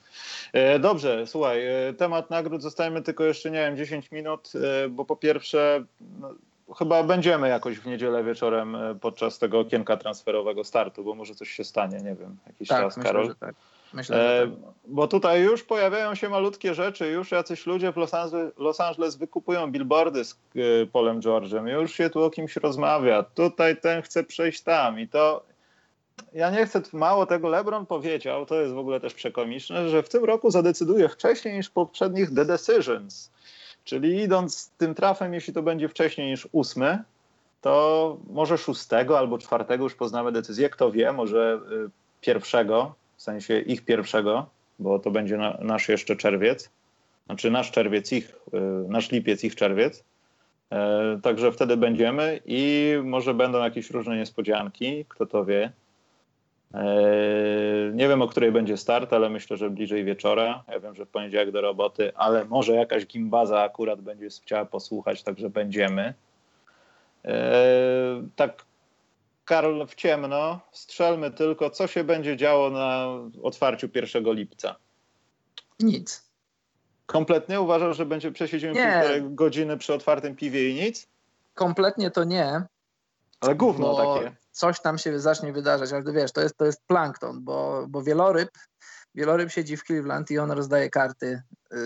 E, 0.54 0.80
dobrze, 0.80 1.28
słuchaj, 1.28 1.68
e, 1.68 1.94
temat 1.94 2.30
nagród 2.30 2.62
zostajemy 2.62 3.02
tylko 3.02 3.24
jeszcze, 3.24 3.52
nie 3.52 3.58
wiem, 3.58 3.78
10 3.78 4.12
minut, 4.12 4.52
e, 4.56 4.90
bo 4.90 5.06
po 5.06 5.16
pierwsze 5.16 5.86
no, 6.20 6.34
chyba 6.76 7.04
będziemy 7.04 7.50
jakoś 7.50 7.80
w 7.80 7.86
niedzielę 7.86 8.24
wieczorem 8.24 8.76
e, 8.76 8.96
podczas 8.96 9.40
tego 9.40 9.60
okienka 9.60 9.98
transferowego 9.98 10.64
startu, 10.64 11.04
bo 11.04 11.16
może 11.16 11.36
coś 11.36 11.50
się 11.50 11.64
stanie, 11.64 11.98
nie 11.98 12.16
wiem, 12.16 12.38
jakiś 12.48 12.68
Tak, 12.68 12.82
czas, 12.82 12.98
myślę, 12.98 13.12
Karol. 13.12 13.36
tak. 13.40 13.56
Myślę, 13.94 14.42
E, 14.42 14.48
tak. 14.48 14.56
bo 14.88 15.08
tutaj 15.08 15.42
już 15.42 15.64
pojawiają 15.64 16.16
się 16.16 16.30
malutkie 16.30 16.74
rzeczy, 16.74 17.08
już 17.08 17.32
jacyś 17.32 17.66
ludzie 17.66 17.92
w 17.92 17.98
Los 17.98 18.14
Angeles, 18.14 18.54
Los 18.58 18.80
Angeles 18.82 19.16
wykupują 19.16 19.72
billboardy 19.72 20.26
z 20.26 20.34
e, 20.34 20.86
Polem 20.92 21.20
George'em, 21.22 21.68
już 21.68 21.94
się 21.94 22.10
tu 22.10 22.24
o 22.24 22.30
kimś 22.30 22.56
rozmawia, 22.56 23.24
tutaj 23.24 23.78
ten 23.78 24.02
chce 24.02 24.24
przejść 24.24 24.62
tam 24.62 25.00
i 25.00 25.08
to 25.08 25.44
ja 26.34 26.52
nie 26.52 26.66
chcę, 26.66 26.82
mało 26.94 27.26
tego 27.26 27.50
LeBron 27.50 27.86
powiedział, 27.86 28.46
to 28.46 28.62
jest 28.62 28.74
w 28.74 28.78
ogóle 28.78 29.00
też 29.00 29.14
przekomiczne, 29.14 29.90
że 29.90 30.04
w 30.04 30.10
tym 30.10 30.26
roku 30.26 30.52
zadecyduje 30.52 31.10
wcześniej 31.10 31.54
niż 31.58 31.68
w 31.68 31.72
poprzednich 31.72 32.36
The 32.36 32.46
Decisions, 32.46 33.32
czyli 33.88 34.22
idąc 34.22 34.72
tym 34.78 34.96
trafem, 34.96 35.34
jeśli 35.34 35.54
to 35.54 35.64
będzie 35.64 35.90
wcześniej 35.90 36.32
niż 36.32 36.48
ósmy, 36.52 37.04
to 37.62 38.18
może 38.30 38.58
szóstego 38.58 39.18
albo 39.18 39.38
czwartego 39.38 39.84
już 39.84 39.96
poznamy 39.96 40.32
decyzję, 40.32 40.70
kto 40.70 40.92
wie, 40.92 41.14
może 41.14 41.60
y, 41.86 41.90
pierwszego, 42.22 42.96
w 43.16 43.22
sensie 43.22 43.60
ich 43.60 43.86
pierwszego, 43.86 44.50
bo 44.80 45.00
to 45.00 45.12
będzie 45.12 45.38
na, 45.38 45.58
nasz 45.62 45.90
jeszcze 45.90 46.16
czerwiec, 46.16 46.70
znaczy 47.26 47.52
nasz 47.52 47.72
czerwiec, 47.72 48.12
ich, 48.12 48.36
y, 48.54 48.90
nasz 48.90 49.12
lipiec, 49.12 49.44
ich 49.44 49.56
czerwiec. 49.56 50.04
E, 50.72 51.20
Także 51.24 51.52
wtedy 51.52 51.78
będziemy 51.78 52.40
i 52.46 52.94
może 53.04 53.34
będą 53.34 53.64
jakieś 53.64 53.92
różne 53.92 54.18
niespodzianki, 54.18 55.06
kto 55.10 55.26
to 55.26 55.46
wie. 55.46 55.72
E, 56.74 57.92
Nie 57.94 58.08
wiem, 58.08 58.22
o 58.22 58.28
której 58.28 58.52
będzie 58.52 58.78
start, 58.78 59.14
ale 59.14 59.30
myślę, 59.30 59.58
że 59.58 59.70
bliżej 59.70 60.06
wieczora. 60.06 60.64
Ja 60.68 60.80
wiem, 60.80 60.96
że 60.96 61.06
w 61.06 61.10
poniedziałek 61.10 61.52
do 61.52 61.62
roboty, 61.62 62.12
ale 62.16 62.46
może 62.46 62.74
jakaś 62.74 63.06
gimbaza 63.06 63.62
akurat 63.62 64.02
będzie 64.02 64.28
chciała 64.30 64.66
posłuchać, 64.66 65.24
także 65.24 65.50
będziemy. 65.50 66.14
E, 67.26 68.28
Tak, 68.36 68.66
Karol, 69.46 69.88
w 69.88 69.96
ciemno, 69.96 70.60
strzelmy 70.72 71.32
tylko, 71.32 71.70
co 71.70 71.88
się 71.88 72.04
będzie 72.04 72.38
działo 72.38 72.70
na 72.70 73.08
otwarciu 73.44 73.90
1 73.96 74.34
lipca. 74.34 74.76
Nic. 75.80 76.28
Kompletnie 77.06 77.62
uważasz, 77.62 77.98
że 77.98 78.06
będzie 78.06 78.32
przesiedzimy 78.32 78.74
Nie. 78.74 78.94
półtorej 78.94 79.22
godziny 79.30 79.78
przy 79.78 79.94
otwartym 79.94 80.36
piwie 80.36 80.70
i 80.70 80.74
nic? 80.76 81.08
Kompletnie 81.54 82.12
to 82.12 82.24
nie, 82.24 82.62
Ale 83.42 83.56
gówno 83.56 83.88
bo 83.88 84.16
takie. 84.16 84.36
Coś 84.58 84.82
tam 84.82 84.98
się 84.98 85.20
zacznie 85.20 85.54
wydarzać, 85.54 85.94
ale 85.94 86.14
wiesz, 86.14 86.32
to 86.32 86.42
jest, 86.42 86.58
to 86.58 86.66
jest 86.66 86.82
plankton, 86.88 87.44
bo, 87.44 87.86
bo 87.90 88.04
wieloryb, 88.04 88.50
wieloryb 89.16 89.52
siedzi 89.52 89.78
w 89.78 89.84
Cleveland 89.84 90.32
i 90.32 90.40
on 90.40 90.52
rozdaje 90.52 90.90
karty. 90.90 91.42
Y, 91.74 91.78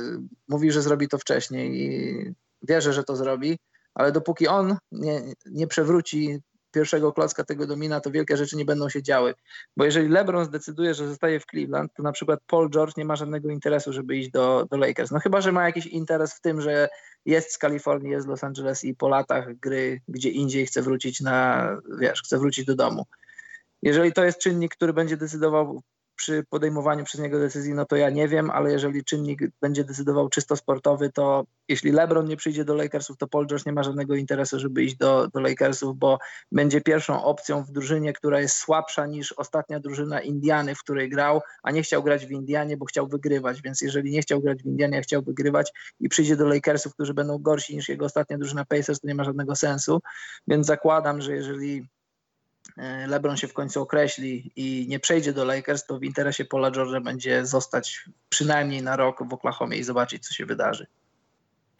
Mówi, 0.48 0.72
że 0.72 0.82
zrobi 0.82 1.08
to 1.08 1.18
wcześniej 1.18 1.82
i 1.82 2.34
wierzę, 2.62 2.94
że 2.94 3.04
to 3.04 3.16
zrobi, 3.16 3.58
ale 3.94 4.12
dopóki 4.12 4.48
on 4.48 4.78
nie, 4.92 5.22
nie 5.46 5.68
przewróci 5.68 6.40
pierwszego 6.72 7.14
klocka 7.14 7.44
tego 7.44 7.68
domina, 7.68 8.00
to 8.00 8.12
wielkie 8.12 8.38
rzeczy 8.38 8.58
nie 8.58 8.66
będą 8.66 8.90
się 8.90 9.04
działy. 9.04 9.34
Bo 9.78 9.86
jeżeli 9.86 10.10
LeBron 10.10 10.46
zdecyduje, 10.46 10.94
że 10.94 11.08
zostaje 11.08 11.40
w 11.40 11.46
Cleveland, 11.46 11.94
to 11.94 12.04
na 12.04 12.12
przykład 12.12 12.40
Paul 12.48 12.70
George 12.70 12.98
nie 12.98 13.06
ma 13.06 13.16
żadnego 13.16 13.50
interesu, 13.50 13.94
żeby 13.94 14.16
iść 14.16 14.32
do, 14.32 14.68
do 14.72 14.78
Lakers. 14.78 15.12
No 15.12 15.20
chyba, 15.20 15.42
że 15.42 15.52
ma 15.52 15.66
jakiś 15.66 15.86
interes 15.86 16.34
w 16.34 16.42
tym, 16.42 16.62
że 16.62 16.90
jest 17.26 17.54
z 17.54 17.58
Kalifornii, 17.58 18.12
jest 18.12 18.26
z 18.26 18.30
Los 18.30 18.44
Angeles 18.44 18.84
i 18.84 18.96
po 18.96 19.10
latach 19.10 19.56
gry 19.56 20.02
gdzie 20.08 20.30
indziej 20.30 20.66
chce 20.66 20.82
wrócić 20.82 21.22
na, 21.22 21.68
wiesz, 22.00 22.22
chce 22.22 22.38
wrócić 22.38 22.66
do 22.66 22.76
domu. 22.76 23.06
Jeżeli 23.82 24.14
to 24.14 24.24
jest 24.24 24.40
czynnik, 24.40 24.76
który 24.76 24.94
będzie 24.94 25.18
decydował 25.18 25.82
przy 26.16 26.44
podejmowaniu 26.50 27.06
przez 27.06 27.22
niego 27.22 27.40
decyzji, 27.40 27.74
no 27.74 27.86
to 27.86 27.96
ja 27.96 28.10
nie 28.10 28.28
wiem, 28.28 28.50
ale 28.50 28.72
jeżeli 28.72 29.04
czynnik 29.04 29.42
będzie 29.62 29.84
decydował 29.84 30.30
czysto 30.30 30.56
sportowy, 30.56 31.12
to 31.12 31.46
jeśli 31.68 31.92
LeBron 31.92 32.26
nie 32.26 32.38
przyjdzie 32.38 32.66
do 32.66 32.76
Lakersów, 32.76 33.18
to 33.18 33.28
Paul 33.28 33.48
George 33.48 33.66
nie 33.66 33.72
ma 33.72 33.84
żadnego 33.84 34.16
interesu, 34.16 34.60
żeby 34.60 34.84
iść 34.84 34.98
do, 34.98 35.28
do 35.28 35.40
Lakersów, 35.40 35.98
bo 35.98 36.20
będzie 36.52 36.82
pierwszą 36.82 37.24
opcją 37.24 37.64
w 37.64 37.72
drużynie, 37.72 38.14
która 38.14 38.40
jest 38.40 38.56
słabsza 38.56 39.06
niż 39.06 39.32
ostatnia 39.32 39.80
drużyna 39.80 40.22
Indiany, 40.22 40.76
w 40.76 40.80
której 40.80 41.10
grał, 41.10 41.42
a 41.64 41.72
nie 41.72 41.84
chciał 41.84 42.04
grać 42.04 42.26
w 42.26 42.32
Indianie, 42.32 42.78
bo 42.78 42.86
chciał 42.86 43.08
wygrywać, 43.08 43.62
więc 43.62 43.82
jeżeli 43.82 44.12
nie 44.12 44.22
chciał 44.22 44.42
grać 44.42 44.64
w 44.64 44.66
Indianie, 44.66 44.98
a 44.98 45.02
chciał 45.02 45.22
wygrywać 45.22 45.72
i 46.00 46.10
przyjdzie 46.10 46.36
do 46.36 46.46
Lakersów, 46.46 46.94
którzy 46.94 47.14
będą 47.14 47.38
gorsi 47.38 47.76
niż 47.76 47.90
jego 47.90 48.06
ostatnia 48.06 48.38
drużyna 48.38 48.66
Pacers, 48.66 49.00
to 49.00 49.08
nie 49.08 49.16
ma 49.16 49.24
żadnego 49.24 49.56
sensu, 49.56 50.02
więc 50.48 50.68
zakładam, 50.68 51.22
że 51.22 51.36
jeżeli 51.36 51.88
LeBron 53.08 53.38
się 53.38 53.48
w 53.48 53.54
końcu 53.54 53.82
określi 53.82 54.52
i 54.56 54.86
nie 54.90 55.00
przejdzie 55.00 55.34
do 55.34 55.46
Lakers, 55.46 55.86
to 55.86 56.00
w 56.00 56.04
interesie 56.04 56.46
Paula 56.46 56.72
George'a 56.72 57.04
będzie 57.04 57.46
zostać 57.46 58.06
przynajmniej 58.30 58.84
na 58.84 58.96
rok 58.96 59.30
w 59.30 59.34
Oklahomie 59.34 59.78
i 59.78 59.84
zobaczyć, 59.84 60.28
co 60.28 60.34
się 60.34 60.46
wydarzy. 60.46 60.88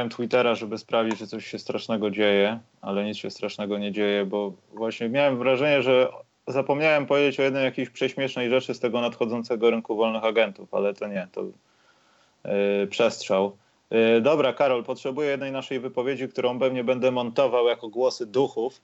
Twittera, 0.10 0.56
żeby 0.56 0.78
sprawdzić, 0.78 1.20
że 1.20 1.28
coś 1.28 1.48
się 1.48 1.60
strasznego 1.60 2.12
dzieje, 2.12 2.60
ale 2.82 3.06
nic 3.06 3.18
się 3.18 3.30
strasznego 3.32 3.78
nie 3.78 3.92
dzieje, 3.92 4.26
bo 4.26 4.54
właśnie 4.74 5.10
miałem 5.10 5.38
wrażenie, 5.38 5.82
że 5.82 6.10
zapomniałem 6.48 7.06
powiedzieć 7.06 7.40
o 7.40 7.44
jednej 7.44 7.64
jakiejś 7.64 7.90
prześmiesznej 7.90 8.50
rzeczy 8.50 8.74
z 8.74 8.80
tego 8.80 9.02
nadchodzącego 9.02 9.70
rynku 9.70 9.96
wolnych 9.96 10.24
agentów, 10.24 10.74
ale 10.74 10.94
to 10.94 11.08
nie, 11.08 11.28
to 11.32 11.44
yy, 11.44 12.88
przestrzał. 12.88 13.58
Yy, 13.92 14.22
dobra, 14.22 14.54
Karol, 14.54 14.84
potrzebuję 14.84 15.30
jednej 15.30 15.52
naszej 15.52 15.80
wypowiedzi, 15.80 16.30
którą 16.30 16.60
pewnie 16.60 16.84
będę 16.84 17.12
montował 17.12 17.68
jako 17.68 17.90
głosy 17.90 18.26
duchów. 18.26 18.82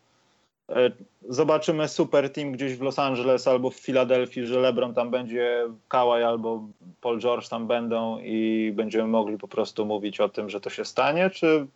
Yy, 0.70 0.92
zobaczymy 1.30 1.88
super 1.88 2.34
team 2.34 2.52
gdzieś 2.52 2.76
w 2.78 2.82
Los 2.82 3.00
Angeles 3.00 3.48
albo 3.48 3.70
w 3.70 3.76
Filadelfii, 3.76 4.46
że 4.48 4.60
LeBron 4.60 4.94
tam 4.94 5.12
będzie, 5.12 5.64
Kawhi 5.88 6.24
albo 6.24 6.64
Paul 7.02 7.20
George 7.20 7.50
tam 7.50 7.68
będą 7.68 8.20
i 8.20 8.72
będziemy 8.76 9.08
mogli 9.08 9.38
po 9.38 9.48
prostu 9.48 9.86
mówić 9.86 10.20
o 10.20 10.30
tym, 10.30 10.50
że 10.50 10.62
to 10.62 10.70
się 10.70 10.86
stanie, 10.86 11.30
czy 11.30 11.68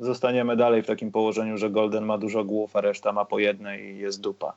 zostaniemy 0.00 0.56
dalej 0.56 0.82
w 0.82 0.86
takim 0.86 1.12
położeniu, 1.12 1.58
że 1.58 1.70
Golden 1.70 2.04
ma 2.04 2.18
dużo 2.18 2.44
głów, 2.44 2.76
a 2.76 2.80
reszta 2.80 3.12
ma 3.12 3.24
po 3.24 3.38
jednej 3.38 3.84
i 3.94 3.98
jest 3.98 4.20
dupa? 4.20 4.52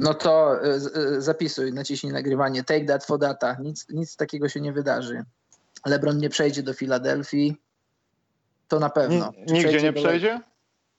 No 0.00 0.14
to 0.14 0.56
z- 0.76 0.96
y, 0.96 1.22
zapisuj, 1.22 1.72
naciśnij 1.72 2.12
nagrywanie. 2.12 2.64
Take 2.64 2.84
that 2.84 3.04
for 3.04 3.18
data. 3.18 3.56
Nic, 3.62 3.86
nic 3.88 4.16
takiego 4.16 4.48
się 4.48 4.60
nie 4.60 4.72
wydarzy. 4.72 5.24
LeBron 5.86 6.18
nie 6.18 6.28
przejdzie 6.28 6.62
do 6.62 6.74
Filadelfii. 6.74 7.56
To 8.68 8.78
na 8.78 8.90
pewno. 8.90 9.32
Czy 9.32 9.38
nigdzie 9.52 9.68
przejdzie 9.68 9.82
nie 9.82 9.92
do- 9.92 10.00
przejdzie? 10.02 10.40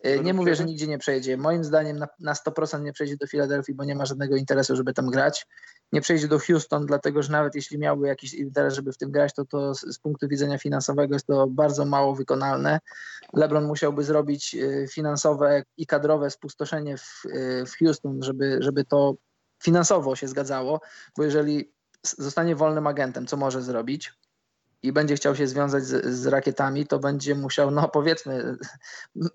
Y, 0.05 0.19
Nie 0.23 0.33
mówię, 0.33 0.55
że 0.55 0.65
nigdzie 0.65 0.87
nie 0.87 0.97
przejdzie. 0.97 1.37
Moim 1.37 1.63
zdaniem 1.63 1.97
na, 1.97 2.07
na 2.19 2.33
100% 2.33 2.83
nie 2.83 2.93
przejdzie 2.93 3.17
do 3.17 3.27
Filadelfii, 3.27 3.75
bo 3.75 3.83
nie 3.83 3.95
ma 3.95 4.05
żadnego 4.05 4.35
interesu, 4.35 4.75
żeby 4.75 4.93
tam 4.93 5.09
grać. 5.09 5.47
Nie 5.91 6.01
przejdzie 6.01 6.27
do 6.27 6.39
Houston, 6.39 6.85
dlatego 6.85 7.23
że 7.23 7.31
nawet 7.31 7.55
jeśli 7.55 7.77
miałby 7.77 8.07
jakiś 8.07 8.33
interes, 8.33 8.73
żeby 8.73 8.93
w 8.93 8.97
tym 8.97 9.11
grać, 9.11 9.33
to, 9.33 9.45
to 9.45 9.75
z, 9.75 9.81
z 9.81 9.99
punktu 9.99 10.27
widzenia 10.27 10.57
finansowego 10.57 11.15
jest 11.15 11.27
to 11.27 11.47
bardzo 11.47 11.85
mało 11.85 12.15
wykonalne. 12.15 12.79
LeBron 13.33 13.65
musiałby 13.65 14.03
zrobić 14.03 14.55
y, 14.55 14.85
finansowe 14.91 15.63
i 15.77 15.87
kadrowe 15.87 16.29
spustoszenie 16.29 16.97
w, 16.97 17.25
y, 17.25 17.65
w 17.65 17.77
Houston, 17.77 18.23
żeby, 18.23 18.57
żeby 18.59 18.85
to 18.85 19.15
finansowo 19.63 20.15
się 20.15 20.27
zgadzało, 20.27 20.81
bo 21.17 21.23
jeżeli 21.23 21.73
zostanie 22.03 22.55
wolnym 22.55 22.87
agentem, 22.87 23.27
co 23.27 23.37
może 23.37 23.61
zrobić? 23.61 24.13
I 24.84 24.91
będzie 24.91 25.15
chciał 25.15 25.36
się 25.36 25.47
związać 25.47 25.86
z, 25.86 26.05
z, 26.05 26.27
rakietami, 26.27 26.88
to 26.88 26.99
będzie 26.99 27.36
musiał, 27.36 27.71
no 27.71 27.89
powiedzmy, 27.89 28.57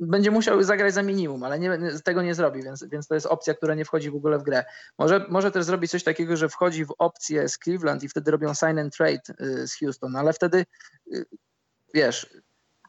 będzie 0.01 0.30
musiał 0.30 0.62
zagrać 0.62 0.94
za 0.94 1.03
minimum, 1.03 1.44
ale 1.44 1.59
nie, 1.59 1.78
tego 2.05 2.22
nie 2.22 2.34
zrobi, 2.34 2.62
więc, 2.62 2.84
więc 2.84 3.07
to 3.07 3.14
jest 3.14 3.26
opcja, 3.26 3.55
która 3.55 3.74
nie 3.74 3.84
wchodzi 3.84 4.11
w 4.11 4.16
ogóle 4.16 4.38
w 4.38 4.42
grę. 4.42 4.64
Może, 4.99 5.26
może 5.28 5.51
też 5.51 5.64
zrobić 5.64 5.90
coś 5.90 6.05
takiego, 6.05 6.36
że 6.36 6.49
wchodzi 6.49 6.84
w 6.84 6.94
opcję 6.99 7.49
z 7.49 7.59
Cleveland 7.59 8.03
i 8.03 8.09
wtedy 8.09 8.30
robią 8.30 8.55
sign 8.55 8.78
and 8.78 8.96
trade 8.96 9.22
y, 9.40 9.68
z 9.68 9.78
Houston, 9.78 10.16
ale 10.16 10.32
wtedy 10.32 10.66
y, 11.12 11.24
wiesz, 11.94 12.26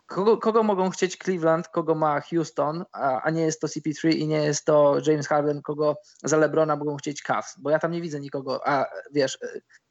kogo, 0.10 0.38
kogo 0.38 0.64
mogą 0.64 0.90
chcieć 0.90 1.18
Cleveland, 1.18 1.68
kogo 1.68 1.96
ma 1.96 2.22
Houston, 2.22 2.86
a, 2.92 3.22
a, 3.22 3.30
nie 3.30 3.42
jest 3.42 3.62
to 3.62 3.68
CP3 3.68 4.10
i 4.10 4.28
nie 4.28 4.44
jest 4.44 4.66
to 4.66 4.98
James 5.08 5.28
Harden, 5.28 5.62
kogo 5.62 5.96
za 6.24 6.38
LeBrona 6.38 6.76
mogą 6.76 6.98
chcieć 6.98 7.22
Cavs, 7.22 7.56
bo 7.60 7.70
ja 7.70 7.80
tam 7.80 7.92
nie 7.92 8.02
widzę 8.02 8.20
nikogo, 8.20 8.68
a 8.68 8.86
wiesz, 9.12 9.38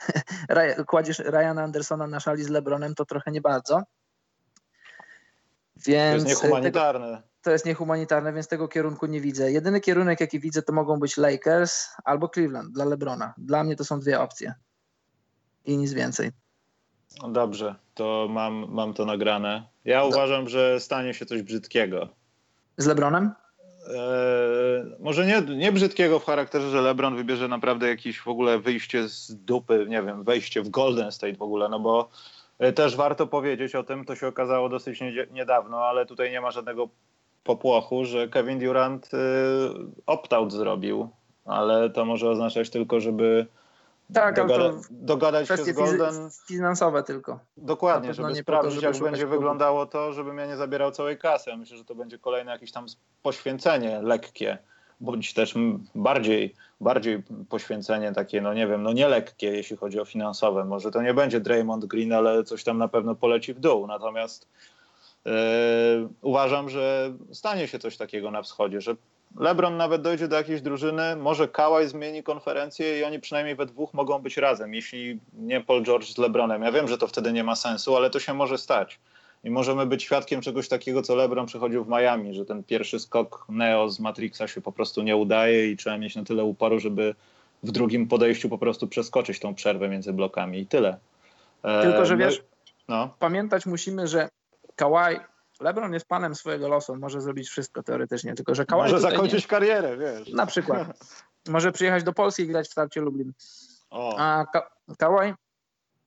kładziesz 0.89 1.19
Ryana 1.19 1.63
Andersona 1.63 2.07
na 2.07 2.21
szali 2.21 2.45
z 2.45 2.49
LeBronem, 2.49 2.95
to 2.95 3.05
trochę 3.05 3.31
nie 3.31 3.41
bardzo. 3.41 3.83
Więc 5.87 6.23
to 6.23 6.29
jest 6.29 6.43
niehumanitarne. 6.43 7.07
Tego, 7.07 7.29
to 7.43 7.51
jest 7.51 7.67
niehumanitarne, 7.67 8.33
więc 8.33 8.49
tego 8.49 8.69
kierunku 8.69 9.07
nie 9.07 9.21
widzę. 9.21 9.53
Jedyny 9.53 9.81
kierunek, 9.81 10.21
jaki 10.21 10.41
widzę, 10.41 10.63
to 10.63 10.73
mogą 10.73 11.01
być 11.01 11.17
Lakers 11.17 11.89
albo 12.05 12.29
Cleveland 12.29 12.73
dla 12.73 12.85
LeBrona. 12.85 13.35
Dla 13.39 13.65
mnie 13.65 13.77
to 13.77 13.85
są 13.85 14.01
dwie 14.01 14.21
opcje 14.21 14.55
i 15.65 15.77
nic 15.77 15.93
więcej. 15.93 16.33
Dobrze, 17.29 17.75
to 17.95 18.27
mam, 18.31 18.67
mam 18.69 18.95
to 18.95 19.05
nagrane. 19.05 19.63
Ja 19.85 20.05
uważam, 20.05 20.49
że 20.49 20.81
stanie 20.81 21.15
się 21.15 21.27
coś 21.27 21.43
brzydkiego. 21.43 22.09
Z 22.77 22.87
Lebronem? 22.87 23.33
Eee, 23.89 24.97
może 25.01 25.27
nie, 25.27 25.57
nie 25.57 25.73
brzydkiego 25.73 26.19
w 26.19 26.25
charakterze, 26.25 26.71
że 26.71 26.83
LeBron 26.83 27.17
wybierze 27.17 27.49
naprawdę 27.49 27.89
jakieś 27.89 28.21
w 28.21 28.29
ogóle 28.29 28.59
wyjście 28.59 29.09
z 29.09 29.45
dupy, 29.45 29.87
nie 29.89 30.03
wiem, 30.03 30.25
wejście 30.25 30.63
w 30.63 30.69
Golden 30.69 31.13
State 31.13 31.37
w 31.37 31.43
ogóle, 31.43 31.69
no 31.69 31.81
bo 31.81 32.09
e, 32.59 32.73
też 32.73 32.97
warto 32.97 33.27
powiedzieć 33.27 33.75
o 33.75 33.83
tym, 33.83 34.05
to 34.05 34.15
się 34.15 34.27
okazało 34.27 34.69
dosyć 34.69 35.01
niedawno, 35.31 35.85
ale 35.85 36.07
tutaj 36.07 36.31
nie 36.31 36.41
ma 36.41 36.51
żadnego 36.51 36.89
popłochu, 37.45 38.05
że 38.05 38.29
Kevin 38.29 38.59
Durant 38.59 39.15
y, 39.15 39.19
opt-out 40.07 40.53
zrobił, 40.53 41.09
ale 41.45 41.91
to 41.91 42.05
może 42.05 42.31
oznaczać 42.31 42.71
tylko, 42.71 43.01
żeby 43.01 43.47
tak, 44.15 44.37
Dogada, 44.37 44.71
to 44.71 44.81
dogadać 44.91 45.49
się 45.49 45.57
z 45.57 45.73
Golden. 45.73 46.31
Finansowe 46.47 47.03
tylko. 47.03 47.41
Dokładnie, 47.57 48.15
żeby 48.15 48.35
sprawdzić, 48.35 48.75
to, 48.75 48.81
żeby 48.81 48.95
jak 48.95 49.03
będzie 49.03 49.27
wyglądało 49.27 49.87
to, 49.87 50.13
żebym 50.13 50.39
ja 50.39 50.47
nie 50.47 50.57
zabierał 50.57 50.91
całej 50.91 51.19
kasy. 51.19 51.57
Myślę, 51.57 51.77
że 51.77 51.85
to 51.85 51.95
będzie 51.95 52.19
kolejne 52.19 52.53
jakieś 52.53 52.73
tam 52.73 52.87
poświęcenie 53.23 54.03
lekkie, 54.03 54.59
bądź 55.01 55.35
też 55.35 55.55
bardziej, 55.95 56.55
bardziej 56.81 57.23
poświęcenie 57.49 58.13
takie, 58.13 58.41
no 58.41 58.55
nie 58.55 58.67
wiem, 58.67 58.83
no 58.83 58.93
nie 58.93 59.09
lekkie, 59.09 59.47
jeśli 59.47 59.77
chodzi 59.77 60.01
o 60.01 60.05
finansowe. 60.05 60.65
Może 60.65 60.91
to 60.91 61.03
nie 61.03 61.15
będzie 61.15 61.41
Draymond 61.41 61.85
Green, 61.85 62.13
ale 62.13 62.45
coś 62.45 62.65
tam 62.65 62.79
na 62.79 62.89
pewno 62.89 63.15
poleci 63.15 63.55
w 63.55 63.61
dół. 63.61 63.87
Natomiast 63.87 64.49
yy, 65.25 65.33
uważam, 66.23 66.69
że 66.69 67.13
stanie 67.33 67.69
się 67.69 67.79
coś 67.79 67.97
takiego 67.97 68.31
na 68.31 68.43
wschodzie, 68.43 68.81
że 68.81 68.97
LeBron 69.37 69.77
nawet 69.77 70.03
dojdzie 70.03 70.29
do 70.29 70.37
jakiejś 70.37 70.61
drużyny, 70.61 71.17
może 71.17 71.49
Kawhi 71.49 71.89
zmieni 71.89 72.23
konferencję 72.23 72.99
i 72.99 73.05
oni 73.05 73.21
przynajmniej 73.21 73.55
we 73.57 73.67
dwóch 73.67 73.95
mogą 73.95 74.19
być 74.19 74.37
razem, 74.37 74.75
jeśli 74.75 75.21
nie 75.33 75.61
Paul 75.61 75.83
George 75.83 76.07
z 76.07 76.19
LeBronem. 76.19 76.63
Ja 76.63 76.73
wiem, 76.73 76.89
że 76.89 76.99
to 76.99 77.07
wtedy 77.07 77.33
nie 77.33 77.45
ma 77.45 77.57
sensu, 77.57 77.97
ale 77.97 78.11
to 78.11 78.21
się 78.21 78.35
może 78.35 78.59
stać. 78.59 79.01
I 79.45 79.51
możemy 79.51 79.87
być 79.87 80.03
świadkiem 80.03 80.41
czegoś 80.41 80.69
takiego, 80.69 81.03
co 81.03 81.15
LeBron 81.15 81.47
przechodził 81.47 81.85
w 81.85 81.89
Miami, 81.89 82.35
że 82.35 82.45
ten 82.45 82.65
pierwszy 82.65 82.99
skok 82.99 83.47
Neo 83.49 83.89
z 83.89 84.01
Matrixa 84.01 84.49
się 84.49 84.61
po 84.61 84.73
prostu 84.73 85.03
nie 85.03 85.17
udaje 85.17 85.71
i 85.71 85.77
trzeba 85.77 85.99
mieć 85.99 86.17
na 86.17 86.25
tyle 86.25 86.45
uporu, 86.45 86.81
żeby 86.81 87.15
w 87.63 87.71
drugim 87.71 88.09
podejściu 88.09 88.49
po 88.49 88.59
prostu 88.59 88.89
przeskoczyć 88.89 89.41
tą 89.41 89.55
przerwę 89.55 89.89
między 89.89 90.13
blokami 90.13 90.59
i 90.59 90.67
tyle. 90.67 90.99
E, 91.63 91.83
Tylko, 91.83 92.07
że 92.07 92.17
wiesz, 92.17 92.43
no. 92.89 93.15
pamiętać 93.19 93.67
musimy, 93.67 94.07
że 94.07 94.29
Kawhi 94.77 95.17
LeBron 95.61 95.95
jest 95.95 96.07
panem 96.07 96.35
swojego 96.35 96.69
losu, 96.69 96.93
on 96.93 96.99
może 96.99 97.21
zrobić 97.21 97.49
wszystko 97.49 97.83
teoretycznie, 97.83 98.35
tylko 98.35 98.55
że 98.55 98.67
Kawhi 98.67 98.83
Może 98.83 99.01
zakończyć 99.01 99.45
nie. 99.45 99.49
karierę, 99.49 99.97
wiesz. 99.97 100.33
Na 100.33 100.47
przykład. 100.47 100.89
może 101.49 101.73
przyjechać 101.73 102.05
do 102.05 102.13
Polski 102.13 102.43
i 102.43 102.47
grać 102.47 102.69
w 102.69 102.73
starcie 102.73 103.01
Lublin. 103.01 103.33
O. 103.91 104.17
A 104.19 104.47
Ka 104.53 104.71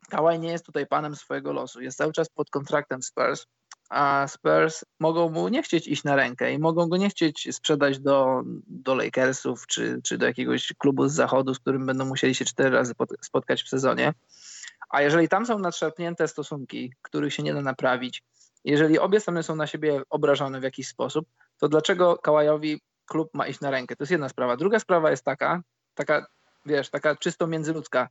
Kawhi 0.10 0.40
nie 0.40 0.52
jest 0.52 0.66
tutaj 0.66 0.88
panem 0.88 1.16
swojego 1.16 1.54
losu. 1.54 1.82
Jest 1.82 1.98
cały 1.98 2.14
czas 2.14 2.30
pod 2.30 2.50
kontraktem 2.50 3.04
Spurs, 3.04 3.46
a 3.90 4.28
Spurs 4.28 4.86
mogą 5.00 5.30
mu 5.30 5.48
nie 5.48 5.64
chcieć 5.64 5.88
iść 5.88 6.04
na 6.04 6.16
rękę 6.16 6.54
i 6.54 6.60
mogą 6.60 6.90
go 6.90 6.98
nie 6.98 7.10
chcieć 7.10 7.56
sprzedać 7.56 8.00
do, 8.00 8.42
do 8.68 8.96
Lakersów 8.96 9.68
czy, 9.68 10.02
czy 10.04 10.18
do 10.18 10.26
jakiegoś 10.26 10.74
klubu 10.78 11.08
z 11.08 11.14
zachodu, 11.14 11.54
z 11.54 11.60
którym 11.60 11.86
będą 11.86 12.06
musieli 12.06 12.36
się 12.36 12.46
cztery 12.46 12.70
razy 12.70 12.94
spotkać 13.22 13.64
w 13.64 13.70
sezonie. 13.70 14.14
A 14.90 15.02
jeżeli 15.02 15.30
tam 15.30 15.46
są 15.46 15.60
nadszarpnięte 15.60 16.28
stosunki, 16.28 16.94
których 17.02 17.34
się 17.34 17.44
nie 17.44 17.54
da 17.54 17.62
naprawić, 17.62 18.24
jeżeli 18.66 19.00
obie 19.00 19.20
strony 19.20 19.44
są 19.44 19.56
na 19.56 19.68
siebie 19.68 20.02
obrażone 20.10 20.60
w 20.60 20.64
jakiś 20.64 20.88
sposób, 20.88 21.28
to 21.58 21.70
dlaczego 21.70 22.18
Kałajowi 22.18 22.82
klub 23.06 23.30
ma 23.34 23.48
iść 23.48 23.62
na 23.62 23.72
rękę? 23.72 23.96
To 23.96 24.04
jest 24.04 24.12
jedna 24.12 24.30
sprawa. 24.30 24.58
Druga 24.58 24.80
sprawa 24.80 25.12
jest 25.12 25.26
taka, 25.26 25.62
taka, 25.96 26.26
wiesz, 26.66 26.90
taka 26.90 27.16
czysto 27.16 27.48
międzyludzka. 27.48 28.10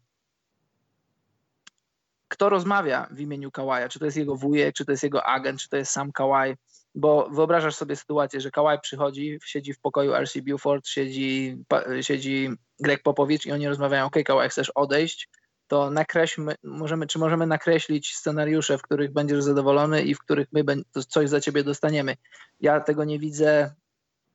Kto 2.28 2.48
rozmawia 2.48 3.09
w 3.11 3.20
imieniu 3.20 3.51
Kałaja? 3.51 3.88
Czy 3.88 3.98
to 3.98 4.05
jest 4.05 4.16
jego 4.16 4.36
wujek, 4.36 4.74
czy 4.74 4.84
to 4.84 4.92
jest 4.92 5.03
jego 5.03 5.24
agent, 5.24 5.61
czy 5.61 5.68
to 5.68 5.76
jest 5.76 5.92
sam 5.92 6.12
Kałaj? 6.12 6.57
Bo 6.94 7.28
wyobrażasz 7.30 7.74
sobie 7.74 7.96
sytuację, 7.96 8.40
że 8.40 8.51
Kałaj 8.51 8.80
przychodzi, 8.80 9.38
siedzi 9.44 9.72
w 9.72 9.80
pokoju 9.80 10.14
RC 10.14 10.42
Buford, 10.42 10.88
siedzi, 10.88 11.57
siedzi 12.01 12.51
Greg 12.80 13.03
Popowicz 13.03 13.46
i 13.46 13.53
oni 13.53 13.68
rozmawiają, 13.68 14.07
ok, 14.07 14.16
Kałaj, 14.24 14.48
chcesz 14.48 14.70
odejść? 14.70 15.28
To 15.70 15.90
nakreślmy, 15.90 16.54
możemy, 16.62 17.06
czy 17.06 17.18
możemy 17.18 17.46
nakreślić 17.46 18.16
scenariusze, 18.16 18.78
w 18.78 18.82
których 18.82 19.12
będziesz 19.12 19.42
zadowolony 19.42 20.02
i 20.02 20.14
w 20.14 20.18
których 20.18 20.48
my 20.52 20.64
coś 21.08 21.28
za 21.28 21.40
ciebie 21.40 21.64
dostaniemy. 21.64 22.16
Ja 22.60 22.80
tego 22.80 23.04
nie 23.04 23.18
widzę, 23.18 23.74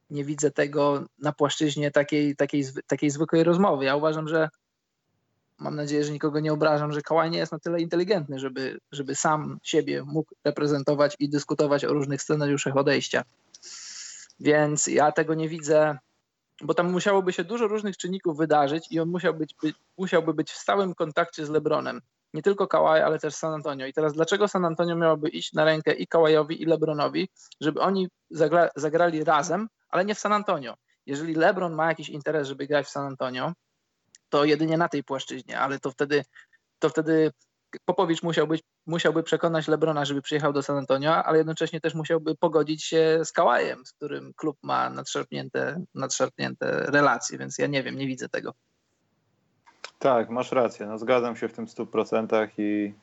nie 0.10 0.26
widzę 0.26 0.52
tego 0.52 1.06
na 1.20 1.32
płaszczyźnie 1.32 1.92
takiej, 1.92 2.36
takiej, 2.36 2.66
takiej 2.88 3.10
zwykłej 3.10 3.44
rozmowy. 3.44 3.86
Ja 3.86 3.96
uważam, 3.96 4.28
że 4.28 4.50
mam 5.60 5.76
nadzieję, 5.76 6.04
że 6.04 6.12
nikogo 6.12 6.40
nie 6.40 6.54
obrażam, 6.54 6.92
że 6.92 7.02
Kałaj 7.02 7.32
nie 7.32 7.38
jest 7.38 7.52
na 7.52 7.60
tyle 7.60 7.82
inteligentny, 7.82 8.40
żeby, 8.40 8.80
żeby 8.92 9.16
sam 9.16 9.60
siebie 9.64 10.04
mógł 10.04 10.36
reprezentować 10.44 11.16
i 11.20 11.30
dyskutować 11.30 11.86
o 11.86 11.94
różnych 11.94 12.22
scenariuszach 12.22 12.78
odejścia. 12.78 13.24
Więc 14.40 14.88
ja 14.88 15.12
tego 15.12 15.34
nie 15.34 15.50
widzę 15.50 15.98
bo 16.62 16.74
tam 16.74 16.92
musiałoby 16.92 17.34
się 17.34 17.44
dużo 17.44 17.68
różnych 17.68 17.98
czynników 17.98 18.38
wydarzyć 18.38 18.92
i 18.92 19.00
on 19.00 19.10
musiał 19.10 19.34
być, 19.34 19.56
by, 19.62 19.74
musiałby 19.98 20.34
być 20.34 20.52
w 20.52 20.58
stałym 20.58 20.96
kontakcie 20.96 21.46
z 21.46 21.50
LeBronem. 21.50 22.02
Nie 22.34 22.42
tylko 22.42 22.68
Kawhi, 22.68 23.02
ale 23.02 23.20
też 23.20 23.36
San 23.36 23.54
Antonio. 23.54 23.86
I 23.86 23.94
teraz 23.94 24.14
dlaczego 24.14 24.48
San 24.48 24.66
Antonio 24.66 24.96
miałoby 24.96 25.30
iść 25.30 25.54
na 25.54 25.66
rękę 25.66 25.94
i 25.94 26.08
Kawajowi, 26.08 26.62
i 26.62 26.66
LeBronowi, 26.66 27.30
żeby 27.62 27.82
oni 27.82 28.08
zagra, 28.30 28.70
zagrali 28.76 29.24
razem, 29.24 29.68
ale 29.90 30.06
nie 30.06 30.16
w 30.16 30.20
San 30.20 30.34
Antonio. 30.34 30.74
Jeżeli 31.06 31.36
LeBron 31.36 31.74
ma 31.74 31.88
jakiś 31.88 32.10
interes, 32.10 32.48
żeby 32.48 32.68
grać 32.68 32.86
w 32.86 32.90
San 32.90 33.06
Antonio, 33.06 33.54
to 34.30 34.46
jedynie 34.46 34.78
na 34.78 34.90
tej 34.90 35.04
płaszczyźnie, 35.04 35.60
ale 35.60 35.80
to 35.80 35.92
wtedy, 35.92 36.26
to 36.80 36.90
wtedy 36.90 37.32
Popowicz 37.86 38.24
musiał 38.24 38.48
być, 38.48 38.64
musiałby 38.86 39.24
przekonać 39.24 39.68
Lebrona, 39.68 40.06
żeby 40.06 40.22
przyjechał 40.22 40.54
do 40.54 40.64
San 40.64 40.78
Antonio, 40.78 41.26
ale 41.26 41.38
jednocześnie 41.38 41.82
też 41.82 41.94
musiałby 41.94 42.36
pogodzić 42.36 42.84
się 42.84 43.20
z 43.24 43.32
Kałajem, 43.32 43.86
z 43.86 43.94
którym 43.94 44.34
klub 44.34 44.58
ma 44.62 44.90
nadszarpnięte, 44.90 45.82
nadszarpnięte 45.96 46.86
relacje, 46.92 47.38
więc 47.38 47.58
ja 47.58 47.68
nie 47.68 47.84
wiem, 47.84 47.98
nie 47.98 48.08
widzę 48.08 48.30
tego. 48.30 48.54
Tak, 50.00 50.30
masz 50.30 50.52
rację. 50.52 50.86
No, 50.86 50.98
zgadzam 50.98 51.36
się 51.36 51.48
w 51.48 51.54
tym 51.54 51.66
100% 51.66 52.48
i 52.58 52.94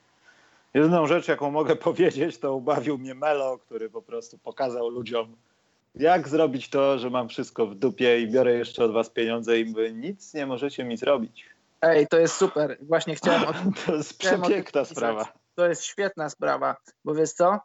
jedyną 0.75 1.07
rzecz, 1.07 1.29
jaką 1.29 1.51
mogę 1.51 1.77
powiedzieć, 1.89 2.39
to 2.39 2.55
ubawił 2.55 2.99
mnie 2.99 3.15
Melo, 3.15 3.59
który 3.59 3.91
po 3.91 4.03
prostu 4.03 4.39
pokazał 4.39 4.89
ludziom, 4.89 5.37
jak 5.95 6.29
zrobić 6.29 6.71
to, 6.71 6.99
że 6.99 7.11
mam 7.11 7.29
wszystko 7.29 7.67
w 7.67 7.75
dupie 7.75 8.21
i 8.21 8.31
biorę 8.31 8.53
jeszcze 8.53 8.85
od 8.85 8.93
was 8.93 9.11
pieniądze 9.11 9.61
i 9.61 9.73
wy 9.73 9.93
nic 9.93 10.35
nie 10.35 10.47
możecie 10.47 10.85
mi 10.85 10.97
zrobić. 10.97 11.45
Ej, 11.83 12.07
to 12.07 12.19
jest 12.19 12.35
super. 12.35 12.77
Właśnie 12.81 13.15
chciałem 13.15 13.43
o. 13.43 13.53
To 13.87 13.95
jest 13.95 14.19
przepiękna 14.19 14.85
sprawa. 14.85 15.42
To 15.55 15.69
jest 15.69 15.85
świetna 15.85 16.31
sprawa, 16.31 16.77
bo 17.05 17.15
wiesz 17.15 17.33
co? 17.33 17.61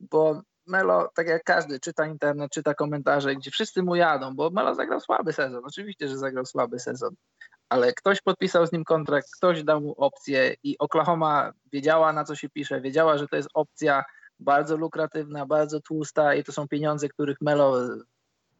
Bo 0.00 0.42
Melo, 0.66 1.10
tak 1.14 1.26
jak 1.26 1.44
każdy, 1.44 1.80
czyta 1.80 2.06
internet, 2.06 2.52
czyta 2.52 2.74
komentarze, 2.74 3.34
gdzie 3.34 3.50
wszyscy 3.50 3.82
mu 3.82 3.96
jadą, 3.96 4.34
bo 4.34 4.50
Melo 4.50 4.74
zagrał 4.74 5.00
słaby 5.00 5.32
sezon. 5.32 5.64
Oczywiście, 5.64 6.08
że 6.08 6.18
zagrał 6.18 6.46
słaby 6.46 6.78
sezon, 6.78 7.14
ale 7.68 7.92
ktoś 7.92 8.20
podpisał 8.20 8.66
z 8.66 8.72
nim 8.72 8.84
kontrakt, 8.84 9.28
ktoś 9.36 9.64
dał 9.64 9.80
mu 9.80 9.94
opcję 9.96 10.54
i 10.62 10.78
Oklahoma 10.78 11.52
wiedziała, 11.72 12.12
na 12.12 12.24
co 12.24 12.36
się 12.36 12.48
pisze, 12.48 12.80
wiedziała, 12.80 13.18
że 13.18 13.28
to 13.28 13.36
jest 13.36 13.48
opcja 13.54 14.04
bardzo 14.38 14.76
lukratywna, 14.76 15.46
bardzo 15.46 15.80
tłusta 15.80 16.34
i 16.34 16.44
to 16.44 16.52
są 16.52 16.68
pieniądze, 16.68 17.08
których 17.08 17.36
Melo 17.40 17.80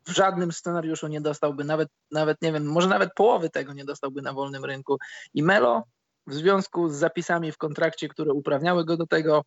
w 0.07 0.11
żadnym 0.11 0.53
scenariuszu 0.53 1.09
nie 1.09 1.20
dostałby, 1.20 1.64
nawet, 1.64 1.89
nawet 2.11 2.43
nie 2.43 2.53
wiem, 2.53 2.66
może 2.66 2.89
nawet 2.89 3.11
połowy 3.14 3.51
tego 3.51 3.72
nie 3.72 3.85
dostałby 3.85 4.22
na 4.22 4.33
wolnym 4.33 4.64
rynku. 4.64 4.99
I 5.35 5.43
Melo 5.43 5.83
w 6.27 6.35
związku 6.35 6.89
z 6.89 6.95
zapisami 6.95 7.53
w 7.53 7.59
kontrakcie, 7.59 8.09
które 8.09 8.33
uprawniały 8.33 8.85
go 8.85 8.97
do 8.97 9.07
tego, 9.07 9.45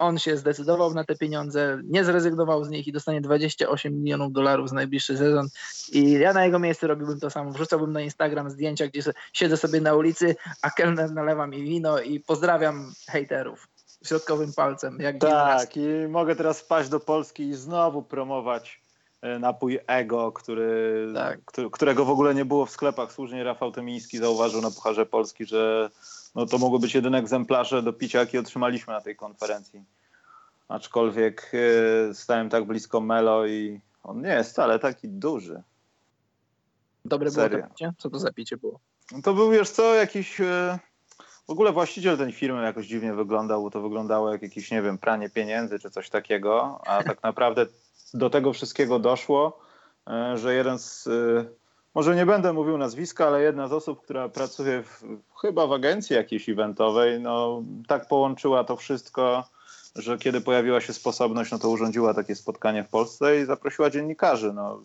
on 0.00 0.18
się 0.18 0.36
zdecydował 0.36 0.94
na 0.94 1.04
te 1.04 1.16
pieniądze, 1.16 1.80
nie 1.84 2.04
zrezygnował 2.04 2.64
z 2.64 2.70
nich 2.70 2.86
i 2.86 2.92
dostanie 2.92 3.20
28 3.20 4.02
milionów 4.02 4.32
dolarów 4.32 4.68
z 4.68 4.72
najbliższy 4.72 5.16
sezon. 5.16 5.48
I 5.92 6.10
ja 6.10 6.32
na 6.32 6.44
jego 6.44 6.58
miejscu 6.58 6.86
robiłbym 6.86 7.20
to 7.20 7.30
samo. 7.30 7.52
Wrzucałbym 7.52 7.92
na 7.92 8.00
Instagram 8.00 8.50
zdjęcia, 8.50 8.86
gdzie 8.86 9.00
siedzę 9.32 9.56
sobie 9.56 9.80
na 9.80 9.94
ulicy, 9.94 10.36
a 10.62 10.70
kelner 10.70 11.12
nalewa 11.12 11.46
mi 11.46 11.62
wino 11.62 12.00
i 12.00 12.20
pozdrawiam 12.20 12.92
hejterów. 13.08 13.68
środkowym 14.04 14.52
palcem. 14.52 14.98
Jak 15.00 15.18
tak, 15.18 15.76
i 15.76 16.08
mogę 16.08 16.36
teraz 16.36 16.60
wpaść 16.60 16.88
do 16.88 17.00
Polski 17.00 17.42
i 17.42 17.54
znowu 17.54 18.02
promować 18.02 18.80
napój 19.40 19.78
Ego, 19.86 20.32
który, 20.32 21.08
tak. 21.14 21.40
którego 21.72 22.04
w 22.04 22.10
ogóle 22.10 22.34
nie 22.34 22.44
było 22.44 22.66
w 22.66 22.70
sklepach. 22.70 23.12
Słusznie 23.12 23.44
Rafał 23.44 23.72
Tymiński 23.72 24.18
zauważył 24.18 24.60
na 24.60 24.70
Pucharze 24.70 25.06
Polski, 25.06 25.46
że 25.46 25.90
no 26.34 26.46
to 26.46 26.58
mogły 26.58 26.78
być 26.78 26.94
jedyne 26.94 27.18
egzemplarze 27.18 27.82
do 27.82 27.92
picia, 27.92 28.18
jakie 28.18 28.40
otrzymaliśmy 28.40 28.92
na 28.92 29.00
tej 29.00 29.16
konferencji. 29.16 29.84
Aczkolwiek 30.68 31.52
e, 32.10 32.14
stałem 32.14 32.48
tak 32.48 32.64
blisko 32.64 33.00
Melo 33.00 33.46
i 33.46 33.80
on 34.02 34.22
nie 34.22 34.28
jest 34.28 34.50
wcale 34.50 34.78
taki 34.78 35.08
duży. 35.08 35.62
Dobre 37.04 37.30
Serio. 37.30 37.58
było 37.58 37.62
to 37.62 37.74
picie? 37.74 37.92
Co 37.98 38.10
to 38.10 38.18
za 38.18 38.32
picie 38.32 38.56
było? 38.56 38.80
No 39.12 39.22
to 39.22 39.34
był, 39.34 39.50
wiesz 39.50 39.70
co, 39.70 39.94
jakiś... 39.94 40.40
E, 40.40 40.78
w 41.46 41.52
ogóle 41.52 41.72
właściciel 41.72 42.18
tej 42.18 42.32
firmy 42.32 42.62
jakoś 42.62 42.86
dziwnie 42.86 43.14
wyglądał, 43.14 43.62
bo 43.62 43.70
to 43.70 43.80
wyglądało 43.80 44.32
jak 44.32 44.42
jakieś, 44.42 44.70
nie 44.70 44.82
wiem, 44.82 44.98
pranie 44.98 45.30
pieniędzy 45.30 45.78
czy 45.78 45.90
coś 45.90 46.10
takiego, 46.10 46.80
a 46.86 47.02
tak 47.02 47.22
naprawdę 47.22 47.66
do 48.14 48.30
tego 48.30 48.52
wszystkiego 48.52 48.98
doszło, 48.98 49.60
e, 50.10 50.38
że 50.38 50.54
jeden 50.54 50.78
z, 50.78 51.06
e, 51.06 51.44
może 51.94 52.16
nie 52.16 52.26
będę 52.26 52.52
mówił 52.52 52.78
nazwiska, 52.78 53.26
ale 53.26 53.42
jedna 53.42 53.68
z 53.68 53.72
osób, 53.72 54.02
która 54.02 54.28
pracuje 54.28 54.82
w, 54.82 55.04
chyba 55.40 55.66
w 55.66 55.72
agencji 55.72 56.16
jakiejś 56.16 56.48
eventowej, 56.48 57.20
no 57.20 57.62
tak 57.88 58.08
połączyła 58.08 58.64
to 58.64 58.76
wszystko, 58.76 59.44
że 59.96 60.18
kiedy 60.18 60.40
pojawiła 60.40 60.80
się 60.80 60.92
sposobność, 60.92 61.50
no 61.50 61.58
to 61.58 61.70
urządziła 61.70 62.14
takie 62.14 62.34
spotkanie 62.34 62.84
w 62.84 62.88
Polsce 62.88 63.40
i 63.40 63.44
zaprosiła 63.44 63.90
dziennikarzy. 63.90 64.52
No, 64.52 64.80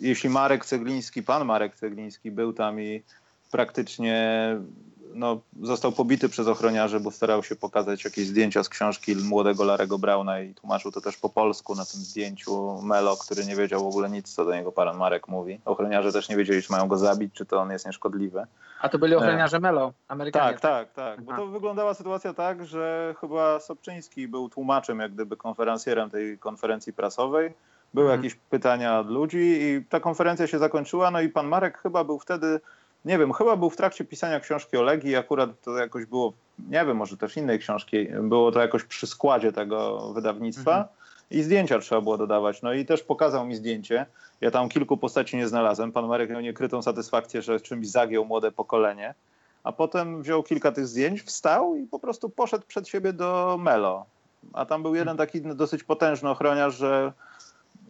jeśli 0.00 0.30
Marek 0.30 0.64
Cegliński, 0.64 1.22
pan 1.22 1.44
Marek 1.44 1.76
Cegliński 1.76 2.30
był 2.30 2.52
tam 2.52 2.80
i 2.80 3.02
praktycznie 3.50 4.56
no, 5.14 5.40
został 5.62 5.92
pobity 5.92 6.28
przez 6.28 6.48
ochroniarzy, 6.48 7.00
bo 7.00 7.10
starał 7.10 7.42
się 7.42 7.56
pokazać 7.56 8.04
jakieś 8.04 8.26
zdjęcia 8.26 8.62
z 8.62 8.68
książki 8.68 9.16
młodego 9.16 9.64
Larego 9.64 9.98
Brauna 9.98 10.40
i 10.40 10.54
tłumaczył 10.54 10.92
to 10.92 11.00
też 11.00 11.16
po 11.16 11.28
polsku 11.28 11.74
na 11.74 11.84
tym 11.84 12.00
zdjęciu 12.00 12.82
Melo, 12.82 13.16
który 13.16 13.44
nie 13.44 13.56
wiedział 13.56 13.82
w 13.84 13.86
ogóle 13.86 14.10
nic, 14.10 14.34
co 14.34 14.44
do 14.44 14.54
niego 14.54 14.72
pan 14.72 14.96
Marek 14.96 15.28
mówi. 15.28 15.60
Ochroniarze 15.64 16.12
też 16.12 16.28
nie 16.28 16.36
wiedzieli, 16.36 16.62
czy 16.62 16.72
mają 16.72 16.88
go 16.88 16.96
zabić, 16.96 17.34
czy 17.34 17.46
to 17.46 17.60
on 17.60 17.70
jest 17.70 17.86
nieszkodliwy. 17.86 18.44
A 18.80 18.88
to 18.88 18.98
byli 18.98 19.14
ochroniarze 19.14 19.60
Melo, 19.60 19.92
Amerykanie. 20.08 20.58
Tak, 20.58 20.60
tak, 20.60 20.92
tak. 20.92 21.22
Bo 21.22 21.36
to 21.36 21.46
wyglądała 21.46 21.94
sytuacja 21.94 22.34
tak, 22.34 22.66
że 22.66 23.14
chyba 23.20 23.60
Sobczyński 23.60 24.28
był 24.28 24.48
tłumaczem, 24.48 25.00
jak 25.00 25.12
gdyby 25.12 25.36
konferencjerem 25.36 26.10
tej 26.10 26.38
konferencji 26.38 26.92
prasowej. 26.92 27.54
Były 27.94 28.06
mhm. 28.06 28.24
jakieś 28.24 28.38
pytania 28.50 29.00
od 29.00 29.10
ludzi 29.10 29.58
i 29.60 29.84
ta 29.88 30.00
konferencja 30.00 30.46
się 30.46 30.58
zakończyła, 30.58 31.10
no 31.10 31.20
i 31.20 31.28
pan 31.28 31.46
Marek 31.46 31.78
chyba 31.78 32.04
był 32.04 32.18
wtedy 32.18 32.60
nie 33.04 33.18
wiem, 33.18 33.32
chyba 33.32 33.56
był 33.56 33.70
w 33.70 33.76
trakcie 33.76 34.04
pisania 34.04 34.40
książki 34.40 34.76
o 34.76 34.82
Legii, 34.82 35.16
akurat 35.16 35.50
to 35.62 35.78
jakoś 35.78 36.06
było, 36.06 36.32
nie 36.58 36.84
wiem, 36.86 36.96
może 36.96 37.16
też 37.16 37.36
innej 37.36 37.58
książki, 37.58 38.06
było 38.22 38.52
to 38.52 38.60
jakoś 38.60 38.84
przy 38.84 39.06
składzie 39.06 39.52
tego 39.52 40.12
wydawnictwa 40.12 40.70
mhm. 40.70 40.88
i 41.30 41.42
zdjęcia 41.42 41.78
trzeba 41.78 42.00
było 42.00 42.18
dodawać. 42.18 42.62
No 42.62 42.72
i 42.72 42.86
też 42.86 43.02
pokazał 43.02 43.46
mi 43.46 43.54
zdjęcie. 43.54 44.06
Ja 44.40 44.50
tam 44.50 44.68
kilku 44.68 44.96
postaci 44.96 45.36
nie 45.36 45.48
znalazłem. 45.48 45.92
Pan 45.92 46.06
Marek 46.06 46.30
miał 46.30 46.40
niekrytą 46.40 46.82
satysfakcję, 46.82 47.42
że 47.42 47.60
czymś 47.60 47.88
zagiął 47.88 48.24
młode 48.24 48.52
pokolenie. 48.52 49.14
A 49.64 49.72
potem 49.72 50.22
wziął 50.22 50.42
kilka 50.42 50.72
tych 50.72 50.86
zdjęć, 50.86 51.22
wstał 51.22 51.76
i 51.76 51.86
po 51.86 51.98
prostu 51.98 52.30
poszedł 52.30 52.64
przed 52.66 52.88
siebie 52.88 53.12
do 53.12 53.58
Melo. 53.60 54.06
A 54.52 54.66
tam 54.66 54.82
był 54.82 54.94
jeden 54.94 55.16
taki 55.16 55.42
dosyć 55.42 55.84
potężny 55.84 56.30
ochroniarz, 56.30 56.76
że 56.76 57.12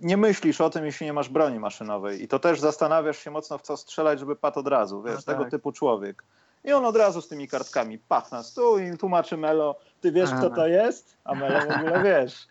nie 0.00 0.16
myślisz 0.16 0.60
o 0.60 0.70
tym, 0.70 0.84
jeśli 0.84 1.06
nie 1.06 1.12
masz 1.12 1.28
broni 1.28 1.58
maszynowej. 1.58 2.22
I 2.22 2.28
to 2.28 2.38
też 2.38 2.60
zastanawiasz 2.60 3.18
się 3.18 3.30
mocno, 3.30 3.58
w 3.58 3.62
co 3.62 3.76
strzelać, 3.76 4.18
żeby 4.18 4.36
padł 4.36 4.60
od 4.60 4.68
razu. 4.68 5.02
Wiesz, 5.02 5.16
no 5.16 5.22
tak. 5.22 5.36
tego 5.36 5.50
typu 5.50 5.72
człowiek. 5.72 6.22
I 6.64 6.72
on 6.72 6.84
od 6.84 6.96
razu 6.96 7.22
z 7.22 7.28
tymi 7.28 7.48
kartkami 7.48 7.98
pach 7.98 8.32
na 8.32 8.42
stół 8.42 8.78
i 8.78 8.98
tłumaczy 8.98 9.36
Melo, 9.36 9.76
ty 10.00 10.12
wiesz, 10.12 10.30
kto 10.38 10.50
to 10.50 10.66
jest? 10.66 11.16
A 11.24 11.34
Melo 11.34 11.60
w 11.60 11.76
ogóle 11.76 12.02
wiesz. 12.02 12.48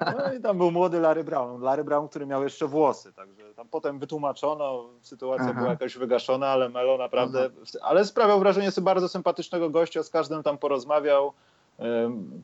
No 0.00 0.32
i 0.32 0.40
tam 0.40 0.58
był 0.58 0.70
młody 0.70 1.00
Larry 1.00 1.24
Brown. 1.24 1.62
Larry 1.62 1.84
Brown, 1.84 2.08
który 2.08 2.26
miał 2.26 2.42
jeszcze 2.42 2.66
włosy, 2.66 3.12
także 3.12 3.54
tam 3.54 3.68
potem 3.68 3.98
wytłumaczono, 3.98 4.84
sytuacja 5.02 5.46
Aha. 5.50 5.54
była 5.54 5.70
jakaś 5.70 5.96
wygaszona, 5.98 6.48
ale 6.48 6.68
Melo 6.68 6.98
naprawdę, 6.98 7.50
Aha. 7.54 7.78
ale 7.82 8.04
sprawiał 8.04 8.40
wrażenie 8.40 8.70
sobie 8.70 8.84
bardzo 8.84 9.08
sympatycznego 9.08 9.70
gościa, 9.70 10.02
z 10.02 10.10
każdym 10.10 10.42
tam 10.42 10.58
porozmawiał, 10.58 11.32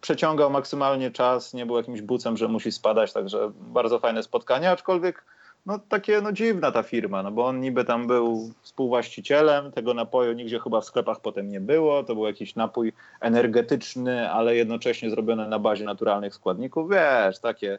przeciągał 0.01 0.51
maksymalnie 0.51 1.11
czas, 1.11 1.55
nie 1.55 1.67
był 1.67 1.77
jakimś 1.77 2.01
bucem, 2.01 2.37
że 2.37 2.49
musi 2.49 2.73
spadać, 2.73 3.13
także 3.13 3.53
bardzo 3.55 3.99
fajne 3.99 4.23
spotkanie, 4.23 4.71
aczkolwiek 4.71 5.25
no 5.67 5.79
takie 5.79 6.21
no 6.21 6.33
dziwna 6.33 6.73
ta 6.73 6.83
firma, 6.83 7.23
no 7.23 7.31
bo 7.31 7.47
on 7.47 7.61
niby 7.61 7.85
tam 7.85 8.07
był 8.07 8.53
współwłaścicielem, 8.63 9.73
tego 9.73 9.95
napoju 9.95 10.33
nigdzie 10.33 10.61
chyba 10.61 10.81
w 10.81 10.85
sklepach 10.85 11.21
potem 11.21 11.49
nie 11.49 11.61
było, 11.61 12.05
to 12.05 12.15
był 12.15 12.27
jakiś 12.27 12.55
napój 12.55 12.93
energetyczny, 13.21 14.31
ale 14.31 14.57
jednocześnie 14.57 15.11
zrobiony 15.11 15.49
na 15.49 15.59
bazie 15.59 15.85
naturalnych 15.85 16.35
składników, 16.35 16.91
wiesz, 16.91 17.39
takie, 17.39 17.79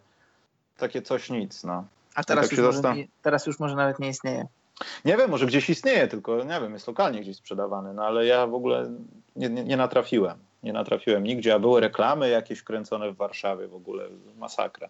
takie 0.78 1.02
coś 1.02 1.30
nic, 1.30 1.64
no. 1.64 1.86
A 2.16 2.24
teraz, 2.24 2.50
tak 2.50 2.58
już, 2.58 2.76
może, 2.76 2.96
teraz 3.22 3.48
już 3.48 3.60
może 3.60 3.76
nawet 3.76 4.00
nie 4.00 4.10
istnieje. 4.10 4.48
Nie 5.06 5.18
wiem, 5.18 5.30
może 5.30 5.46
gdzieś 5.46 5.70
istnieje, 5.70 6.08
tylko 6.08 6.44
nie 6.44 6.62
wiem, 6.62 6.74
jest 6.74 6.88
lokalnie 6.88 7.22
gdzieś 7.22 7.38
sprzedawany, 7.38 7.94
no 7.94 8.06
ale 8.06 8.26
ja 8.26 8.48
w 8.48 8.54
ogóle 8.54 8.92
nie, 9.36 9.50
nie, 9.50 9.64
nie 9.64 9.78
natrafiłem 9.78 10.38
nie 10.64 10.74
natrafiłem 10.74 11.24
nigdzie, 11.24 11.54
a 11.54 11.60
były 11.60 11.82
reklamy 11.82 12.30
jakieś 12.30 12.64
kręcone 12.64 13.12
w 13.12 13.16
Warszawie 13.16 13.68
w 13.68 13.76
ogóle, 13.76 14.08
masakra. 14.38 14.90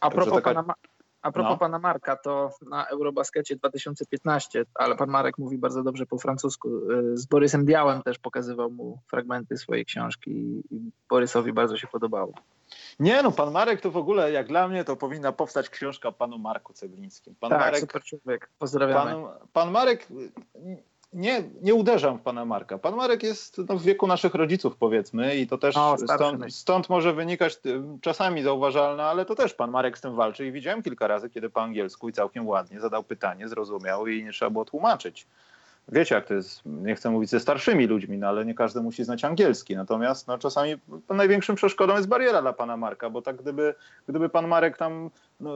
A 0.00 0.10
propos, 0.10 0.34
taka... 0.34 0.54
pana, 0.54 0.74
a 1.22 1.32
propos 1.32 1.50
no. 1.50 1.58
pana 1.58 1.78
Marka, 1.78 2.16
to 2.16 2.50
na 2.70 2.86
Eurobaskecie 2.86 3.56
2015, 3.56 4.64
ale 4.74 4.96
pan 4.96 5.10
Marek 5.10 5.38
mówi 5.38 5.58
bardzo 5.58 5.82
dobrze 5.82 6.06
po 6.06 6.18
francusku, 6.18 6.68
y, 6.68 7.16
z 7.16 7.26
Borysem 7.26 7.64
Białem 7.64 8.02
też 8.02 8.18
pokazywał 8.18 8.70
mu 8.70 8.98
fragmenty 9.10 9.56
swojej 9.56 9.84
książki 9.84 10.30
i 10.70 10.90
Borysowi 11.08 11.52
bardzo 11.52 11.76
się 11.76 11.86
podobało. 11.86 12.32
Nie, 13.00 13.22
no 13.22 13.32
pan 13.32 13.52
Marek 13.52 13.80
to 13.80 13.90
w 13.90 13.96
ogóle, 13.96 14.32
jak 14.32 14.46
dla 14.46 14.68
mnie, 14.68 14.84
to 14.84 14.96
powinna 14.96 15.32
powstać 15.32 15.68
książka 15.68 16.08
o 16.08 16.12
panu 16.12 16.38
Marku 16.38 16.72
Ceglińskim. 16.72 17.34
Pan 17.40 17.50
tak, 17.50 17.60
Marek, 17.60 17.80
super 17.80 18.02
człowiek. 18.02 18.50
Pozdrawiamy. 18.58 19.10
Pan, 19.10 19.48
pan 19.52 19.70
Marek 19.70 20.06
nie, 21.14 21.42
nie 21.62 21.74
uderzam 21.74 22.18
w 22.18 22.22
pana 22.22 22.44
Marka. 22.44 22.78
Pan 22.78 22.96
Marek 22.96 23.22
jest 23.22 23.58
no, 23.68 23.78
w 23.78 23.82
wieku 23.82 24.06
naszych 24.06 24.34
rodziców, 24.34 24.76
powiedzmy, 24.76 25.36
i 25.36 25.46
to 25.46 25.58
też 25.58 25.76
o, 25.76 25.96
stąd, 25.98 26.54
stąd, 26.54 26.88
może 26.88 27.12
wynikać 27.12 27.60
czasami 28.00 28.42
zauważalne, 28.42 29.04
ale 29.04 29.24
to 29.24 29.34
też 29.34 29.54
pan 29.54 29.70
Marek 29.70 29.98
z 29.98 30.00
tym 30.00 30.14
walczy. 30.14 30.46
I 30.46 30.52
widziałem 30.52 30.82
kilka 30.82 31.06
razy, 31.06 31.30
kiedy 31.30 31.50
po 31.50 31.62
angielsku 31.62 32.08
i 32.08 32.12
całkiem 32.12 32.46
ładnie 32.46 32.80
zadał 32.80 33.02
pytanie, 33.02 33.48
zrozumiał 33.48 34.06
i 34.06 34.24
nie 34.24 34.32
trzeba 34.32 34.50
było 34.50 34.64
tłumaczyć. 34.64 35.26
Wiecie, 35.88 36.14
jak 36.14 36.26
to 36.26 36.34
jest, 36.34 36.62
nie 36.66 36.94
chcę 36.94 37.10
mówić 37.10 37.30
ze 37.30 37.40
starszymi 37.40 37.86
ludźmi, 37.86 38.18
no, 38.18 38.28
ale 38.28 38.44
nie 38.44 38.54
każdy 38.54 38.80
musi 38.80 39.04
znać 39.04 39.24
angielski. 39.24 39.76
Natomiast 39.76 40.26
no, 40.26 40.38
czasami 40.38 40.74
największą 41.10 41.54
przeszkodą 41.54 41.96
jest 41.96 42.08
bariera 42.08 42.42
dla 42.42 42.52
pana 42.52 42.76
Marka, 42.76 43.10
bo 43.10 43.22
tak 43.22 43.36
gdyby, 43.36 43.74
gdyby 44.08 44.28
pan 44.28 44.48
Marek 44.48 44.76
tam 44.76 45.10
no, 45.40 45.50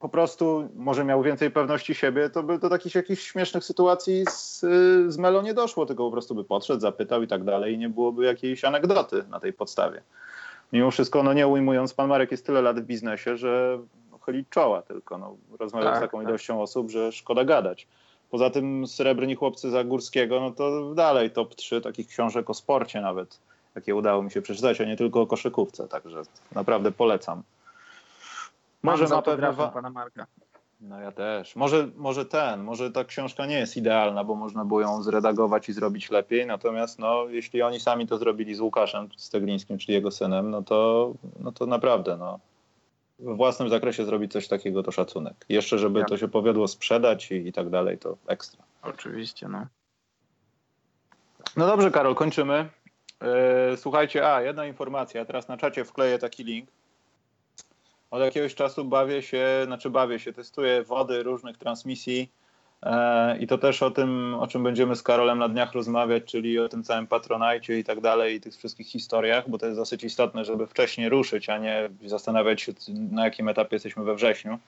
po 0.00 0.08
prostu 0.08 0.68
może 0.76 1.04
miał 1.04 1.22
więcej 1.22 1.50
pewności 1.50 1.94
siebie, 1.94 2.30
to 2.30 2.42
by 2.42 2.58
do 2.58 2.68
takich 2.68 2.94
jakichś 2.94 3.22
śmiesznych 3.22 3.64
sytuacji 3.64 4.24
z, 4.30 4.60
z 5.08 5.18
Melo 5.18 5.42
nie 5.42 5.54
doszło, 5.54 5.86
tylko 5.86 6.04
po 6.04 6.12
prostu 6.12 6.34
by 6.34 6.44
podszedł, 6.44 6.80
zapytał 6.80 7.22
i 7.22 7.26
tak 7.26 7.44
dalej 7.44 7.74
i 7.74 7.78
nie 7.78 7.88
byłoby 7.88 8.24
jakiejś 8.24 8.64
anegdoty 8.64 9.24
na 9.30 9.40
tej 9.40 9.52
podstawie. 9.52 10.02
Mimo 10.72 10.90
wszystko, 10.90 11.22
no 11.22 11.32
nie 11.32 11.46
ujmując, 11.46 11.94
pan 11.94 12.08
Marek 12.08 12.30
jest 12.30 12.46
tyle 12.46 12.62
lat 12.62 12.80
w 12.80 12.84
biznesie, 12.84 13.36
że 13.36 13.78
chyli 14.26 14.44
czoła 14.50 14.82
tylko. 14.82 15.18
No, 15.18 15.36
rozmawiał 15.58 15.88
tak, 15.88 15.98
z 15.98 16.00
taką 16.00 16.18
tak. 16.18 16.28
ilością 16.28 16.62
osób, 16.62 16.90
że 16.90 17.12
szkoda 17.12 17.44
gadać. 17.44 17.86
Poza 18.30 18.50
tym 18.50 18.86
Srebrni 18.86 19.34
Chłopcy 19.34 19.70
Zagórskiego, 19.70 20.40
no 20.40 20.50
to 20.50 20.94
dalej 20.94 21.30
top 21.30 21.54
3 21.54 21.80
takich 21.80 22.08
książek 22.08 22.50
o 22.50 22.54
sporcie 22.54 23.00
nawet, 23.00 23.38
jakie 23.74 23.94
udało 23.94 24.22
mi 24.22 24.30
się 24.30 24.42
przeczytać, 24.42 24.80
a 24.80 24.84
nie 24.84 24.96
tylko 24.96 25.20
o 25.20 25.26
koszykówce, 25.26 25.88
także 25.88 26.22
naprawdę 26.52 26.92
polecam. 26.92 27.42
Może 28.82 29.08
ma 29.08 29.22
pewne 29.22 29.52
wa- 29.52 29.68
pana 29.68 29.90
Marka. 29.90 30.26
No 30.80 31.00
ja 31.00 31.12
też. 31.12 31.56
Może, 31.56 31.88
może 31.96 32.26
ten, 32.26 32.62
może 32.62 32.90
ta 32.90 33.04
książka 33.04 33.46
nie 33.46 33.58
jest 33.58 33.76
idealna, 33.76 34.24
bo 34.24 34.34
można 34.34 34.64
było 34.64 34.80
ją 34.80 35.02
zredagować 35.02 35.68
i 35.68 35.72
zrobić 35.72 36.10
lepiej, 36.10 36.46
natomiast 36.46 36.98
no, 36.98 37.24
jeśli 37.28 37.62
oni 37.62 37.80
sami 37.80 38.06
to 38.06 38.18
zrobili 38.18 38.54
z 38.54 38.60
Łukaszem 38.60 39.08
Steglińskim, 39.16 39.78
czyli 39.78 39.94
jego 39.94 40.10
synem, 40.10 40.50
no 40.50 40.62
to, 40.62 41.12
no 41.40 41.52
to 41.52 41.66
naprawdę 41.66 42.16
no, 42.16 42.38
w 43.18 43.36
własnym 43.36 43.68
zakresie 43.68 44.04
zrobić 44.04 44.32
coś 44.32 44.48
takiego 44.48 44.82
to 44.82 44.92
szacunek. 44.92 45.34
Jeszcze, 45.48 45.78
żeby 45.78 46.00
ja. 46.00 46.04
to 46.04 46.16
się 46.16 46.28
powiodło 46.28 46.68
sprzedać 46.68 47.30
i, 47.30 47.34
i 47.34 47.52
tak 47.52 47.70
dalej, 47.70 47.98
to 47.98 48.16
ekstra. 48.26 48.62
Oczywiście, 48.82 49.48
no. 49.48 49.66
No 51.56 51.66
dobrze, 51.66 51.90
Karol, 51.90 52.14
kończymy. 52.14 52.68
Yy, 53.70 53.76
słuchajcie, 53.76 54.34
a 54.34 54.42
jedna 54.42 54.66
informacja, 54.66 55.24
teraz 55.24 55.48
na 55.48 55.56
czacie 55.56 55.84
wkleję 55.84 56.18
taki 56.18 56.44
link 56.44 56.70
od 58.10 58.20
jakiegoś 58.20 58.54
czasu 58.54 58.84
bawię 58.84 59.22
się, 59.22 59.46
znaczy 59.66 59.90
bawię 59.90 60.18
się, 60.18 60.32
testuję 60.32 60.82
wody 60.82 61.22
różnych 61.22 61.56
transmisji 61.56 62.30
e, 62.82 63.38
i 63.38 63.46
to 63.46 63.58
też 63.58 63.82
o 63.82 63.90
tym, 63.90 64.34
o 64.34 64.46
czym 64.46 64.62
będziemy 64.62 64.96
z 64.96 65.02
Karolem 65.02 65.38
na 65.38 65.48
dniach 65.48 65.72
rozmawiać, 65.72 66.24
czyli 66.24 66.58
o 66.58 66.68
tym 66.68 66.82
całym 66.82 67.06
patronajcie 67.06 67.78
i 67.78 67.84
tak 67.84 68.00
dalej 68.00 68.34
i 68.34 68.40
tych 68.40 68.56
wszystkich 68.56 68.86
historiach, 68.86 69.50
bo 69.50 69.58
to 69.58 69.66
jest 69.66 69.78
dosyć 69.78 70.04
istotne, 70.04 70.44
żeby 70.44 70.66
wcześniej 70.66 71.08
ruszyć, 71.08 71.48
a 71.48 71.58
nie 71.58 71.90
zastanawiać 72.06 72.62
się 72.62 72.72
na 73.10 73.24
jakim 73.24 73.48
etapie 73.48 73.76
jesteśmy 73.76 74.04
we 74.04 74.14
wrześniu. 74.14 74.58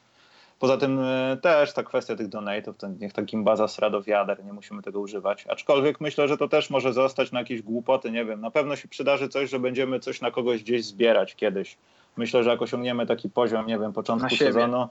Poza 0.58 0.76
tym 0.76 0.98
e, 1.00 1.36
też 1.42 1.72
ta 1.72 1.82
kwestia 1.82 2.16
tych 2.16 2.28
donate'ów, 2.28 2.74
to 2.74 2.88
niech 2.88 3.12
ta 3.12 3.22
gimbaza 3.22 3.68
sra 3.68 3.90
do 3.90 4.02
wiader, 4.02 4.44
nie 4.44 4.52
musimy 4.52 4.82
tego 4.82 5.00
używać. 5.00 5.46
Aczkolwiek 5.48 6.00
myślę, 6.00 6.28
że 6.28 6.36
to 6.36 6.48
też 6.48 6.70
może 6.70 6.92
zostać 6.92 7.32
na 7.32 7.38
jakieś 7.38 7.62
głupoty, 7.62 8.10
nie 8.10 8.24
wiem. 8.24 8.40
Na 8.40 8.50
pewno 8.50 8.76
się 8.76 8.88
przydarzy 8.88 9.28
coś, 9.28 9.50
że 9.50 9.58
będziemy 9.58 10.00
coś 10.00 10.20
na 10.20 10.30
kogoś 10.30 10.62
gdzieś 10.62 10.84
zbierać 10.84 11.34
kiedyś. 11.36 11.76
Myślę, 12.16 12.44
że 12.44 12.50
jak 12.50 12.62
osiągniemy 12.62 13.06
taki 13.06 13.30
poziom, 13.30 13.66
nie 13.66 13.78
wiem, 13.78 13.92
początku 13.92 14.36
sezonu. 14.36 14.88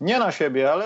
Nie 0.00 0.18
na 0.18 0.32
siebie, 0.32 0.72
ale 0.72 0.84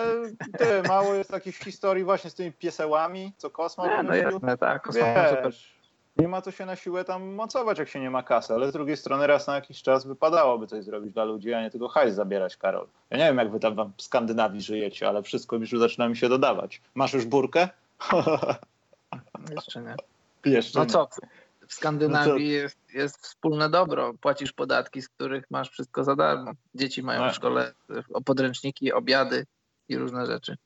ty, 0.59 0.89
mało 0.89 1.15
jest 1.15 1.31
takich 1.31 1.57
historii 1.57 2.05
właśnie 2.05 2.31
z 2.31 2.35
tymi 2.35 2.53
piesełami, 2.53 3.33
co 3.37 3.51
Kosmo 3.51 3.87
nie, 3.87 4.03
no 4.03 4.15
jasne, 4.15 4.59
tak. 4.59 4.83
Kosmo 4.83 5.03
Wiesz, 5.45 5.75
nie 6.17 6.29
ma 6.29 6.43
co 6.43 6.51
się 6.51 6.67
na 6.67 6.77
siłę 6.77 7.05
tam 7.05 7.35
mocować, 7.35 7.79
jak 7.79 7.89
się 7.89 8.01
nie 8.01 8.11
ma 8.11 8.23
kasy, 8.23 8.55
ale 8.55 8.69
z 8.69 8.73
drugiej 8.73 8.97
strony 8.97 9.27
raz 9.27 9.47
na 9.47 9.55
jakiś 9.55 9.83
czas 9.83 10.07
wypadałoby 10.07 10.67
coś 10.67 10.85
zrobić 10.85 11.13
dla 11.13 11.25
ludzi, 11.25 11.55
a 11.55 11.63
nie 11.63 11.71
tylko 11.71 11.89
hajs 11.89 12.15
zabierać, 12.15 12.57
Karol. 12.57 12.87
Ja 13.11 13.19
nie 13.19 13.25
wiem, 13.25 13.39
jak 13.39 13.51
wy 13.51 13.61
tam 13.61 13.93
w 13.97 14.03
Skandynawii 14.03 14.61
żyjecie, 14.61 15.09
ale 15.09 15.23
wszystko 15.23 15.57
już 15.57 15.71
zaczyna 15.71 16.09
mi 16.09 16.17
się 16.17 16.29
dodawać. 16.29 16.81
Masz 16.95 17.13
już 17.13 17.25
burkę? 17.25 17.69
Jeszcze 19.57 19.83
nie. 19.83 19.95
Jeszcze 20.53 20.79
no 20.79 20.85
nie. 20.85 20.91
co, 20.91 21.09
w 21.69 21.75
Skandynawii 21.75 22.33
no 22.33 22.39
jest, 22.39 22.79
jest 22.95 23.19
wspólne 23.19 23.71
dobro. 23.71 24.15
Płacisz 24.21 24.53
podatki, 24.53 25.03
z 25.03 25.09
których 25.09 25.45
masz 25.51 25.71
wszystko 25.71 26.05
za 26.05 26.17
darmo. 26.17 26.53
Dzieci 26.75 27.03
mają 27.03 27.25
no. 27.25 27.31
w 27.31 27.35
szkole 27.35 27.73
podręczniki, 28.25 28.93
obiady 28.93 29.47
i 29.89 29.97
różne 29.97 30.27
rzeczy. 30.27 30.57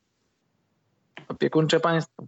Opiekuńcze 1.28 1.80
państwo 1.80 2.22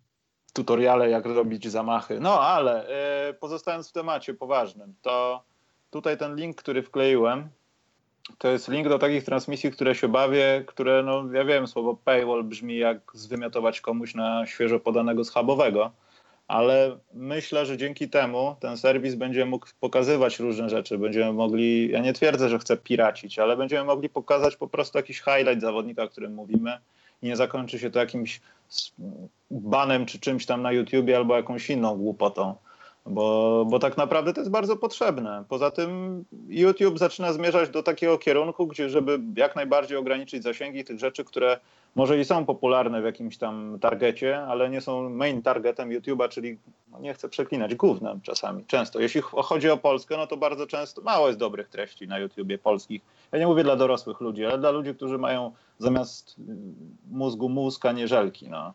tutoriale, 0.52 1.10
jak 1.10 1.26
robić 1.26 1.68
zamachy. 1.68 2.20
No 2.20 2.40
ale 2.40 2.88
e, 2.88 3.32
pozostając 3.34 3.88
w 3.88 3.92
temacie 3.92 4.34
poważnym, 4.34 4.94
to 5.02 5.44
tutaj 5.90 6.18
ten 6.18 6.36
link, 6.36 6.56
który 6.56 6.82
wkleiłem, 6.82 7.48
to 8.38 8.48
jest 8.48 8.68
link 8.68 8.88
do 8.88 8.98
takich 8.98 9.24
transmisji, 9.24 9.70
które 9.70 9.94
się 9.94 10.08
bawię, 10.08 10.64
które, 10.66 11.02
no 11.02 11.32
ja 11.32 11.44
wiem, 11.44 11.66
słowo 11.66 11.96
paywall 12.04 12.44
brzmi 12.44 12.78
jak 12.78 12.98
zwymiotować 13.14 13.80
komuś 13.80 14.14
na 14.14 14.46
świeżo 14.46 14.80
podanego 14.80 15.24
schabowego, 15.24 15.90
ale 16.50 16.98
myślę, 17.14 17.66
że 17.66 17.76
dzięki 17.76 18.08
temu 18.08 18.56
ten 18.60 18.76
serwis 18.76 19.14
będzie 19.14 19.46
mógł 19.46 19.66
pokazywać 19.80 20.38
różne 20.38 20.70
rzeczy. 20.70 20.98
Będziemy 20.98 21.32
mogli, 21.32 21.90
ja 21.90 22.00
nie 22.00 22.12
twierdzę, 22.12 22.48
że 22.48 22.58
chcę 22.58 22.76
piracić, 22.76 23.38
ale 23.38 23.56
będziemy 23.56 23.84
mogli 23.84 24.08
pokazać 24.08 24.56
po 24.56 24.68
prostu 24.68 24.98
jakiś 24.98 25.22
highlight 25.22 25.60
zawodnika, 25.60 26.02
o 26.02 26.08
którym 26.08 26.34
mówimy 26.34 26.78
i 27.22 27.26
nie 27.26 27.36
zakończy 27.36 27.78
się 27.78 27.90
to 27.90 27.98
jakimś 27.98 28.40
banem 29.50 30.06
czy 30.06 30.20
czymś 30.20 30.46
tam 30.46 30.62
na 30.62 30.72
YouTubie 30.72 31.16
albo 31.16 31.36
jakąś 31.36 31.70
inną 31.70 31.96
głupotą. 31.96 32.54
Bo, 33.06 33.66
bo 33.70 33.78
tak 33.78 33.96
naprawdę 33.96 34.32
to 34.32 34.40
jest 34.40 34.50
bardzo 34.50 34.76
potrzebne. 34.76 35.44
Poza 35.48 35.70
tym 35.70 36.24
YouTube 36.48 36.98
zaczyna 36.98 37.32
zmierzać 37.32 37.70
do 37.70 37.82
takiego 37.82 38.18
kierunku, 38.18 38.66
gdzie 38.66 38.88
żeby 38.88 39.20
jak 39.36 39.56
najbardziej 39.56 39.96
ograniczyć 39.96 40.42
zasięgi 40.42 40.84
tych 40.84 40.98
rzeczy, 40.98 41.24
które 41.24 41.60
może 41.94 42.18
i 42.18 42.24
są 42.24 42.46
popularne 42.46 43.02
w 43.02 43.04
jakimś 43.04 43.38
tam 43.38 43.78
targecie, 43.80 44.42
ale 44.42 44.70
nie 44.70 44.80
są 44.80 45.10
main 45.10 45.42
targetem 45.42 45.90
YouTube'a, 45.90 46.28
czyli 46.28 46.58
no 46.92 46.98
nie 46.98 47.14
chcę 47.14 47.28
przeklinać, 47.28 47.74
głównym 47.74 48.20
czasami, 48.20 48.64
często. 48.64 49.00
Jeśli 49.00 49.20
chodzi 49.20 49.70
o 49.70 49.76
Polskę, 49.76 50.16
no 50.16 50.26
to 50.26 50.36
bardzo 50.36 50.66
często 50.66 51.02
mało 51.02 51.26
jest 51.26 51.38
dobrych 51.38 51.68
treści 51.68 52.08
na 52.08 52.18
YouTubie 52.18 52.58
polskich. 52.58 53.02
Ja 53.32 53.38
nie 53.38 53.46
mówię 53.46 53.62
dla 53.64 53.76
dorosłych 53.76 54.20
ludzi, 54.20 54.46
ale 54.46 54.58
dla 54.58 54.70
ludzi, 54.70 54.94
którzy 54.94 55.18
mają 55.18 55.52
zamiast 55.78 56.36
mózgu 57.10 57.48
mózg, 57.48 57.86
a 57.86 57.92
nie 57.92 58.08
żelki. 58.08 58.48
No. 58.48 58.72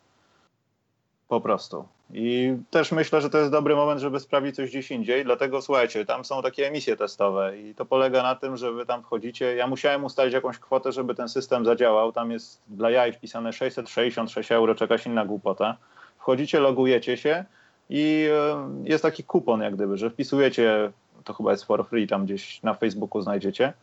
Po 1.27 1.41
prostu. 1.41 1.87
I 2.13 2.57
też 2.69 2.91
myślę, 2.91 3.21
że 3.21 3.29
to 3.29 3.37
jest 3.37 3.51
dobry 3.51 3.75
moment, 3.75 4.01
żeby 4.01 4.19
sprawdzić 4.19 4.55
coś 4.55 4.69
gdzieś 4.69 4.91
indziej. 4.91 5.23
Dlatego 5.23 5.61
słuchajcie, 5.61 6.05
tam 6.05 6.25
są 6.25 6.41
takie 6.41 6.67
emisje 6.67 6.97
testowe 6.97 7.57
i 7.59 7.75
to 7.75 7.85
polega 7.85 8.23
na 8.23 8.35
tym, 8.35 8.57
że 8.57 8.71
wy 8.71 8.85
tam 8.85 9.03
wchodzicie. 9.03 9.55
Ja 9.55 9.67
musiałem 9.67 10.03
ustalić 10.03 10.33
jakąś 10.33 10.59
kwotę, 10.59 10.91
żeby 10.91 11.15
ten 11.15 11.29
system 11.29 11.65
zadziałał. 11.65 12.11
Tam 12.11 12.31
jest 12.31 12.61
dla 12.67 12.89
jaj 12.89 13.13
wpisane 13.13 13.53
666 13.53 14.51
euro, 14.51 14.75
jakaś 14.81 15.05
inna 15.05 15.25
głupota. 15.25 15.77
Wchodzicie, 16.17 16.59
logujecie 16.59 17.17
się 17.17 17.45
i 17.89 18.29
e, 18.31 18.69
jest 18.83 19.03
taki 19.03 19.23
kupon, 19.23 19.61
jak 19.61 19.75
gdyby, 19.75 19.97
że 19.97 20.09
wpisujecie, 20.09 20.91
to 21.23 21.33
chyba 21.33 21.51
jest 21.51 21.63
for 21.63 21.87
free, 21.87 22.07
tam 22.07 22.25
gdzieś 22.25 22.63
na 22.63 22.73
Facebooku 22.73 23.21
znajdziecie 23.21 23.73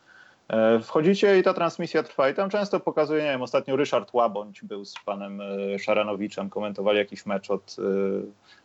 wchodzicie 0.83 1.39
i 1.39 1.43
ta 1.43 1.53
transmisja 1.53 2.03
trwa 2.03 2.29
i 2.29 2.33
tam 2.33 2.49
często 2.49 2.79
pokazuje, 2.79 3.23
nie 3.23 3.29
wiem, 3.29 3.41
ostatnio 3.41 3.75
Ryszard 3.75 4.13
Łabądź 4.13 4.61
był 4.61 4.85
z 4.85 4.95
panem 5.05 5.41
e, 5.41 5.79
Szaranowiczem, 5.79 6.49
komentowali 6.49 6.97
jakiś 6.97 7.25
mecz 7.25 7.51
od 7.51 7.75
e, 7.79 7.83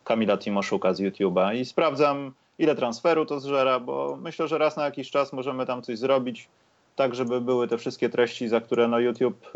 Kamila 0.03 0.37
Timoszuka 0.37 0.93
z 0.93 1.01
YouTube'a 1.01 1.55
i 1.55 1.65
sprawdzam, 1.65 2.31
ile 2.59 2.75
transferu 2.75 3.25
to 3.25 3.39
zżera, 3.39 3.79
bo 3.79 4.17
myślę, 4.21 4.47
że 4.47 4.57
raz 4.57 4.77
na 4.77 4.85
jakiś 4.85 5.11
czas 5.11 5.33
możemy 5.33 5.65
tam 5.65 5.81
coś 5.81 5.97
zrobić, 5.97 6.49
tak 6.95 7.15
żeby 7.15 7.41
były 7.41 7.67
te 7.67 7.77
wszystkie 7.77 8.09
treści, 8.09 8.47
za 8.47 8.61
które 8.61 8.87
no, 8.87 8.99
YouTube 8.99 9.51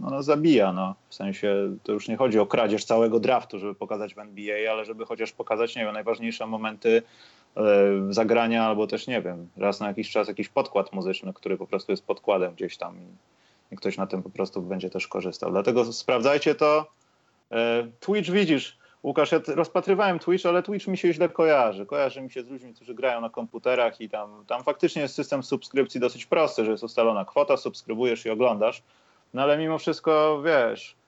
no, 0.00 0.22
zabija. 0.22 0.72
No. 0.72 0.94
W 1.08 1.14
sensie 1.14 1.76
to 1.82 1.92
już 1.92 2.08
nie 2.08 2.16
chodzi 2.16 2.38
o 2.38 2.46
kradzież 2.46 2.84
całego 2.84 3.20
draftu, 3.20 3.58
żeby 3.58 3.74
pokazać 3.74 4.14
w 4.14 4.18
NBA, 4.18 4.72
ale 4.72 4.84
żeby 4.84 5.06
chociaż 5.06 5.32
pokazać, 5.32 5.76
nie 5.76 5.84
wiem, 5.84 5.94
najważniejsze 5.94 6.46
momenty 6.46 7.02
E, 7.02 7.45
zagrania, 8.10 8.64
albo 8.64 8.86
też 8.86 9.06
nie 9.06 9.22
wiem, 9.22 9.48
raz 9.56 9.80
na 9.80 9.88
jakiś 9.88 10.10
czas 10.10 10.28
jakiś 10.28 10.48
podkład 10.48 10.92
muzyczny, 10.92 11.32
który 11.32 11.56
po 11.56 11.66
prostu 11.66 11.92
jest 11.92 12.06
podkładem 12.06 12.54
gdzieś 12.54 12.76
tam 12.76 12.96
i, 13.72 13.76
ktoś 13.76 13.96
na 13.96 14.06
tym 14.06 14.22
po 14.22 14.30
prostu 14.30 14.62
będzie 14.62 14.90
też 14.90 15.08
korzystał. 15.08 15.50
Dlatego 15.50 15.92
sprawdzajcie 15.92 16.54
to. 16.54 16.86
E, 17.52 17.86
Twitch 18.00 18.30
widzisz, 18.30 18.78
Łukasz, 19.02 19.32
ja 19.32 19.40
rozpatrywałem 19.46 20.18
Twitch, 20.18 20.46
ale 20.46 20.62
Twitch 20.62 20.86
mi 20.86 20.98
się 20.98 21.12
źle 21.12 21.28
kojarzy. 21.28 21.86
Kojarzy 21.86 22.22
mi 22.22 22.30
się 22.30 22.42
z 22.42 22.48
ludźmi, 22.48 22.74
którzy 22.74 22.94
grają 22.94 23.20
na 23.20 23.30
komputerach 23.30 24.00
i 24.00 24.08
tam, 24.08 24.44
tam 24.46 24.64
faktycznie 24.64 25.02
jest 25.02 25.14
system 25.14 25.42
subskrypcji 25.42 26.00
dosyć 26.00 26.26
prosty, 26.26 26.64
że 26.64 26.70
jest 26.70 26.84
ustalona 26.84 27.24
kwota, 27.24 27.56
subskrybujesz 27.56 28.26
i 28.26 28.30
oglądasz. 28.30 28.82
No 29.34 29.42
ale 29.42 29.58
mimo 29.58 29.78
wszystko, 29.78 30.42
wiesz, 30.44 30.96
E, 30.96 31.05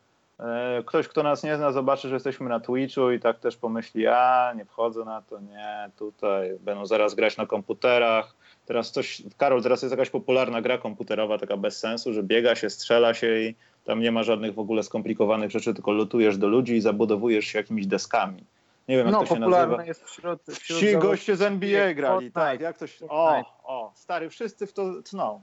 ktoś, 0.87 1.09
kto 1.09 1.23
nas 1.23 1.43
nie 1.43 1.57
zna, 1.57 1.73
zobaczy, 1.73 2.09
że 2.09 2.15
jesteśmy 2.15 2.49
na 2.49 2.61
Twitchu 2.61 3.11
i 3.11 3.21
tak 3.21 3.39
też 3.39 3.57
pomyśli, 3.57 4.07
a 4.07 4.53
nie 4.57 4.65
wchodzę 4.65 5.05
na 5.05 5.23
to, 5.23 5.41
nie, 5.41 5.91
tutaj 5.97 6.59
będą 6.61 6.87
zaraz 6.87 7.15
grać 7.15 7.37
na 7.37 7.47
komputerach. 7.47 8.35
Teraz 8.67 8.91
coś, 8.91 9.23
Karol, 9.37 9.63
teraz 9.63 9.83
jest 9.83 9.93
jakaś 9.93 10.11
popularna 10.11 10.63
gra 10.63 10.79
komputerowa, 10.79 11.39
taka 11.39 11.57
bez 11.57 11.79
sensu, 11.79 12.13
że 12.13 12.23
biega 12.23 12.55
się, 12.55 12.71
strzela 12.71 13.15
się 13.15 13.39
i 13.39 13.55
tam 13.85 14.01
nie 14.01 14.13
ma 14.13 14.23
żadnych 14.23 14.55
w 14.55 14.59
ogóle 14.59 14.83
skomplikowanych 14.83 15.51
rzeczy, 15.51 15.75
tylko 15.75 15.93
lutujesz 15.93 16.39
do 16.39 16.49
ludzi 16.49 16.77
i 16.77 16.81
zabudowujesz 16.81 17.45
się 17.45 17.59
jakimiś 17.59 17.87
deskami. 17.87 18.45
Nie 18.89 18.97
wiem, 18.97 19.07
jak 19.07 19.13
no, 19.13 19.21
to 19.21 19.27
się 19.27 19.41
nazywa. 19.41 19.85
jest 19.85 20.05
wśród, 20.05 20.43
wśród 20.43 20.81
Ci 20.81 20.97
goście 20.97 21.37
z 21.37 21.43
NBA 21.43 21.95
grali, 21.95 22.33
tak, 22.33 22.61
jak 22.61 22.79
coś. 22.79 22.99
O, 23.09 23.45
o, 23.65 23.93
stary, 23.95 24.31
wszyscy 24.31 24.67
w 24.67 24.73
to 24.73 25.03
tną. 25.03 25.43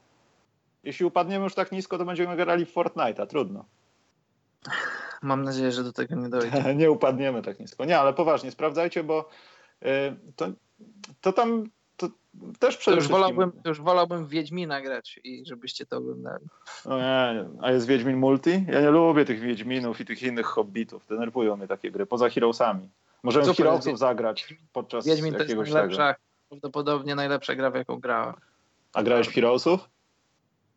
Jeśli 0.83 1.05
upadniemy 1.05 1.43
już 1.43 1.55
tak 1.55 1.71
nisko, 1.71 1.97
to 1.97 2.05
będziemy 2.05 2.35
grali 2.35 2.65
w 2.65 2.73
Fortnite'a, 2.73 3.27
trudno. 3.27 3.65
Mam 5.21 5.43
nadzieję, 5.43 5.71
że 5.71 5.83
do 5.83 5.93
tego 5.93 6.15
nie 6.15 6.29
dojdzie. 6.29 6.75
nie 6.75 6.91
upadniemy 6.91 7.41
tak 7.41 7.59
nisko. 7.59 7.85
Nie, 7.85 7.99
ale 7.99 8.13
poważnie, 8.13 8.51
sprawdzajcie, 8.51 9.03
bo 9.03 9.29
y, 9.83 9.87
to, 10.35 10.47
to 11.21 11.33
tam 11.33 11.69
to 11.97 12.09
też 12.59 12.77
przede 12.77 12.97
to 12.97 13.03
już 13.03 13.11
wolałbym, 13.11 13.51
to 13.51 13.69
już 13.69 13.81
wolałbym 13.81 14.27
Wiedźmina 14.27 14.81
grać 14.81 15.19
i 15.23 15.45
żebyście 15.45 15.85
to 15.85 15.97
oglądali. 15.97 16.45
No 16.85 16.97
nie, 16.97 17.45
a 17.61 17.71
jest 17.71 17.87
Wiedźmin 17.87 18.17
Multi? 18.17 18.65
Ja 18.67 18.81
nie 18.81 18.89
lubię 18.89 19.25
tych 19.25 19.39
Wiedźminów 19.39 20.01
i 20.01 20.05
tych 20.05 20.23
innych 20.23 20.45
Hobbitów. 20.45 21.07
Denerwują 21.07 21.57
mnie 21.57 21.67
takie 21.67 21.91
gry, 21.91 22.05
poza 22.05 22.29
Heroesami. 22.29 22.89
Możemy 23.23 23.45
Super, 23.45 23.65
Heroesów 23.65 23.99
zagrać 23.99 24.55
podczas 24.73 25.05
Wiedźmin 25.05 25.33
jakiegoś 25.33 25.55
to 25.55 25.61
jest 25.61 25.73
najlepsza, 25.73 26.13
tego. 26.13 26.19
prawdopodobnie 26.49 27.15
najlepsza 27.15 27.55
gra, 27.55 27.71
w 27.71 27.75
jaką 27.75 27.99
grałem. 27.99 28.35
A 28.93 29.03
grałeś 29.03 29.27
w 29.27 29.33
Heroesów? 29.33 29.89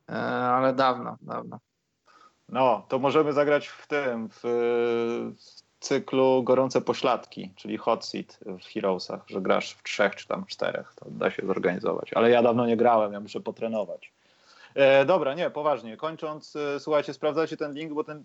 E, 0.09 0.12
ale 0.32 0.74
dawno, 0.74 1.16
dawno. 1.22 1.59
No, 2.49 2.86
to 2.88 2.99
możemy 2.99 3.32
zagrać 3.32 3.68
w 3.68 3.86
tym, 3.86 4.28
w, 4.32 4.42
cyklu 5.80 6.42
Gorące 6.42 6.80
Pośladki, 6.80 7.53
czyli 7.57 7.76
Hot 7.76 8.05
Seat 8.05 8.38
w 8.44 8.72
Heroesach, 8.72 9.20
że 9.26 9.40
grasz 9.40 9.72
w 9.72 9.82
trzech 9.82 10.16
czy 10.16 10.28
tam 10.28 10.46
czterech, 10.46 10.92
to 10.96 11.07
da 11.11 11.30
się 11.30 11.46
zorganizować. 11.46 12.12
Ale 12.12 12.30
ja 12.30 12.42
dawno 12.42 12.66
nie 12.66 12.76
grałem, 12.76 13.12
ja 13.12 13.20
muszę 13.20 13.40
potrenować. 13.40 14.12
E, 14.74 15.05
dobra, 15.05 15.34
nie, 15.34 15.51
poważnie. 15.51 15.96
Kończąc, 15.96 16.57
e, 16.57 16.80
słuchajcie, 16.80 17.14
sprawdzajcie 17.14 17.57
ten 17.57 17.72
link, 17.72 17.92
bo 17.92 18.05
ten, 18.05 18.24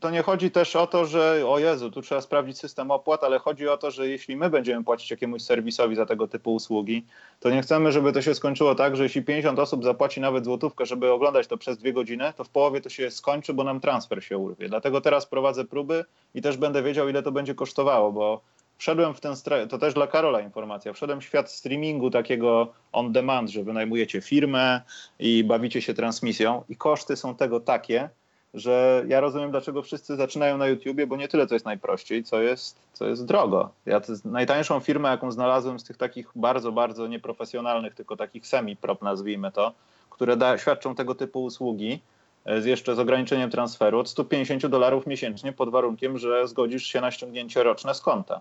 to 0.00 0.10
nie 0.10 0.22
chodzi 0.22 0.50
też 0.50 0.76
o 0.76 0.86
to, 0.86 1.06
że 1.06 1.42
o 1.48 1.58
Jezu, 1.58 1.90
tu 1.90 2.02
trzeba 2.02 2.20
sprawdzić 2.20 2.58
system 2.58 2.90
opłat, 2.90 3.24
ale 3.24 3.38
chodzi 3.38 3.68
o 3.68 3.76
to, 3.76 3.90
że 3.90 4.08
jeśli 4.08 4.36
my 4.36 4.50
będziemy 4.50 4.84
płacić 4.84 5.10
jakiemuś 5.10 5.42
serwisowi 5.42 5.96
za 5.96 6.06
tego 6.06 6.28
typu 6.28 6.54
usługi, 6.54 7.06
to 7.40 7.50
nie 7.50 7.62
chcemy, 7.62 7.92
żeby 7.92 8.12
to 8.12 8.22
się 8.22 8.34
skończyło 8.34 8.74
tak, 8.74 8.96
że 8.96 9.02
jeśli 9.02 9.22
50 9.22 9.58
osób 9.58 9.84
zapłaci 9.84 10.20
nawet 10.20 10.44
złotówkę, 10.44 10.86
żeby 10.86 11.12
oglądać 11.12 11.46
to 11.46 11.56
przez 11.56 11.78
dwie 11.78 11.92
godziny, 11.92 12.32
to 12.36 12.44
w 12.44 12.48
połowie 12.48 12.80
to 12.80 12.88
się 12.88 13.10
skończy, 13.10 13.54
bo 13.54 13.64
nam 13.64 13.80
transfer 13.80 14.24
się 14.24 14.38
urwie. 14.38 14.68
Dlatego 14.68 15.00
teraz 15.00 15.26
prowadzę 15.26 15.64
próby 15.64 16.04
i 16.34 16.42
też 16.42 16.56
będę 16.56 16.82
wiedział, 16.82 17.08
ile 17.08 17.22
to 17.22 17.32
będzie 17.32 17.54
kosztowało, 17.54 18.12
bo 18.12 18.40
wszedłem 18.78 19.14
w 19.14 19.20
ten, 19.20 19.34
to 19.68 19.78
też 19.78 19.94
dla 19.94 20.06
Karola 20.06 20.40
informacja, 20.40 20.92
wszedłem 20.92 21.20
w 21.20 21.24
świat 21.24 21.50
streamingu 21.50 22.10
takiego 22.10 22.72
on 22.92 23.12
demand, 23.12 23.50
że 23.50 23.64
wynajmujecie 23.64 24.20
firmę 24.20 24.80
i 25.18 25.44
bawicie 25.44 25.82
się 25.82 25.94
transmisją 25.94 26.64
i 26.68 26.76
koszty 26.76 27.16
są 27.16 27.34
tego 27.34 27.60
takie, 27.60 28.10
że 28.54 29.04
ja 29.08 29.20
rozumiem, 29.20 29.50
dlaczego 29.50 29.82
wszyscy 29.82 30.16
zaczynają 30.16 30.58
na 30.58 30.66
YouTubie, 30.66 31.06
bo 31.06 31.16
nie 31.16 31.28
tyle 31.28 31.46
to 31.46 31.54
jest 31.54 31.64
najprościej, 31.64 32.24
co 32.24 32.42
jest, 32.42 32.78
co 32.92 33.06
jest 33.06 33.26
drogo. 33.26 33.70
Ja 33.86 34.00
najtańszą 34.24 34.80
firmę, 34.80 35.08
jaką 35.08 35.32
znalazłem 35.32 35.80
z 35.80 35.84
tych 35.84 35.96
takich 35.96 36.30
bardzo, 36.34 36.72
bardzo 36.72 37.06
nieprofesjonalnych, 37.06 37.94
tylko 37.94 38.16
takich 38.16 38.46
semi-prop 38.46 39.02
nazwijmy 39.02 39.52
to, 39.52 39.72
które 40.10 40.36
da, 40.36 40.58
świadczą 40.58 40.94
tego 40.94 41.14
typu 41.14 41.44
usługi, 41.44 42.00
z 42.46 42.64
jeszcze 42.64 42.94
z 42.94 42.98
ograniczeniem 42.98 43.50
transferu 43.50 43.98
od 43.98 44.08
150 44.08 44.66
dolarów 44.66 45.06
miesięcznie 45.06 45.52
pod 45.52 45.70
warunkiem, 45.70 46.18
że 46.18 46.48
zgodzisz 46.48 46.86
się 46.86 47.00
na 47.00 47.10
ściągnięcie 47.10 47.62
roczne 47.62 47.94
z 47.94 48.00
konta. 48.00 48.40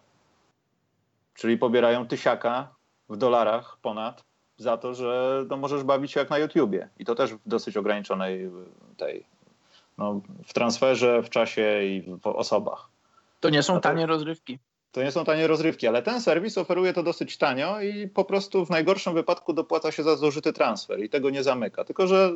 Czyli 1.34 1.58
pobierają 1.58 2.08
tysiaka 2.08 2.68
w 3.10 3.18
dolarach 3.18 3.78
ponad 3.82 4.24
za 4.58 4.78
to, 4.78 4.94
że 4.94 5.46
no, 5.50 5.58
możesz 5.58 5.84
bawić 5.84 6.12
się 6.12 6.20
jak 6.20 6.30
na 6.30 6.38
YouTubie. 6.38 6.90
I 7.00 7.06
to 7.06 7.16
też 7.16 7.34
w 7.34 7.40
dosyć 7.46 7.78
ograniczonej 7.78 8.50
tej, 8.98 9.26
no, 10.00 10.22
w 10.46 10.54
transferze, 10.54 11.24
w 11.24 11.30
czasie 11.30 11.84
i 11.84 12.02
w 12.22 12.28
osobach. 12.28 12.90
To 13.40 13.50
nie 13.50 13.64
są 13.64 13.82
tanie 13.82 14.06
rozrywki. 14.06 14.60
To 14.92 15.04
nie 15.04 15.12
są 15.12 15.26
tanie 15.26 15.48
rozrywki, 15.48 15.88
ale 15.88 16.02
ten 16.02 16.22
serwis 16.22 16.58
oferuje 16.58 16.94
to 16.94 17.04
dosyć 17.04 17.38
tanio 17.38 17.82
i 17.82 18.08
po 18.08 18.26
prostu 18.26 18.66
w 18.66 18.70
najgorszym 18.70 19.14
wypadku 19.14 19.54
dopłaca 19.54 19.92
się 19.92 20.04
za 20.04 20.16
zużyty 20.16 20.54
transfer 20.54 21.04
i 21.04 21.10
tego 21.10 21.30
nie 21.30 21.44
zamyka. 21.44 21.84
Tylko, 21.84 22.08
że 22.08 22.32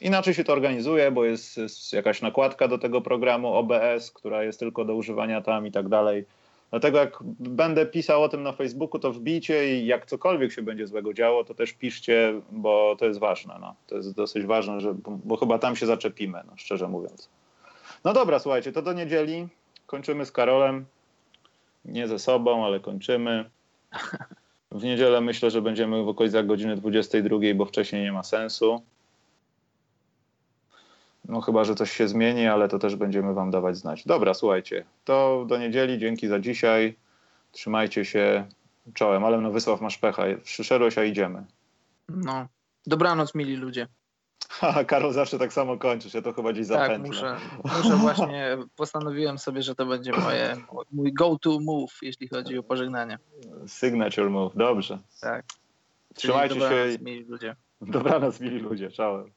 inaczej 0.00 0.34
się 0.34 0.44
to 0.44 0.52
organizuje, 0.52 1.10
bo 1.10 1.24
jest, 1.24 1.56
jest 1.56 1.92
jakaś 1.92 2.22
nakładka 2.22 2.68
do 2.68 2.78
tego 2.78 3.00
programu 3.00 3.54
OBS, 3.54 4.10
która 4.10 4.44
jest 4.44 4.60
tylko 4.60 4.84
do 4.84 4.94
używania 4.94 5.40
tam 5.40 5.66
i 5.66 5.72
tak 5.72 5.88
dalej. 5.88 6.24
Dlatego 6.70 6.98
jak 6.98 7.18
będę 7.38 7.86
pisał 7.86 8.22
o 8.22 8.28
tym 8.28 8.42
na 8.42 8.52
Facebooku, 8.52 9.00
to 9.00 9.12
wbijcie 9.12 9.78
i 9.78 9.86
jak 9.86 10.06
cokolwiek 10.06 10.52
się 10.52 10.62
będzie 10.62 10.86
złego 10.86 11.14
działo, 11.14 11.44
to 11.44 11.54
też 11.54 11.72
piszcie, 11.72 12.40
bo 12.50 12.96
to 12.98 13.06
jest 13.06 13.20
ważne. 13.20 13.56
No. 13.60 13.74
To 13.86 13.96
jest 13.96 14.14
dosyć 14.14 14.46
ważne, 14.46 14.80
że, 14.80 14.94
bo, 15.06 15.36
chyba 15.36 15.58
tam 15.58 15.76
się 15.76 15.86
zaczepimy, 15.86 16.40
no, 16.46 16.52
szczerze 16.56 16.88
mówiąc. 16.88 17.28
No 18.04 18.12
dobra, 18.12 18.38
słuchajcie, 18.38 18.72
to 18.72 18.82
do 18.82 18.92
niedzieli. 18.92 19.48
Kończymy 19.86 20.26
z 20.26 20.32
Karolem. 20.32 20.84
Nie 21.84 22.08
ze 22.08 22.18
sobą, 22.18 22.64
ale 22.66 22.80
kończymy. 22.80 23.50
W 24.70 24.84
niedzielę 24.84 25.20
myślę, 25.20 25.50
że 25.50 25.62
będziemy 25.62 26.04
w 26.04 26.08
okolicach 26.08 26.46
godziny 26.46 26.76
22, 26.76 27.38
bo 27.54 27.64
wcześniej 27.64 28.02
nie 28.02 28.12
ma 28.12 28.22
sensu. 28.22 28.82
No 31.28 31.40
chyba, 31.40 31.64
że 31.64 31.74
coś 31.74 31.90
się 31.92 32.08
zmieni, 32.08 32.46
ale 32.46 32.68
to 32.68 32.78
też 32.78 32.96
będziemy 32.96 33.34
wam 33.34 33.50
dawać 33.50 33.76
znać. 33.76 34.04
Dobra, 34.06 34.34
słuchajcie, 34.34 34.84
to 35.04 35.44
do 35.48 35.58
niedzieli, 35.58 35.98
dzięki 35.98 36.28
za 36.28 36.40
dzisiaj. 36.40 36.96
Trzymajcie 37.52 38.04
się 38.04 38.46
czołem, 38.94 39.24
ale 39.24 39.40
no 39.40 39.50
Wysław 39.50 39.80
masz 39.80 39.98
pecha. 39.98 40.22
Przyszedłeś, 40.42 40.98
a 40.98 41.04
idziemy. 41.04 41.44
No, 42.08 42.46
dobranoc 42.86 43.34
mili 43.34 43.56
ludzie. 43.56 43.86
Ha, 44.50 44.84
Karol 44.84 45.12
zawsze 45.12 45.38
tak 45.38 45.52
samo 45.52 45.76
kończysz, 45.78 46.14
ja 46.14 46.22
to 46.22 46.32
chyba 46.32 46.52
gdzieś 46.52 46.68
Tak, 46.68 46.78
zapętlę. 46.78 47.08
muszę, 47.08 47.36
muszę 47.64 47.96
właśnie, 47.96 48.56
postanowiłem 48.76 49.38
sobie, 49.38 49.62
że 49.62 49.74
to 49.74 49.86
będzie 49.86 50.12
moje, 50.12 50.56
mój 50.92 51.12
go-to 51.12 51.58
move, 51.60 51.98
jeśli 52.02 52.28
chodzi 52.28 52.58
o 52.58 52.62
pożegnanie. 52.62 53.18
Signature 53.66 54.30
move, 54.30 54.56
dobrze. 54.56 54.98
Tak. 55.20 55.44
Trzymajcie 56.14 56.54
dobranoc, 56.54 56.92
się. 56.92 56.98
mili 57.04 57.24
ludzie. 57.24 57.56
Dobranoc, 57.80 58.40
mili 58.40 58.58
ludzie. 58.58 58.90
Czołem. 58.90 59.32